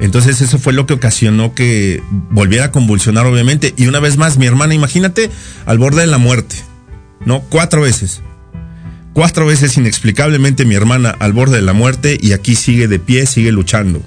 Entonces 0.00 0.40
eso 0.40 0.58
fue 0.58 0.72
lo 0.72 0.86
que 0.86 0.94
ocasionó 0.94 1.54
que 1.54 2.02
volviera 2.30 2.66
a 2.66 2.72
convulsionar, 2.72 3.26
obviamente. 3.26 3.74
Y 3.76 3.86
una 3.86 4.00
vez 4.00 4.16
más, 4.16 4.38
mi 4.38 4.46
hermana, 4.46 4.74
imagínate, 4.74 5.30
al 5.66 5.78
borde 5.78 6.00
de 6.00 6.06
la 6.06 6.18
muerte. 6.18 6.56
¿No? 7.26 7.42
Cuatro 7.42 7.82
veces. 7.82 8.22
Cuatro 9.12 9.44
veces 9.44 9.76
inexplicablemente 9.76 10.64
mi 10.64 10.74
hermana 10.74 11.10
al 11.10 11.32
borde 11.32 11.56
de 11.56 11.62
la 11.62 11.74
muerte 11.74 12.16
y 12.20 12.32
aquí 12.32 12.54
sigue 12.54 12.88
de 12.88 12.98
pie, 12.98 13.26
sigue 13.26 13.52
luchando. 13.52 14.02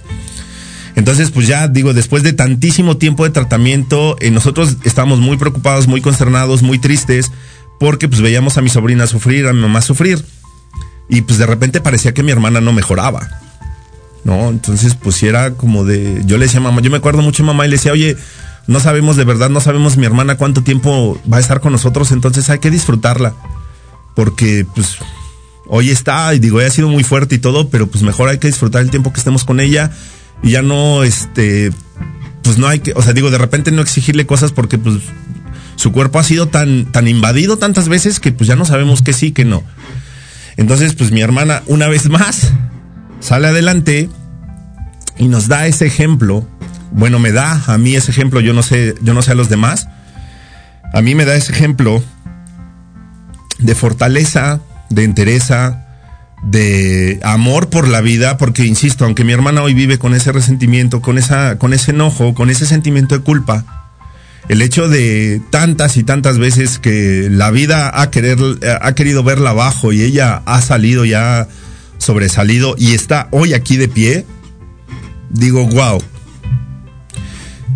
Entonces, 0.96 1.32
pues 1.32 1.48
ya 1.48 1.68
digo, 1.68 1.94
después 1.94 2.24
de 2.24 2.34
tantísimo 2.34 2.98
tiempo 2.98 3.24
de 3.24 3.32
tratamiento, 3.32 4.16
eh, 4.20 4.32
nosotros 4.32 4.78
estábamos 4.84 5.20
muy 5.20 5.38
preocupados, 5.38 5.88
muy 5.88 6.02
consternados, 6.02 6.62
muy 6.64 6.80
tristes, 6.80 7.32
porque 7.80 8.08
pues 8.08 8.22
veíamos 8.22 8.58
a 8.58 8.62
mi 8.62 8.70
sobrina 8.70 9.08
sufrir, 9.08 9.48
a 9.48 9.54
mi 9.54 9.62
mamá 9.62 9.82
sufrir. 9.82 10.24
Y 11.10 11.22
pues 11.22 11.38
de 11.38 11.46
repente 11.46 11.82
parecía 11.82 12.14
que 12.14 12.24
mi 12.24 12.32
hermana 12.32 12.62
no 12.62 12.74
mejoraba. 12.74 13.30
¿No? 14.24 14.50
Entonces, 14.50 14.96
pues 14.96 15.16
sí 15.16 15.28
era 15.28 15.52
como 15.52 15.84
de. 15.84 16.22
Yo 16.26 16.38
le 16.38 16.46
decía 16.46 16.60
a 16.60 16.64
mamá, 16.64 16.82
yo 16.82 16.90
me 16.90 16.98
acuerdo 16.98 17.22
mucho 17.22 17.44
a 17.44 17.48
mamá 17.48 17.66
y 17.66 17.70
le 17.70 17.76
decía, 17.76 17.92
oye, 17.92 18.16
no 18.68 18.80
sabemos 18.80 19.18
de 19.18 19.26
verdad, 19.26 19.50
no 19.50 19.60
sabemos 19.60 19.98
mi 19.98 20.06
hermana 20.06 20.38
cuánto 20.38 20.64
tiempo 20.64 21.20
va 21.32 21.38
a 21.38 21.40
estar 21.42 21.60
con 21.60 21.74
nosotros, 21.74 22.12
entonces 22.12 22.50
hay 22.50 22.60
que 22.60 22.72
disfrutarla. 22.72 23.34
Porque, 24.16 24.66
pues, 24.74 24.98
hoy 25.68 25.90
está, 25.90 26.34
y 26.34 26.40
digo, 26.40 26.60
ha 26.60 26.70
sido 26.70 26.88
muy 26.88 27.04
fuerte 27.04 27.36
y 27.36 27.40
todo, 27.40 27.70
pero 27.70 27.88
pues 27.88 28.04
mejor 28.04 28.30
hay 28.30 28.38
que 28.38 28.48
disfrutar 28.48 28.82
el 28.82 28.90
tiempo 28.90 29.12
que 29.12 29.20
estemos 29.20 29.44
con 29.44 29.60
ella 29.60 29.92
y 30.42 30.52
ya 30.52 30.62
no, 30.62 31.04
este, 31.04 31.72
pues 32.44 32.58
no 32.58 32.68
hay 32.68 32.80
que, 32.80 32.94
o 32.96 33.02
sea, 33.02 33.14
digo, 33.14 33.32
de 33.32 33.38
repente 33.38 33.72
no 33.72 33.82
exigirle 33.82 34.26
cosas 34.26 34.52
porque 34.52 34.78
pues 34.78 34.98
su 35.76 35.92
cuerpo 35.92 36.20
ha 36.20 36.24
sido 36.24 36.48
tan, 36.48 36.92
tan 36.92 37.08
invadido 37.08 37.58
tantas 37.58 37.90
veces 37.90 38.20
que 38.20 38.32
pues 38.32 38.48
ya 38.48 38.56
no 38.56 38.66
sabemos 38.66 39.02
que 39.02 39.14
sí, 39.14 39.32
que 39.32 39.46
no. 39.46 39.64
Entonces, 40.58 40.94
pues 40.94 41.12
mi 41.12 41.22
hermana, 41.22 41.64
una 41.66 41.88
vez 41.88 42.10
más, 42.10 42.54
sale 43.24 43.48
adelante 43.48 44.10
y 45.18 45.28
nos 45.28 45.48
da 45.48 45.66
ese 45.66 45.88
ejemplo. 45.88 46.46
Bueno, 46.92 47.18
me 47.18 47.32
da 47.32 47.64
a 47.66 47.78
mí 47.78 47.96
ese 47.96 48.12
ejemplo, 48.12 48.42
yo 48.42 48.54
no 48.54 48.62
sé, 48.62 48.94
yo 49.02 49.14
no 49.14 49.22
sé 49.22 49.32
a 49.32 49.36
los 49.36 49.50
demás. 49.50 49.88
A 50.94 51.02
mí 51.02 51.16
me 51.16 51.26
da 51.26 51.36
ese 51.36 51.54
ejemplo 51.54 52.04
de 53.58 53.74
fortaleza, 53.74 54.60
de 54.90 55.06
entereza, 55.06 55.88
de 56.44 57.20
amor 57.24 57.70
por 57.70 57.88
la 57.88 58.02
vida, 58.02 58.38
porque 58.38 58.66
insisto, 58.66 59.06
aunque 59.06 59.24
mi 59.24 59.32
hermana 59.32 59.64
hoy 59.64 59.74
vive 59.74 59.98
con 59.98 60.14
ese 60.14 60.32
resentimiento, 60.32 61.02
con 61.02 61.18
esa, 61.18 61.58
con 61.58 61.74
ese 61.74 61.92
enojo, 61.92 62.36
con 62.36 62.50
ese 62.50 62.66
sentimiento 62.66 63.18
de 63.18 63.24
culpa, 63.24 63.88
el 64.50 64.62
hecho 64.62 64.90
de 64.90 65.42
tantas 65.50 65.96
y 65.96 66.04
tantas 66.04 66.38
veces 66.38 66.78
que 66.78 67.30
la 67.32 67.50
vida 67.50 67.90
ha, 67.94 68.12
querer, 68.12 68.38
ha 68.82 68.94
querido 68.94 69.24
verla 69.24 69.52
abajo 69.52 69.94
y 69.94 70.02
ella 70.02 70.44
ha 70.46 70.62
salido 70.62 71.06
y 71.06 71.14
ha 71.14 71.48
sobresalido 72.04 72.76
y 72.78 72.94
está 72.94 73.28
hoy 73.32 73.54
aquí 73.54 73.78
de 73.78 73.88
pie, 73.88 74.26
digo, 75.30 75.66
wow. 75.68 76.02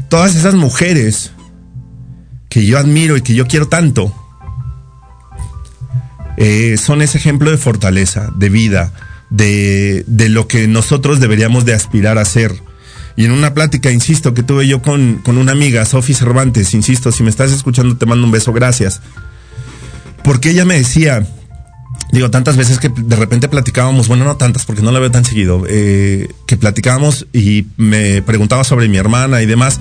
Todas 0.09 0.35
esas 0.35 0.53
mujeres 0.53 1.31
que 2.49 2.65
yo 2.65 2.77
admiro 2.77 3.17
y 3.17 3.21
que 3.21 3.33
yo 3.33 3.47
quiero 3.47 3.67
tanto, 3.67 4.13
eh, 6.37 6.77
son 6.77 7.01
ese 7.01 7.17
ejemplo 7.17 7.51
de 7.51 7.57
fortaleza, 7.57 8.31
de 8.35 8.49
vida, 8.49 8.93
de, 9.29 10.03
de, 10.07 10.29
lo 10.29 10.47
que 10.47 10.67
nosotros 10.67 11.19
deberíamos 11.19 11.65
de 11.65 11.73
aspirar 11.73 12.17
a 12.17 12.25
ser. 12.25 12.53
Y 13.15 13.25
en 13.25 13.31
una 13.31 13.55
plática, 13.55 13.91
insisto, 13.91 14.35
que 14.35 14.43
tuve 14.43 14.67
yo 14.67 14.81
con, 14.81 15.19
con 15.23 15.37
una 15.37 15.51
amiga, 15.51 15.83
Sofi 15.85 16.13
Cervantes, 16.13 16.75
insisto, 16.75 17.11
si 17.11 17.23
me 17.23 17.31
estás 17.31 17.51
escuchando 17.51 17.97
te 17.97 18.05
mando 18.05 18.25
un 18.25 18.31
beso, 18.31 18.53
gracias. 18.53 19.01
Porque 20.23 20.51
ella 20.51 20.65
me 20.65 20.77
decía, 20.77 21.27
digo, 22.17 22.31
tantas 22.31 22.57
veces 22.57 22.79
que 22.79 22.89
de 22.89 23.15
repente 23.15 23.47
platicábamos, 23.47 24.07
bueno, 24.07 24.25
no 24.25 24.37
tantas, 24.37 24.65
porque 24.65 24.81
no 24.81 24.91
la 24.91 24.99
veo 24.99 25.11
tan 25.11 25.23
seguido, 25.23 25.63
eh, 25.67 26.29
que 26.45 26.57
platicábamos 26.57 27.27
y 27.31 27.67
me 27.77 28.21
preguntaba 28.21 28.63
sobre 28.63 28.87
mi 28.87 28.97
hermana 28.97 29.41
y 29.41 29.45
demás. 29.45 29.79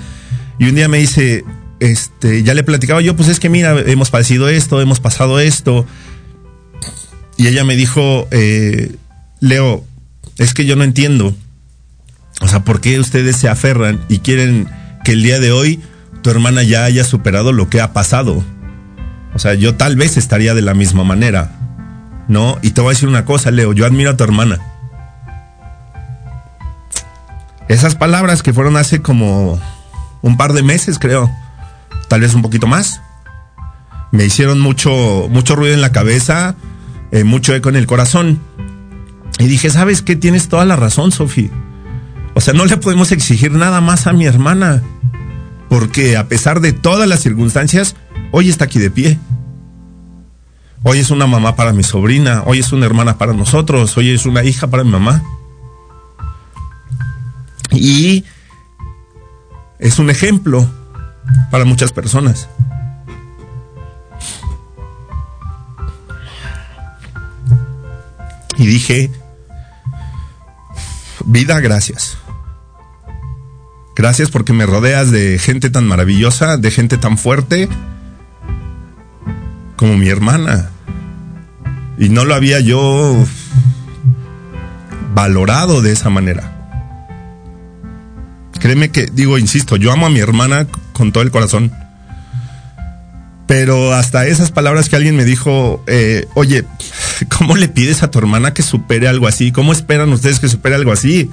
Y 0.59 0.69
un 0.69 0.75
día 0.75 0.89
me 0.89 0.99
dice, 0.99 1.45
este, 1.81 2.43
ya 2.43 2.55
le 2.55 2.63
platicaba 2.63 3.01
yo, 3.01 3.17
pues 3.17 3.29
es 3.29 3.41
que 3.41 3.49
mira, 3.49 3.79
hemos 3.87 4.11
padecido 4.11 4.49
esto, 4.49 4.81
hemos 4.81 5.01
pasado 5.01 5.41
esto. 5.41 5.87
Y 7.37 7.49
ella 7.49 7.65
me 7.65 7.77
dijo, 7.77 8.29
eh, 8.31 8.97
Leo, 9.41 9.85
es 10.39 10.55
que 10.55 10.67
yo 10.67 10.77
no 10.77 10.85
entiendo. 10.85 11.35
O 12.41 12.49
sea, 12.49 12.65
¿por 12.65 12.81
qué 12.81 13.01
ustedes 13.01 13.37
se 13.37 13.49
aferran 13.49 14.05
y 14.09 14.19
quieren 14.19 14.69
que 15.05 15.13
el 15.13 15.23
día 15.23 15.41
de 15.41 15.53
hoy 15.53 15.81
tu 16.23 16.31
hermana 16.31 16.63
ya 16.63 16.85
haya 16.85 17.05
superado 17.05 17.53
lo 17.53 17.71
que 17.71 17.81
ha 17.81 17.93
pasado? 17.93 18.45
O 19.35 19.39
sea, 19.39 19.55
yo 19.55 19.75
tal 19.75 19.97
vez 19.97 20.17
estaría 20.17 20.55
de 20.55 20.63
la 20.63 20.75
misma 20.75 21.05
manera. 21.05 21.66
¿No? 22.29 22.59
Y 22.63 22.71
te 22.71 22.81
voy 22.81 22.91
a 22.91 22.95
decir 22.95 23.09
una 23.09 23.25
cosa, 23.25 23.51
Leo, 23.51 23.73
yo 23.73 23.87
admiro 23.87 24.11
a 24.11 24.17
tu 24.17 24.25
hermana. 24.25 24.59
Esas 27.69 27.95
palabras 27.95 28.43
que 28.43 28.53
fueron 28.53 28.77
hace 28.77 29.03
como 29.03 29.61
un 30.23 30.37
par 30.37 30.53
de 30.53 30.63
meses, 30.63 30.99
creo, 30.99 31.31
tal 32.09 32.21
vez 32.21 32.35
un 32.35 32.43
poquito 32.43 32.67
más, 32.67 33.01
me 34.13 34.25
hicieron 34.25 34.61
mucho, 34.61 35.29
mucho 35.31 35.57
ruido 35.57 35.75
en 35.75 35.81
la 35.81 35.93
cabeza, 35.93 36.55
eh, 37.11 37.25
mucho 37.25 37.55
eco 37.55 37.69
en 37.69 37.77
el 37.77 37.87
corazón. 37.87 38.41
Y 39.39 39.47
dije, 39.47 39.71
¿sabes 39.71 40.03
qué? 40.03 40.17
Tienes 40.17 40.49
toda 40.49 40.65
la 40.65 40.77
razón, 40.77 41.13
Sofi. 41.13 41.51
O 42.35 42.41
sea, 42.41 42.55
no 42.55 42.65
le 42.65 42.77
podemos 42.77 43.13
exigir 43.13 43.53
nada 43.53 43.81
más 43.81 44.07
a 44.07 44.13
mi 44.13 44.27
hermana. 44.27 44.83
Porque 45.69 46.17
a 46.17 46.29
pesar 46.29 46.61
de 46.61 46.73
todas 46.73 47.09
las 47.09 47.21
circunstancias, 47.21 47.97
hoy 48.31 48.49
está 48.49 48.65
aquí 48.65 48.79
de 48.79 48.91
pie. 48.91 49.19
Hoy 50.89 51.01
es 51.01 51.11
una 51.11 51.27
mamá 51.27 51.57
para 51.57 51.73
mi 51.73 51.83
sobrina, 51.83 52.45
hoy 52.47 52.61
es 52.61 52.71
una 52.71 52.87
hermana 52.87 53.19
para 53.19 53.33
nosotros, 53.33 53.97
hoy 53.97 54.13
es 54.13 54.25
una 54.25 54.45
hija 54.45 54.69
para 54.69 54.85
mi 54.85 54.91
mamá. 54.91 55.21
Y 57.73 58.25
es 59.81 59.99
un 59.99 60.11
ejemplo 60.11 60.65
para 61.51 61.65
muchas 61.65 61.91
personas. 61.91 62.49
Y 68.57 68.67
dije, 68.67 69.11
vida, 71.25 71.59
gracias. 71.59 72.17
Gracias 73.97 74.31
porque 74.31 74.53
me 74.53 74.67
rodeas 74.67 75.11
de 75.11 75.41
gente 75.41 75.69
tan 75.69 75.85
maravillosa, 75.89 76.59
de 76.59 76.71
gente 76.71 76.97
tan 76.97 77.19
fuerte 77.19 77.69
como 79.75 79.97
mi 79.97 80.09
hermana. 80.09 80.71
Y 81.99 82.09
no 82.09 82.25
lo 82.25 82.35
había 82.35 82.61
yo 82.61 83.25
valorado 85.15 85.81
de 85.81 85.93
esa 85.93 86.11
manera. 86.11 86.53
Créeme 88.61 88.91
que, 88.91 89.07
digo, 89.07 89.39
insisto, 89.39 89.77
yo 89.77 89.93
amo 89.93 90.07
a 90.07 90.11
mi 90.11 90.21
hermana 90.21 90.67
con 90.93 91.13
todo 91.13 91.23
el 91.23 91.31
corazón. 91.31 91.73
Pero 93.47 93.95
hasta 93.95 94.27
esas 94.27 94.51
palabras 94.51 94.89
que 94.89 94.97
alguien 94.97 95.17
me 95.17 95.25
dijo, 95.25 95.83
eh, 95.87 96.27
oye, 96.35 96.65
¿cómo 97.39 97.57
le 97.57 97.69
pides 97.69 98.03
a 98.03 98.11
tu 98.11 98.19
hermana 98.19 98.53
que 98.53 98.63
supere 98.63 99.09
algo 99.09 99.29
así? 99.29 99.53
¿Cómo 99.53 99.73
esperan 99.73 100.13
ustedes 100.13 100.41
que 100.41 100.49
supere 100.49 100.75
algo 100.75 100.93
así? 100.93 101.31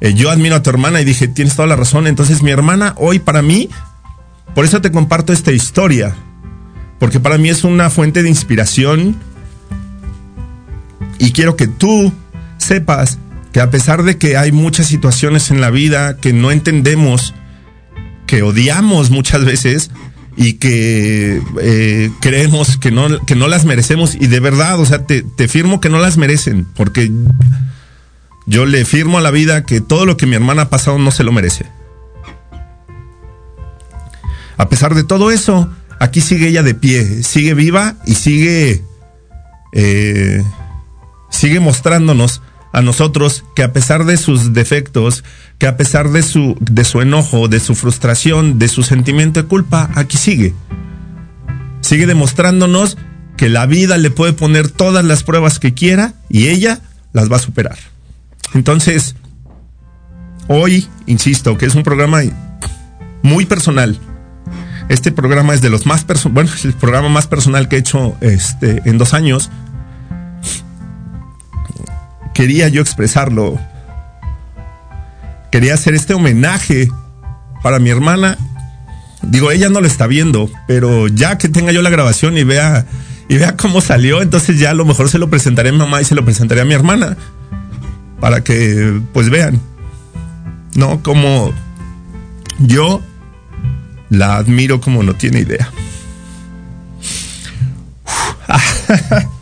Eh, 0.00 0.14
yo 0.14 0.30
admiro 0.30 0.56
a 0.56 0.62
tu 0.62 0.70
hermana 0.70 1.00
y 1.00 1.04
dije, 1.04 1.28
tienes 1.28 1.56
toda 1.56 1.66
la 1.66 1.76
razón. 1.76 2.06
Entonces 2.06 2.42
mi 2.42 2.50
hermana 2.50 2.94
hoy 2.98 3.18
para 3.18 3.42
mí, 3.42 3.70
por 4.54 4.64
eso 4.64 4.80
te 4.80 4.92
comparto 4.92 5.32
esta 5.32 5.52
historia, 5.52 6.14
porque 6.98 7.20
para 7.20 7.38
mí 7.38 7.48
es 7.48 7.64
una 7.64 7.88
fuente 7.88 8.22
de 8.22 8.28
inspiración 8.28 9.16
y 11.18 11.32
quiero 11.32 11.56
que 11.56 11.66
tú 11.66 12.12
sepas 12.58 13.18
que 13.52 13.60
a 13.60 13.70
pesar 13.70 14.02
de 14.02 14.18
que 14.18 14.36
hay 14.36 14.52
muchas 14.52 14.86
situaciones 14.86 15.50
en 15.50 15.60
la 15.60 15.70
vida 15.70 16.18
que 16.18 16.32
no 16.32 16.50
entendemos, 16.50 17.34
que 18.26 18.42
odiamos 18.42 19.10
muchas 19.10 19.44
veces 19.44 19.90
y 20.36 20.54
que 20.54 21.40
eh, 21.62 22.10
creemos 22.20 22.76
que 22.76 22.90
no, 22.90 23.24
que 23.24 23.34
no 23.34 23.48
las 23.48 23.64
merecemos 23.64 24.14
y 24.14 24.26
de 24.26 24.40
verdad, 24.40 24.78
o 24.78 24.84
sea, 24.84 25.04
te, 25.06 25.24
firmo 25.48 25.80
que 25.80 25.88
no 25.88 25.98
las 25.98 26.18
merecen, 26.18 26.66
porque 26.76 27.10
yo 28.46 28.66
le 28.66 28.84
firmo 28.84 29.18
a 29.18 29.22
la 29.22 29.30
vida 29.30 29.64
que 29.64 29.80
todo 29.80 30.04
lo 30.04 30.16
que 30.16 30.26
mi 30.26 30.36
hermana 30.36 30.62
ha 30.62 30.68
pasado 30.68 30.98
no 30.98 31.10
se 31.10 31.24
lo 31.24 31.32
merece. 31.32 31.64
A 34.58 34.68
pesar 34.68 34.94
de 34.94 35.04
todo 35.04 35.30
eso, 35.30 35.70
aquí 35.98 36.20
sigue 36.20 36.48
ella 36.48 36.62
de 36.62 36.74
pie, 36.74 37.22
sigue 37.22 37.54
viva 37.54 37.96
y 38.06 38.14
sigue, 38.14 38.82
eh, 39.72 40.42
sigue 41.36 41.60
mostrándonos 41.60 42.42
a 42.72 42.82
nosotros 42.82 43.44
que 43.54 43.62
a 43.62 43.72
pesar 43.72 44.04
de 44.04 44.16
sus 44.16 44.52
defectos, 44.52 45.24
que 45.58 45.66
a 45.66 45.76
pesar 45.76 46.10
de 46.10 46.22
su, 46.22 46.56
de 46.60 46.84
su 46.84 47.00
enojo, 47.00 47.48
de 47.48 47.60
su 47.60 47.74
frustración, 47.74 48.58
de 48.58 48.68
su 48.68 48.82
sentimiento 48.82 49.42
de 49.42 49.48
culpa, 49.48 49.90
aquí 49.94 50.16
sigue. 50.16 50.54
Sigue 51.80 52.06
demostrándonos 52.06 52.98
que 53.36 53.48
la 53.48 53.66
vida 53.66 53.98
le 53.98 54.10
puede 54.10 54.32
poner 54.32 54.68
todas 54.68 55.04
las 55.04 55.22
pruebas 55.22 55.58
que 55.58 55.74
quiera 55.74 56.14
y 56.28 56.48
ella 56.48 56.80
las 57.12 57.30
va 57.30 57.36
a 57.36 57.40
superar. 57.40 57.78
Entonces, 58.54 59.14
hoy, 60.48 60.88
insisto, 61.06 61.56
que 61.58 61.66
es 61.66 61.74
un 61.74 61.82
programa 61.82 62.22
muy 63.22 63.44
personal. 63.44 63.98
Este 64.88 65.12
programa 65.12 65.54
es 65.54 65.60
de 65.60 65.70
los 65.70 65.84
más 65.84 66.06
bueno, 66.30 66.50
es 66.52 66.64
el 66.64 66.72
programa 66.72 67.08
más 67.08 67.26
personal 67.26 67.68
que 67.68 67.76
he 67.76 67.80
hecho 67.80 68.16
este, 68.20 68.82
en 68.84 68.98
dos 68.98 69.14
años. 69.14 69.50
Quería 72.36 72.68
yo 72.68 72.82
expresarlo. 72.82 73.58
Quería 75.50 75.72
hacer 75.72 75.94
este 75.94 76.12
homenaje 76.12 76.90
para 77.62 77.78
mi 77.78 77.88
hermana. 77.88 78.36
Digo, 79.22 79.50
ella 79.50 79.70
no 79.70 79.80
lo 79.80 79.86
está 79.86 80.06
viendo, 80.06 80.50
pero 80.66 81.08
ya 81.08 81.38
que 81.38 81.48
tenga 81.48 81.72
yo 81.72 81.80
la 81.80 81.88
grabación 81.88 82.36
y 82.36 82.44
vea 82.44 82.84
y 83.30 83.38
vea 83.38 83.56
cómo 83.56 83.80
salió, 83.80 84.20
entonces 84.20 84.60
ya 84.60 84.70
a 84.70 84.74
lo 84.74 84.84
mejor 84.84 85.08
se 85.08 85.18
lo 85.18 85.30
presentaré 85.30 85.70
a 85.70 85.72
mi 85.72 85.78
mamá 85.78 86.02
y 86.02 86.04
se 86.04 86.14
lo 86.14 86.26
presentaré 86.26 86.60
a 86.60 86.66
mi 86.66 86.74
hermana 86.74 87.16
para 88.20 88.44
que 88.44 89.00
pues 89.14 89.30
vean. 89.30 89.58
¿no? 90.74 91.02
Como 91.02 91.54
yo 92.58 93.00
la 94.10 94.36
admiro 94.36 94.82
como 94.82 95.02
no 95.02 95.14
tiene 95.14 95.40
idea. 95.40 95.72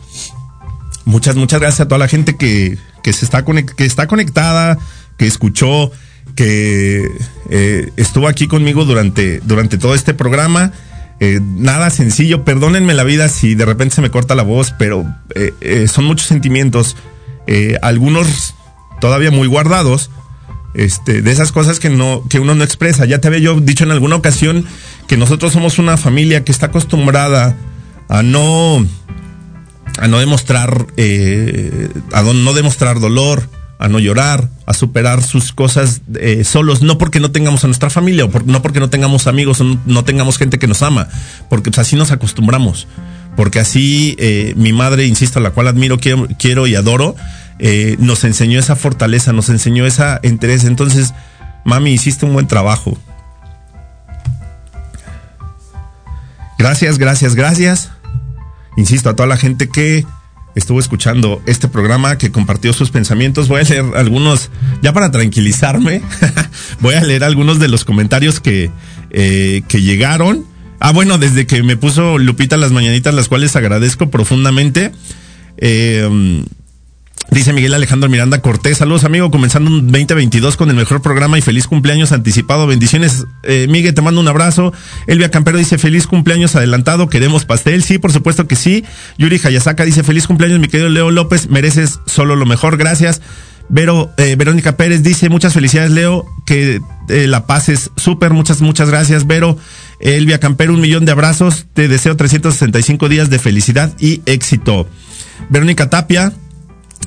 muchas, 1.05 1.35
muchas 1.35 1.59
gracias 1.59 1.81
a 1.81 1.87
toda 1.87 1.99
la 1.99 2.07
gente 2.07 2.35
que, 2.35 2.77
que 3.03 3.13
se 3.13 3.25
está, 3.25 3.43
que 3.43 3.85
está 3.85 4.07
conectada, 4.07 4.77
que 5.17 5.27
escuchó, 5.27 5.91
que 6.35 7.07
eh, 7.49 7.91
estuvo 7.95 8.27
aquí 8.27 8.47
conmigo 8.47 8.85
durante, 8.85 9.39
durante 9.41 9.77
todo 9.77 9.95
este 9.95 10.13
programa. 10.13 10.73
Eh, 11.19 11.39
nada 11.41 11.89
sencillo, 11.89 12.43
perdónenme 12.43 12.93
la 12.93 13.03
vida 13.03 13.29
si 13.29 13.55
de 13.55 13.65
repente 13.65 13.95
se 13.95 14.01
me 14.01 14.11
corta 14.11 14.35
la 14.35 14.43
voz, 14.43 14.73
pero 14.77 15.05
eh, 15.33 15.87
son 15.87 16.05
muchos 16.05 16.27
sentimientos, 16.27 16.97
algunos 17.81 18.55
todavía 18.99 19.31
muy 19.31 19.47
guardados, 19.47 20.09
este, 20.73 21.21
de 21.21 21.31
esas 21.31 21.51
cosas 21.51 21.79
que 21.79 21.89
no, 21.89 22.23
que 22.29 22.39
uno 22.39 22.53
no 22.53 22.63
expresa. 22.63 23.05
Ya 23.05 23.19
te 23.19 23.27
había 23.27 23.39
yo 23.39 23.59
dicho 23.61 23.85
en 23.85 23.91
alguna 23.91 24.15
ocasión 24.15 24.65
que 25.07 25.15
nosotros 25.15 25.53
somos 25.53 25.79
una 25.79 25.95
familia 25.95 26.43
que 26.43 26.51
está 26.51 26.67
acostumbrada 26.67 27.55
a 28.09 28.23
no, 28.23 28.85
a 29.97 30.07
no 30.07 30.19
demostrar, 30.19 30.87
eh, 30.97 31.89
a 32.11 32.21
no 32.21 32.53
demostrar 32.53 32.99
dolor, 32.99 33.49
a 33.77 33.89
no 33.89 33.99
llorar, 33.99 34.49
a 34.65 34.73
superar 34.73 35.21
sus 35.21 35.51
cosas 35.51 36.01
eh, 36.19 36.43
solos, 36.43 36.81
no 36.81 36.97
porque 36.97 37.19
no 37.19 37.31
tengamos 37.31 37.63
a 37.63 37.67
nuestra 37.67 37.89
familia, 37.89 38.25
o 38.25 38.31
no 38.45 38.61
porque 38.61 38.79
no 38.79 38.89
tengamos 38.89 39.27
amigos, 39.27 39.61
o 39.61 39.63
no, 39.85 40.03
tengamos 40.03 40.37
gente 40.37 40.59
que 40.59 40.67
nos 40.67 40.81
ama, 40.81 41.07
porque 41.49 41.71
pues, 41.71 41.79
así 41.79 41.95
nos 41.95 42.11
acostumbramos. 42.11 42.87
Porque 43.35 43.59
así 43.59 44.15
eh, 44.17 44.53
mi 44.55 44.71
madre, 44.71 45.05
insisto, 45.05 45.39
a 45.39 45.41
la 45.41 45.51
cual 45.51 45.67
admiro, 45.67 45.97
quiero, 45.97 46.27
quiero 46.39 46.67
y 46.67 46.75
adoro, 46.75 47.17
eh, 47.59 47.97
nos 47.99 48.23
enseñó 48.23 48.59
esa 48.59 48.77
fortaleza, 48.77 49.33
nos 49.33 49.49
enseñó 49.49 49.85
esa 49.85 50.21
entereza. 50.23 50.67
Entonces, 50.67 51.13
mami, 51.65 51.91
hiciste 51.91 52.25
un 52.25 52.31
buen 52.31 52.47
trabajo. 52.47 52.97
Gracias, 56.57 56.97
gracias, 56.97 57.35
gracias. 57.35 57.91
Insisto, 58.77 59.09
a 59.09 59.15
toda 59.15 59.27
la 59.27 59.37
gente 59.37 59.69
que 59.69 60.05
estuvo 60.55 60.79
escuchando 60.79 61.41
este 61.45 61.67
programa, 61.67 62.17
que 62.17 62.31
compartió 62.31 62.73
sus 62.73 62.89
pensamientos. 62.89 63.47
Voy 63.47 63.61
a 63.61 63.63
leer 63.63 63.85
algunos, 63.95 64.49
ya 64.81 64.93
para 64.93 65.11
tranquilizarme, 65.11 66.01
voy 66.79 66.95
a 66.95 67.03
leer 67.03 67.23
algunos 67.23 67.59
de 67.59 67.67
los 67.67 67.85
comentarios 67.85 68.39
que, 68.39 68.71
eh, 69.11 69.63
que 69.67 69.81
llegaron. 69.81 70.45
Ah, 70.79 70.91
bueno, 70.91 71.17
desde 71.17 71.45
que 71.45 71.63
me 71.63 71.77
puso 71.77 72.17
Lupita 72.17 72.57
las 72.57 72.71
mañanitas, 72.71 73.13
las 73.13 73.27
cuales 73.27 73.55
agradezco 73.55 74.09
profundamente. 74.09 74.91
Eh, 75.57 76.43
Dice 77.31 77.53
Miguel 77.53 77.73
Alejandro 77.73 78.07
Miranda 78.07 78.39
Cortés, 78.39 78.77
saludos 78.77 79.03
amigo, 79.03 79.31
comenzando 79.31 79.69
un 79.69 79.91
2022 79.91 80.57
con 80.57 80.69
el 80.69 80.75
mejor 80.75 81.01
programa 81.01 81.37
y 81.37 81.41
feliz 81.41 81.67
cumpleaños 81.67 82.11
anticipado, 82.11 82.67
bendiciones. 82.67 83.25
Eh, 83.43 83.67
Miguel, 83.67 83.93
te 83.93 84.01
mando 84.01 84.21
un 84.21 84.27
abrazo. 84.27 84.73
Elvia 85.07 85.31
Campero 85.31 85.57
dice 85.57 85.77
feliz 85.77 86.07
cumpleaños 86.07 86.55
adelantado, 86.55 87.09
queremos 87.09 87.43
pastel, 87.45 87.83
sí, 87.83 87.97
por 87.97 88.13
supuesto 88.13 88.47
que 88.47 88.55
sí. 88.55 88.85
Yuri 89.17 89.41
Hayasaka 89.43 89.85
dice 89.85 90.03
feliz 90.03 90.27
cumpleaños 90.27 90.59
mi 90.59 90.67
querido 90.67 90.89
Leo 90.89 91.11
López, 91.11 91.49
mereces 91.49 91.99
solo 92.05 92.35
lo 92.35 92.45
mejor, 92.45 92.77
gracias. 92.77 93.21
Vero, 93.67 94.13
eh, 94.17 94.35
Verónica 94.37 94.77
Pérez 94.77 95.01
dice 95.01 95.27
muchas 95.29 95.53
felicidades 95.53 95.91
Leo, 95.91 96.25
que 96.45 96.79
eh, 97.09 97.27
la 97.27 97.47
pases 97.47 97.89
súper, 97.97 98.31
muchas, 98.33 98.61
muchas 98.61 98.89
gracias 98.89 99.25
Vero. 99.25 99.57
Elvia 99.99 100.39
Campero, 100.39 100.73
un 100.73 100.81
millón 100.81 101.05
de 101.05 101.11
abrazos, 101.11 101.65
te 101.73 101.87
deseo 101.87 102.15
365 102.15 103.09
días 103.09 103.29
de 103.29 103.39
felicidad 103.39 103.91
y 103.99 104.21
éxito. 104.25 104.87
Verónica 105.49 105.89
Tapia, 105.89 106.33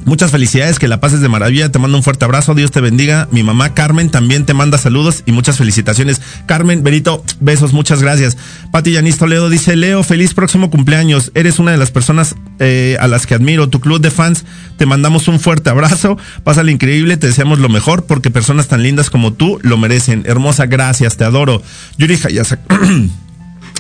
Muchas 0.05 0.31
felicidades, 0.31 0.79
que 0.79 0.89
la 0.89 1.01
pases 1.01 1.21
de 1.21 1.29
maravilla. 1.29 1.71
Te 1.71 1.79
mando 1.79 1.97
un 1.97 2.03
fuerte 2.03 2.25
abrazo. 2.25 2.55
Dios 2.55 2.71
te 2.71 2.81
bendiga. 2.81 3.29
Mi 3.31 3.43
mamá 3.43 3.75
Carmen 3.75 4.11
también 4.11 4.47
te 4.47 4.55
manda 4.55 4.79
saludos 4.79 5.23
y 5.27 5.33
muchas 5.33 5.59
felicitaciones. 5.59 6.21
Carmen, 6.47 6.83
Berito, 6.83 7.25
besos, 7.41 7.73
muchas 7.73 8.03
gracias. 8.03 8.37
Pati 8.73 8.93
Yanis 8.93 9.19
Toledo 9.19 9.51
dice: 9.51 9.77
Leo, 9.77 10.03
feliz 10.03 10.35
próximo 10.35 10.71
cumpleaños. 10.71 11.31
Eres 11.35 11.59
una 11.59 11.73
de 11.73 11.77
las 11.79 11.91
personas 11.91 12.37
eh, 12.59 12.97
a 13.01 13.09
las 13.09 13.27
que 13.27 13.35
admiro. 13.35 13.69
Tu 13.69 13.81
club 13.81 14.01
de 14.01 14.11
fans, 14.11 14.45
te 14.77 14.87
mandamos 14.87 15.29
un 15.29 15.41
fuerte 15.41 15.71
abrazo. 15.71 16.17
Pásale 16.45 16.73
increíble, 16.73 17.17
te 17.17 17.27
deseamos 17.27 17.59
lo 17.59 17.69
mejor 17.69 18.05
porque 18.05 18.31
personas 18.31 18.69
tan 18.69 18.83
lindas 18.83 19.11
como 19.11 19.33
tú 19.33 19.59
lo 19.63 19.77
merecen. 19.77 20.25
Hermosa, 20.27 20.67
gracias, 20.67 21.17
te 21.17 21.25
adoro. 21.25 21.63
Yuri 21.99 22.19
Hayasaka. 22.25 22.63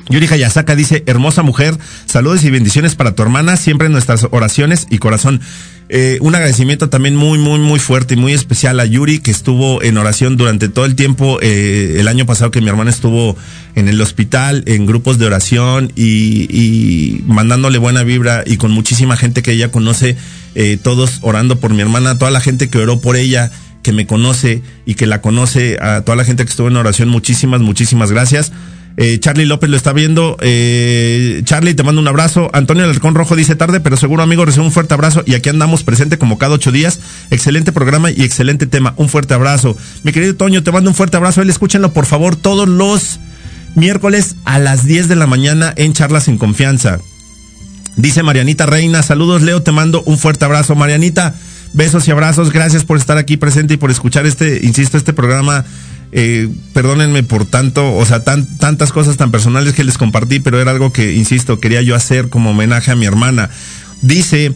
Yuri 0.09 0.27
Hayasaka 0.27 0.75
dice, 0.75 1.03
hermosa 1.07 1.43
mujer, 1.43 1.77
saludos 2.07 2.45
y 2.45 2.51
bendiciones 2.51 2.95
para 2.95 3.15
tu 3.15 3.23
hermana, 3.23 3.57
siempre 3.57 3.87
en 3.87 3.93
nuestras 3.93 4.27
oraciones 4.31 4.87
y 4.91 4.99
corazón. 4.99 5.41
Eh, 5.91 6.19
un 6.21 6.35
agradecimiento 6.35 6.91
también 6.91 7.17
muy, 7.17 7.39
muy, 7.39 7.59
muy 7.59 7.79
fuerte 7.79 8.15
y 8.15 8.17
muy 8.19 8.33
especial 8.33 8.79
a 8.79 8.85
Yuri, 8.85 9.21
que 9.21 9.31
estuvo 9.31 9.83
en 9.83 9.97
oración 9.97 10.37
durante 10.37 10.69
todo 10.69 10.85
el 10.85 10.95
tiempo, 10.95 11.39
eh, 11.41 11.97
el 11.99 12.09
año 12.09 12.27
pasado 12.27 12.51
que 12.51 12.61
mi 12.61 12.69
hermana 12.69 12.91
estuvo 12.91 13.37
en 13.75 13.89
el 13.89 14.01
hospital, 14.01 14.65
en 14.67 14.85
grupos 14.85 15.19
de 15.19 15.27
oración 15.27 15.93
y, 15.97 16.47
y 16.51 17.23
mandándole 17.27 17.79
buena 17.79 18.03
vibra 18.03 18.45
y 18.47 18.59
con 18.59 18.71
muchísima 18.71 19.17
gente 19.17 19.43
que 19.43 19.53
ella 19.53 19.71
conoce, 19.71 20.17
eh, 20.55 20.79
todos 20.83 21.19
orando 21.23 21.59
por 21.59 21.73
mi 21.73 21.81
hermana, 21.81 22.19
toda 22.19 22.31
la 22.31 22.41
gente 22.41 22.69
que 22.69 22.79
oró 22.79 23.01
por 23.01 23.17
ella, 23.17 23.51
que 23.83 23.93
me 23.93 24.07
conoce 24.07 24.63
y 24.85 24.95
que 24.95 25.07
la 25.07 25.23
conoce, 25.23 25.79
a 25.81 26.03
toda 26.03 26.17
la 26.17 26.25
gente 26.25 26.45
que 26.45 26.51
estuvo 26.51 26.69
en 26.69 26.77
oración, 26.77 27.09
muchísimas, 27.09 27.61
muchísimas 27.61 28.11
gracias. 28.11 28.53
Eh, 29.01 29.21
Charlie 29.21 29.47
López 29.47 29.71
lo 29.71 29.77
está 29.77 29.93
viendo. 29.93 30.37
Eh, 30.41 31.43
Charlie, 31.45 31.75
te 31.75 31.85
mando 31.85 32.01
un 32.01 32.09
abrazo. 32.09 32.51
Antonio 32.53 32.83
Alarcón 32.83 33.15
Rojo 33.15 33.37
dice 33.37 33.55
tarde, 33.55 33.79
pero 33.79 33.97
seguro 33.97 34.25
amigo, 34.25 34.45
recibe 34.45 34.65
un 34.65 34.73
fuerte 34.73 34.93
abrazo. 34.93 35.23
Y 35.25 35.35
aquí 35.35 35.49
andamos 35.49 35.85
presente 35.85 36.19
como 36.19 36.37
cada 36.37 36.57
ocho 36.57 36.73
días. 36.73 36.99
Excelente 37.31 37.71
programa 37.71 38.11
y 38.11 38.25
excelente 38.25 38.67
tema. 38.67 38.95
Un 38.97 39.09
fuerte 39.09 39.35
abrazo. 39.35 39.77
Mi 40.03 40.11
querido 40.11 40.35
Toño, 40.35 40.65
te 40.65 40.73
mando 40.73 40.91
un 40.91 40.97
fuerte 40.97 41.17
abrazo. 41.17 41.43
Él 41.43 41.49
escúchenlo 41.49 41.93
por 41.93 42.07
favor 42.07 42.35
todos 42.35 42.69
los 42.69 43.21
miércoles 43.77 44.35
a 44.45 44.59
las 44.59 44.85
10 44.85 45.07
de 45.07 45.15
la 45.15 45.29
mañana 45.29 45.73
en 45.77 45.93
Charlas 45.93 46.27
en 46.27 46.37
Confianza. 46.37 46.99
Dice 47.95 48.25
Marianita 48.25 48.67
Reina, 48.67 49.05
saludos 49.05 49.43
Leo, 49.43 49.63
te 49.63 49.71
mando 49.71 50.03
un 50.07 50.19
fuerte 50.19 50.45
abrazo. 50.45 50.75
Marianita, 50.75 51.37
besos 51.73 52.09
y 52.09 52.11
abrazos. 52.11 52.53
Gracias 52.53 52.83
por 52.83 52.97
estar 52.97 53.17
aquí 53.17 53.37
presente 53.37 53.75
y 53.75 53.77
por 53.77 53.93
escuchar 53.93 54.27
este, 54.27 54.59
insisto, 54.67 54.99
este 54.99 55.13
programa 55.13 55.65
eh, 56.13 56.49
perdónenme 56.73 57.23
por 57.23 57.45
tanto, 57.45 57.95
o 57.97 58.07
sea, 58.07 58.25
tan, 58.25 58.47
tantas 58.59 58.93
cosas 58.93 59.17
tan 59.17 59.31
personales 59.31 59.75
que 59.75 59.85
les 59.85 59.99
compartí, 59.99 60.41
pero 60.41 60.61
era 60.61 60.71
algo 60.71 60.93
que, 60.93 61.15
insisto, 61.15 61.61
quería 61.61 61.83
yo 61.83 61.95
hacer 61.95 62.29
como 62.29 62.51
homenaje 62.51 62.91
a 62.91 62.97
mi 62.97 63.07
hermana. 63.07 63.51
Dice 64.01 64.55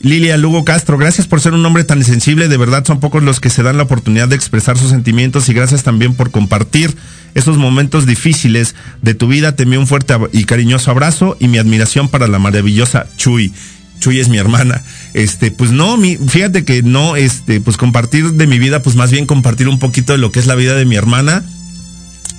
Lilia 0.00 0.36
Lugo 0.36 0.64
Castro, 0.64 0.98
gracias 0.98 1.26
por 1.26 1.40
ser 1.40 1.54
un 1.54 1.64
hombre 1.64 1.84
tan 1.84 2.02
sensible, 2.04 2.48
de 2.48 2.56
verdad 2.56 2.84
son 2.84 3.00
pocos 3.00 3.22
los 3.22 3.40
que 3.40 3.50
se 3.50 3.62
dan 3.62 3.76
la 3.76 3.84
oportunidad 3.84 4.28
de 4.28 4.36
expresar 4.36 4.76
sus 4.76 4.90
sentimientos 4.90 5.48
y 5.48 5.54
gracias 5.54 5.82
también 5.82 6.14
por 6.14 6.30
compartir 6.30 6.94
esos 7.34 7.56
momentos 7.56 8.06
difíciles 8.06 8.74
de 9.02 9.14
tu 9.14 9.26
vida. 9.26 9.56
Te 9.56 9.64
envío 9.64 9.80
un 9.80 9.86
fuerte 9.86 10.14
y 10.32 10.44
cariñoso 10.44 10.90
abrazo 10.90 11.36
y 11.40 11.48
mi 11.48 11.58
admiración 11.58 12.08
para 12.08 12.28
la 12.28 12.38
maravillosa 12.38 13.06
Chuy. 13.16 13.52
Chuy 13.98 14.20
es 14.20 14.28
mi 14.28 14.38
hermana. 14.38 14.82
Este, 15.14 15.52
pues 15.52 15.70
no, 15.70 15.96
fíjate 16.26 16.64
que 16.64 16.82
no, 16.82 17.14
este, 17.14 17.60
pues 17.60 17.76
compartir 17.76 18.32
de 18.32 18.46
mi 18.48 18.58
vida, 18.58 18.82
pues 18.82 18.96
más 18.96 19.12
bien 19.12 19.26
compartir 19.26 19.68
un 19.68 19.78
poquito 19.78 20.12
de 20.12 20.18
lo 20.18 20.32
que 20.32 20.40
es 20.40 20.46
la 20.46 20.56
vida 20.56 20.74
de 20.74 20.84
mi 20.84 20.96
hermana 20.96 21.44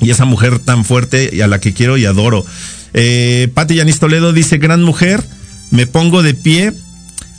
y 0.01 0.09
esa 0.09 0.26
mujer 0.26 0.59
tan 0.59 0.84
fuerte 0.84 1.30
y 1.32 1.39
a 1.39 1.47
la 1.47 1.59
que 1.59 1.73
quiero 1.73 1.97
y 1.97 2.05
adoro. 2.05 2.45
Eh, 2.93 3.49
Pati 3.53 3.76
Yanis 3.76 3.99
Toledo 3.99 4.34
dice, 4.34 4.57
gran 4.57 4.84
mujer, 4.84 5.23
me 5.71 5.88
pongo 5.88 6.21
de 6.21 6.34
pie, 6.34 6.73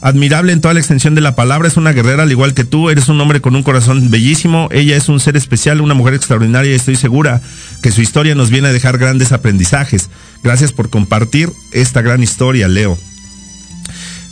admirable 0.01 0.53
en 0.53 0.63
toda 0.63 0.73
la 0.73 0.81
extensión 0.81 1.15
de 1.15 1.21
la 1.21 1.37
palabra, 1.37 1.69
es 1.69 1.77
una 1.77 1.93
guerrera 1.93 2.23
al 2.23 2.31
igual 2.31 2.55
que 2.55 2.65
tú, 2.65 2.89
eres 2.89 3.09
un 3.09 3.21
hombre 3.21 3.43
con 3.43 3.57
un 3.57 3.63
corazón 3.63 4.11
bellísimo, 4.11 4.69
ella 4.73 4.97
es 4.97 5.11
un 5.11 5.21
ser 5.21 5.37
especial, 5.37 5.83
una 5.83 5.95
mujer 5.95 6.15
extraordinaria 6.15 6.73
y 6.73 6.77
estoy 6.77 6.97
segura 6.97 7.43
que 7.83 7.93
su 7.93 8.01
historia 8.01 8.35
nos 8.35 8.49
viene 8.49 8.69
a 8.69 8.73
dejar 8.73 8.97
grandes 8.97 9.33
aprendizajes. 9.33 10.09
Gracias 10.43 10.73
por 10.73 10.89
compartir 10.89 11.51
esta 11.73 12.01
gran 12.01 12.23
historia, 12.23 12.69
Leo. 12.69 12.99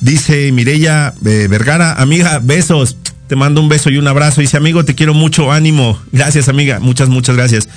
Dice 0.05 0.53
Mireya 0.53 1.15
eh, 1.25 1.47
Vergara, 1.49 1.95
amiga, 1.95 2.39
besos. 2.39 2.99
Te 3.27 3.37
mando 3.37 3.63
un 3.63 3.71
beso 3.71 3.89
y 3.89 3.97
un 3.97 4.07
abrazo. 4.07 4.43
Dice, 4.43 4.59
amigo, 4.59 4.85
te 4.85 4.95
quiero 4.95 5.15
mucho, 5.15 5.51
ánimo. 5.51 5.99
Gracias, 6.13 6.51
amiga. 6.51 6.79
Muchas, 6.79 7.09
muchas 7.09 7.37
gracias. 7.37 7.71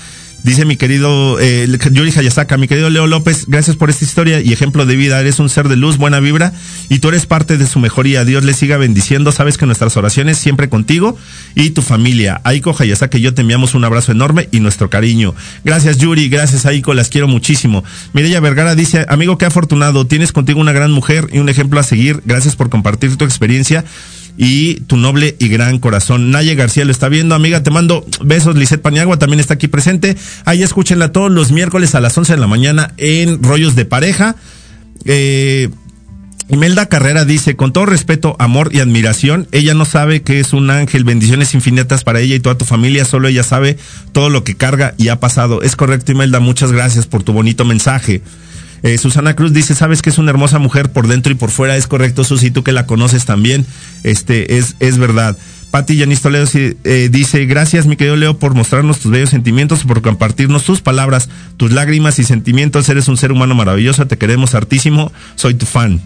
Dice 0.43 0.65
mi 0.65 0.77
querido 0.77 1.39
eh, 1.39 1.67
Yuri 1.91 2.13
Hayasaka, 2.15 2.57
mi 2.57 2.67
querido 2.67 2.89
Leo 2.89 3.07
López, 3.07 3.45
gracias 3.47 3.75
por 3.75 3.89
esta 3.89 4.05
historia 4.05 4.39
y 4.39 4.53
ejemplo 4.53 4.85
de 4.85 4.95
vida. 4.95 5.19
Eres 5.19 5.39
un 5.39 5.49
ser 5.49 5.67
de 5.67 5.75
luz, 5.75 5.97
buena 5.97 6.19
vibra 6.19 6.53
y 6.89 6.99
tú 6.99 7.09
eres 7.09 7.25
parte 7.25 7.57
de 7.57 7.67
su 7.67 7.79
mejoría. 7.79 8.23
Dios 8.23 8.43
le 8.43 8.53
siga 8.53 8.77
bendiciendo. 8.77 9.31
Sabes 9.31 9.57
que 9.57 9.65
nuestras 9.65 9.97
oraciones 9.97 10.38
siempre 10.38 10.69
contigo 10.69 11.17
y 11.55 11.71
tu 11.71 11.81
familia. 11.81 12.39
Aiko 12.43 12.75
Hayasaka 12.77 13.17
y 13.17 13.21
yo 13.21 13.33
te 13.33 13.41
enviamos 13.41 13.73
un 13.73 13.83
abrazo 13.83 14.11
enorme 14.11 14.47
y 14.51 14.59
nuestro 14.59 14.89
cariño. 14.89 15.33
Gracias 15.65 15.97
Yuri, 15.97 16.29
gracias 16.29 16.65
Aiko, 16.65 16.93
las 16.93 17.09
quiero 17.09 17.27
muchísimo. 17.27 17.83
Mireya 18.13 18.39
Vergara 18.39 18.75
dice, 18.75 19.05
amigo, 19.09 19.38
qué 19.38 19.45
afortunado. 19.45 20.05
Tienes 20.05 20.31
contigo 20.31 20.61
una 20.61 20.71
gran 20.71 20.91
mujer 20.91 21.27
y 21.33 21.39
un 21.39 21.49
ejemplo 21.49 21.79
a 21.79 21.83
seguir. 21.83 22.21
Gracias 22.25 22.55
por 22.55 22.69
compartir 22.69 23.17
tu 23.17 23.25
experiencia 23.25 23.83
y 24.38 24.75
tu 24.81 24.97
noble 24.97 25.35
y 25.39 25.49
gran 25.49 25.79
corazón. 25.79 26.31
Naye 26.31 26.55
García 26.55 26.85
lo 26.85 26.91
está 26.91 27.09
viendo, 27.09 27.35
amiga, 27.35 27.63
te 27.63 27.71
mando 27.71 28.05
besos. 28.21 28.55
Lisette 28.55 28.81
Paniagua 28.81 29.17
también 29.17 29.39
está 29.39 29.55
aquí 29.55 29.67
presente. 29.67 30.15
Ahí 30.45 30.63
escúchenla 30.63 31.11
todos 31.11 31.31
los 31.31 31.51
miércoles 31.51 31.95
a 31.95 31.99
las 31.99 32.17
11 32.17 32.33
de 32.33 32.39
la 32.39 32.47
mañana 32.47 32.93
en 32.97 33.41
Rollos 33.41 33.75
de 33.75 33.85
Pareja. 33.85 34.35
Eh, 35.05 35.69
Imelda 36.49 36.85
Carrera 36.85 37.25
dice, 37.25 37.57
con 37.57 37.73
todo 37.73 37.85
respeto, 37.88 38.38
amor 38.39 38.69
y 38.71 38.79
admiración, 38.79 39.49
ella 39.51 39.73
no 39.73 39.83
sabe 39.83 40.21
que 40.21 40.39
es 40.39 40.53
un 40.53 40.69
ángel, 40.69 41.03
bendiciones 41.03 41.53
infinitas 41.53 42.05
para 42.05 42.21
ella 42.21 42.35
y 42.35 42.39
toda 42.39 42.57
tu 42.57 42.63
familia, 42.63 43.03
solo 43.03 43.27
ella 43.27 43.43
sabe 43.43 43.77
todo 44.13 44.29
lo 44.29 44.45
que 44.45 44.55
carga 44.55 44.93
y 44.97 45.09
ha 45.09 45.19
pasado. 45.19 45.61
Es 45.61 45.75
correcto, 45.75 46.13
Imelda, 46.13 46.39
muchas 46.39 46.71
gracias 46.71 47.05
por 47.05 47.23
tu 47.23 47.33
bonito 47.33 47.65
mensaje. 47.65 48.21
Eh, 48.84 48.97
Susana 48.97 49.36
Cruz 49.36 49.53
dice, 49.53 49.75
sabes 49.75 50.01
que 50.01 50.09
es 50.09 50.17
una 50.17 50.32
hermosa 50.32 50.59
mujer 50.59 50.91
por 50.91 51.07
dentro 51.07 51.32
y 51.32 51.36
por 51.36 51.49
fuera, 51.49 51.78
es 51.78 51.88
correcto, 51.88 52.23
Susi, 52.23 52.51
tú 52.51 52.63
que 52.63 52.71
la 52.71 52.86
conoces 52.86 53.25
también, 53.25 53.65
este, 54.03 54.57
es, 54.57 54.75
es 54.80 54.97
verdad. 54.97 55.38
Pati 55.71 55.97
Yanis 55.97 56.21
Toledo 56.21 56.47
eh, 56.53 57.09
dice, 57.11 57.45
gracias 57.45 57.88
mi 57.88 57.97
querido 57.97 58.15
Leo 58.15 58.39
por 58.39 58.53
mostrarnos 58.53 58.99
tus 58.99 59.11
bellos 59.11 59.30
sentimientos, 59.30 59.84
por 59.84 60.01
compartirnos 60.01 60.63
tus 60.63 60.82
palabras, 60.82 61.30
tus 61.57 61.71
lágrimas 61.71 62.19
y 62.19 62.23
sentimientos. 62.23 62.88
Eres 62.88 63.09
un 63.09 63.17
ser 63.17 63.34
humano 63.34 63.53
maravilloso, 63.53 64.07
te 64.07 64.17
queremos 64.17 64.55
hartísimo, 64.55 65.11
soy 65.36 65.55
tu 65.55 65.65
fan. 65.65 66.01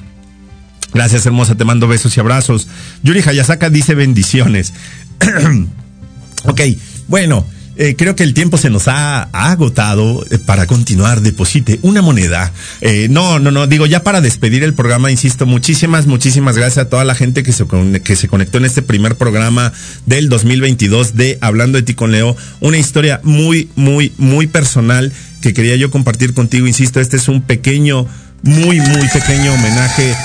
Gracias, 0.93 1.26
hermosa, 1.26 1.55
te 1.55 1.63
mando 1.63 1.88
besos 1.88 2.17
y 2.17 2.19
abrazos. 2.19 2.67
Yuri 3.03 3.22
Hayasaka 3.22 3.69
dice 3.69 3.93
bendiciones. 3.93 4.74
ok, 6.45 6.61
bueno, 7.07 7.45
eh, 7.84 7.95
creo 7.95 8.15
que 8.15 8.21
el 8.21 8.36
tiempo 8.36 8.59
se 8.59 8.69
nos 8.69 8.88
ha, 8.88 9.23
agotado 9.34 10.23
eh, 10.29 10.38
para 10.38 10.67
continuar. 10.67 11.21
Deposite 11.21 11.79
una 11.82 12.03
moneda. 12.03 12.51
Eh, 12.79 13.07
no, 13.09 13.39
no, 13.39 13.49
no, 13.49 13.65
digo, 13.65 13.88
ya 13.88 14.03
para 14.03 14.21
despedir 14.21 14.63
el 14.63 14.75
programa, 14.75 15.09
insisto, 15.09 15.47
muchísimas, 15.47 16.05
muchísimas 16.05 16.55
gracias 16.55 16.86
a 16.86 16.89
toda 16.89 17.05
la 17.05 17.15
gente 17.15 17.41
que 17.41 17.51
se, 17.51 17.65
que 18.03 18.15
se 18.15 18.27
conectó 18.27 18.59
en 18.59 18.65
este 18.65 18.84
primer 18.84 19.15
programa 19.15 19.73
del 20.05 20.29
2022 20.29 21.15
de 21.15 21.39
Hablando 21.41 21.79
de 21.79 21.82
ti 21.82 21.95
con 21.95 22.11
Leo. 22.11 22.38
Una 22.59 22.77
historia 22.77 23.19
muy, 23.23 23.67
muy, 23.75 24.13
muy 24.19 24.45
personal 24.45 25.11
que 25.41 25.55
quería 25.55 25.75
yo 25.75 25.89
compartir 25.89 26.36
contigo. 26.36 26.67
Insisto, 26.67 26.99
este 26.99 27.17
es 27.17 27.29
un 27.29 27.41
pequeño, 27.41 28.05
muy, 28.43 28.79
muy 28.79 29.07
pequeño 29.11 29.55
homenaje 29.55 30.15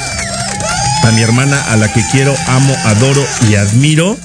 a 1.05 1.11
mi 1.13 1.23
hermana, 1.23 1.63
a 1.73 1.77
la 1.77 1.91
que 1.91 2.03
quiero, 2.13 2.35
amo, 2.49 2.77
adoro 2.85 3.27
y 3.51 3.55
admiro. 3.55 4.19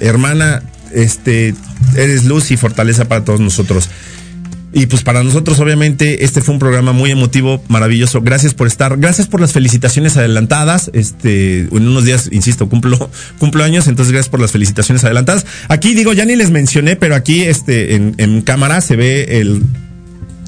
Hermana, 0.00 0.64
este, 0.94 1.54
eres 1.96 2.24
luz 2.24 2.50
y 2.50 2.56
fortaleza 2.56 3.06
para 3.06 3.24
todos 3.24 3.40
nosotros. 3.40 3.88
Y 4.76 4.86
pues 4.86 5.04
para 5.04 5.22
nosotros, 5.22 5.60
obviamente, 5.60 6.24
este 6.24 6.40
fue 6.40 6.52
un 6.52 6.58
programa 6.58 6.92
muy 6.92 7.12
emotivo, 7.12 7.62
maravilloso. 7.68 8.22
Gracias 8.22 8.54
por 8.54 8.66
estar, 8.66 8.96
gracias 8.96 9.28
por 9.28 9.40
las 9.40 9.52
felicitaciones 9.52 10.16
adelantadas. 10.16 10.90
Este, 10.92 11.60
en 11.60 11.86
unos 11.86 12.04
días, 12.04 12.28
insisto, 12.32 12.68
cumplo, 12.68 13.08
cumplo 13.38 13.62
años, 13.62 13.86
entonces 13.86 14.10
gracias 14.10 14.30
por 14.30 14.40
las 14.40 14.50
felicitaciones 14.50 15.04
adelantadas. 15.04 15.46
Aquí 15.68 15.94
digo, 15.94 16.12
ya 16.12 16.24
ni 16.24 16.34
les 16.34 16.50
mencioné, 16.50 16.96
pero 16.96 17.14
aquí, 17.14 17.42
este, 17.42 17.94
en, 17.94 18.14
en 18.18 18.42
cámara 18.42 18.80
se 18.80 18.96
ve 18.96 19.38
el 19.40 19.62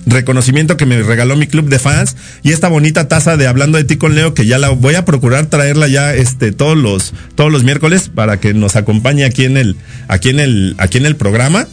reconocimiento 0.07 0.77
que 0.77 0.87
me 0.87 1.03
regaló 1.03 1.37
mi 1.37 1.47
club 1.47 1.69
de 1.69 1.79
fans 1.79 2.17
y 2.43 2.53
esta 2.53 2.69
bonita 2.69 3.09
taza 3.09 3.37
de 3.37 3.47
hablando 3.47 3.77
de 3.77 3.85
ti 3.85 3.97
con 3.97 4.15
Leo 4.15 4.35
que 4.35 4.47
ya 4.47 4.59
la 4.59 4.71
voy 4.71 4.95
a 4.95 5.05
procurar 5.05 5.47
traerla 5.47 5.89
ya 5.89 6.15
este 6.15 6.53
todos 6.53 6.77
los 6.77 7.13
todos 7.35 7.53
los 7.53 7.65
miércoles 7.65 8.11
para 8.15 8.39
que 8.39 8.55
nos 8.55 8.77
acompañe 8.77 9.25
aquí 9.25 9.45
en 9.45 9.57
el 9.57 9.77
aquí 10.09 10.31
en 10.31 10.41
el 10.41 10.75
aquí 10.79 10.99
en 10.99 11.07
el 11.07 11.17
programa. 11.17 11.67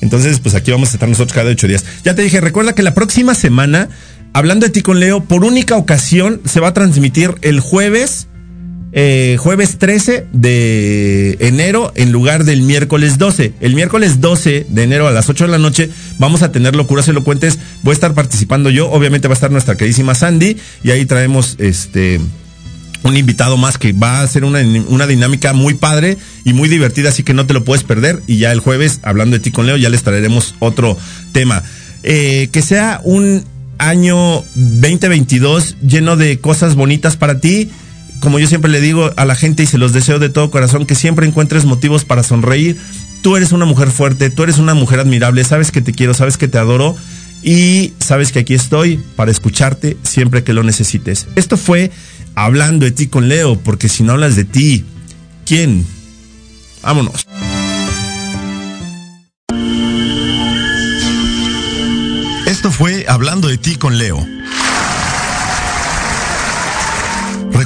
Entonces, 0.00 0.40
pues 0.40 0.54
aquí 0.54 0.70
vamos 0.70 0.90
a 0.90 0.92
estar 0.94 1.08
nosotros 1.08 1.34
cada 1.34 1.50
ocho 1.50 1.68
días. 1.68 1.84
Ya 2.04 2.14
te 2.14 2.22
dije, 2.22 2.40
recuerda 2.40 2.74
que 2.74 2.82
la 2.82 2.94
próxima 2.94 3.34
semana, 3.34 3.90
hablando 4.32 4.64
de 4.64 4.72
ti 4.72 4.80
con 4.80 4.98
Leo, 4.98 5.24
por 5.24 5.44
única 5.44 5.76
ocasión 5.76 6.40
se 6.46 6.58
va 6.58 6.68
a 6.68 6.74
transmitir 6.74 7.34
el 7.42 7.60
jueves 7.60 8.28
eh, 8.92 9.36
jueves 9.38 9.78
13 9.78 10.26
de 10.32 11.36
enero 11.40 11.92
en 11.94 12.10
lugar 12.10 12.44
del 12.44 12.62
miércoles 12.62 13.18
12. 13.18 13.54
El 13.60 13.74
miércoles 13.74 14.20
12 14.20 14.66
de 14.68 14.82
enero 14.82 15.06
a 15.06 15.12
las 15.12 15.28
8 15.28 15.44
de 15.44 15.50
la 15.50 15.58
noche 15.58 15.90
vamos 16.18 16.42
a 16.42 16.50
tener 16.50 16.74
locuras 16.74 17.06
elocuentes. 17.08 17.58
Voy 17.82 17.92
a 17.92 17.94
estar 17.94 18.14
participando 18.14 18.70
yo, 18.70 18.90
obviamente 18.90 19.28
va 19.28 19.34
a 19.34 19.36
estar 19.36 19.50
nuestra 19.50 19.76
queridísima 19.76 20.14
Sandy 20.14 20.56
y 20.82 20.90
ahí 20.90 21.06
traemos 21.06 21.56
este 21.58 22.20
un 23.02 23.16
invitado 23.16 23.56
más 23.56 23.78
que 23.78 23.92
va 23.92 24.20
a 24.20 24.26
ser 24.26 24.44
una, 24.44 24.60
una 24.88 25.06
dinámica 25.06 25.52
muy 25.52 25.74
padre 25.74 26.18
y 26.44 26.52
muy 26.52 26.68
divertida, 26.68 27.08
así 27.08 27.22
que 27.22 27.32
no 27.32 27.46
te 27.46 27.54
lo 27.54 27.64
puedes 27.64 27.82
perder. 27.82 28.20
Y 28.26 28.38
ya 28.38 28.52
el 28.52 28.60
jueves, 28.60 29.00
hablando 29.02 29.36
de 29.36 29.40
ti 29.42 29.50
con 29.50 29.66
Leo, 29.66 29.76
ya 29.76 29.88
les 29.88 30.02
traeremos 30.02 30.54
otro 30.58 30.98
tema. 31.32 31.62
Eh, 32.02 32.48
que 32.52 32.60
sea 32.60 33.00
un 33.04 33.44
año 33.78 34.44
2022 34.54 35.76
lleno 35.80 36.16
de 36.16 36.38
cosas 36.40 36.74
bonitas 36.74 37.16
para 37.16 37.40
ti 37.40 37.70
como 38.20 38.38
yo 38.38 38.46
siempre 38.46 38.70
le 38.70 38.80
digo 38.80 39.10
a 39.16 39.24
la 39.24 39.34
gente 39.34 39.62
y 39.62 39.66
se 39.66 39.78
los 39.78 39.92
deseo 39.92 40.18
de 40.18 40.28
todo 40.28 40.50
corazón, 40.50 40.86
que 40.86 40.94
siempre 40.94 41.26
encuentres 41.26 41.64
motivos 41.64 42.04
para 42.04 42.22
sonreír. 42.22 42.78
Tú 43.22 43.36
eres 43.36 43.52
una 43.52 43.64
mujer 43.64 43.90
fuerte, 43.90 44.30
tú 44.30 44.42
eres 44.42 44.58
una 44.58 44.74
mujer 44.74 45.00
admirable, 45.00 45.44
sabes 45.44 45.72
que 45.72 45.82
te 45.82 45.92
quiero, 45.92 46.14
sabes 46.14 46.36
que 46.36 46.48
te 46.48 46.58
adoro 46.58 46.96
y 47.42 47.92
sabes 47.98 48.32
que 48.32 48.40
aquí 48.40 48.54
estoy 48.54 48.98
para 49.16 49.30
escucharte 49.30 49.96
siempre 50.02 50.44
que 50.44 50.52
lo 50.52 50.62
necesites. 50.62 51.26
Esto 51.36 51.56
fue 51.56 51.90
hablando 52.34 52.84
de 52.84 52.92
ti 52.92 53.08
con 53.08 53.28
Leo, 53.28 53.58
porque 53.58 53.88
si 53.88 54.02
no 54.02 54.12
hablas 54.12 54.36
de 54.36 54.44
ti, 54.44 54.84
¿quién? 55.44 55.86
Vámonos. 56.82 57.26
Esto 62.46 62.72
fue 62.72 63.06
Hablando 63.08 63.48
de 63.48 63.58
ti 63.58 63.76
con 63.76 63.96
Leo. 63.96 64.26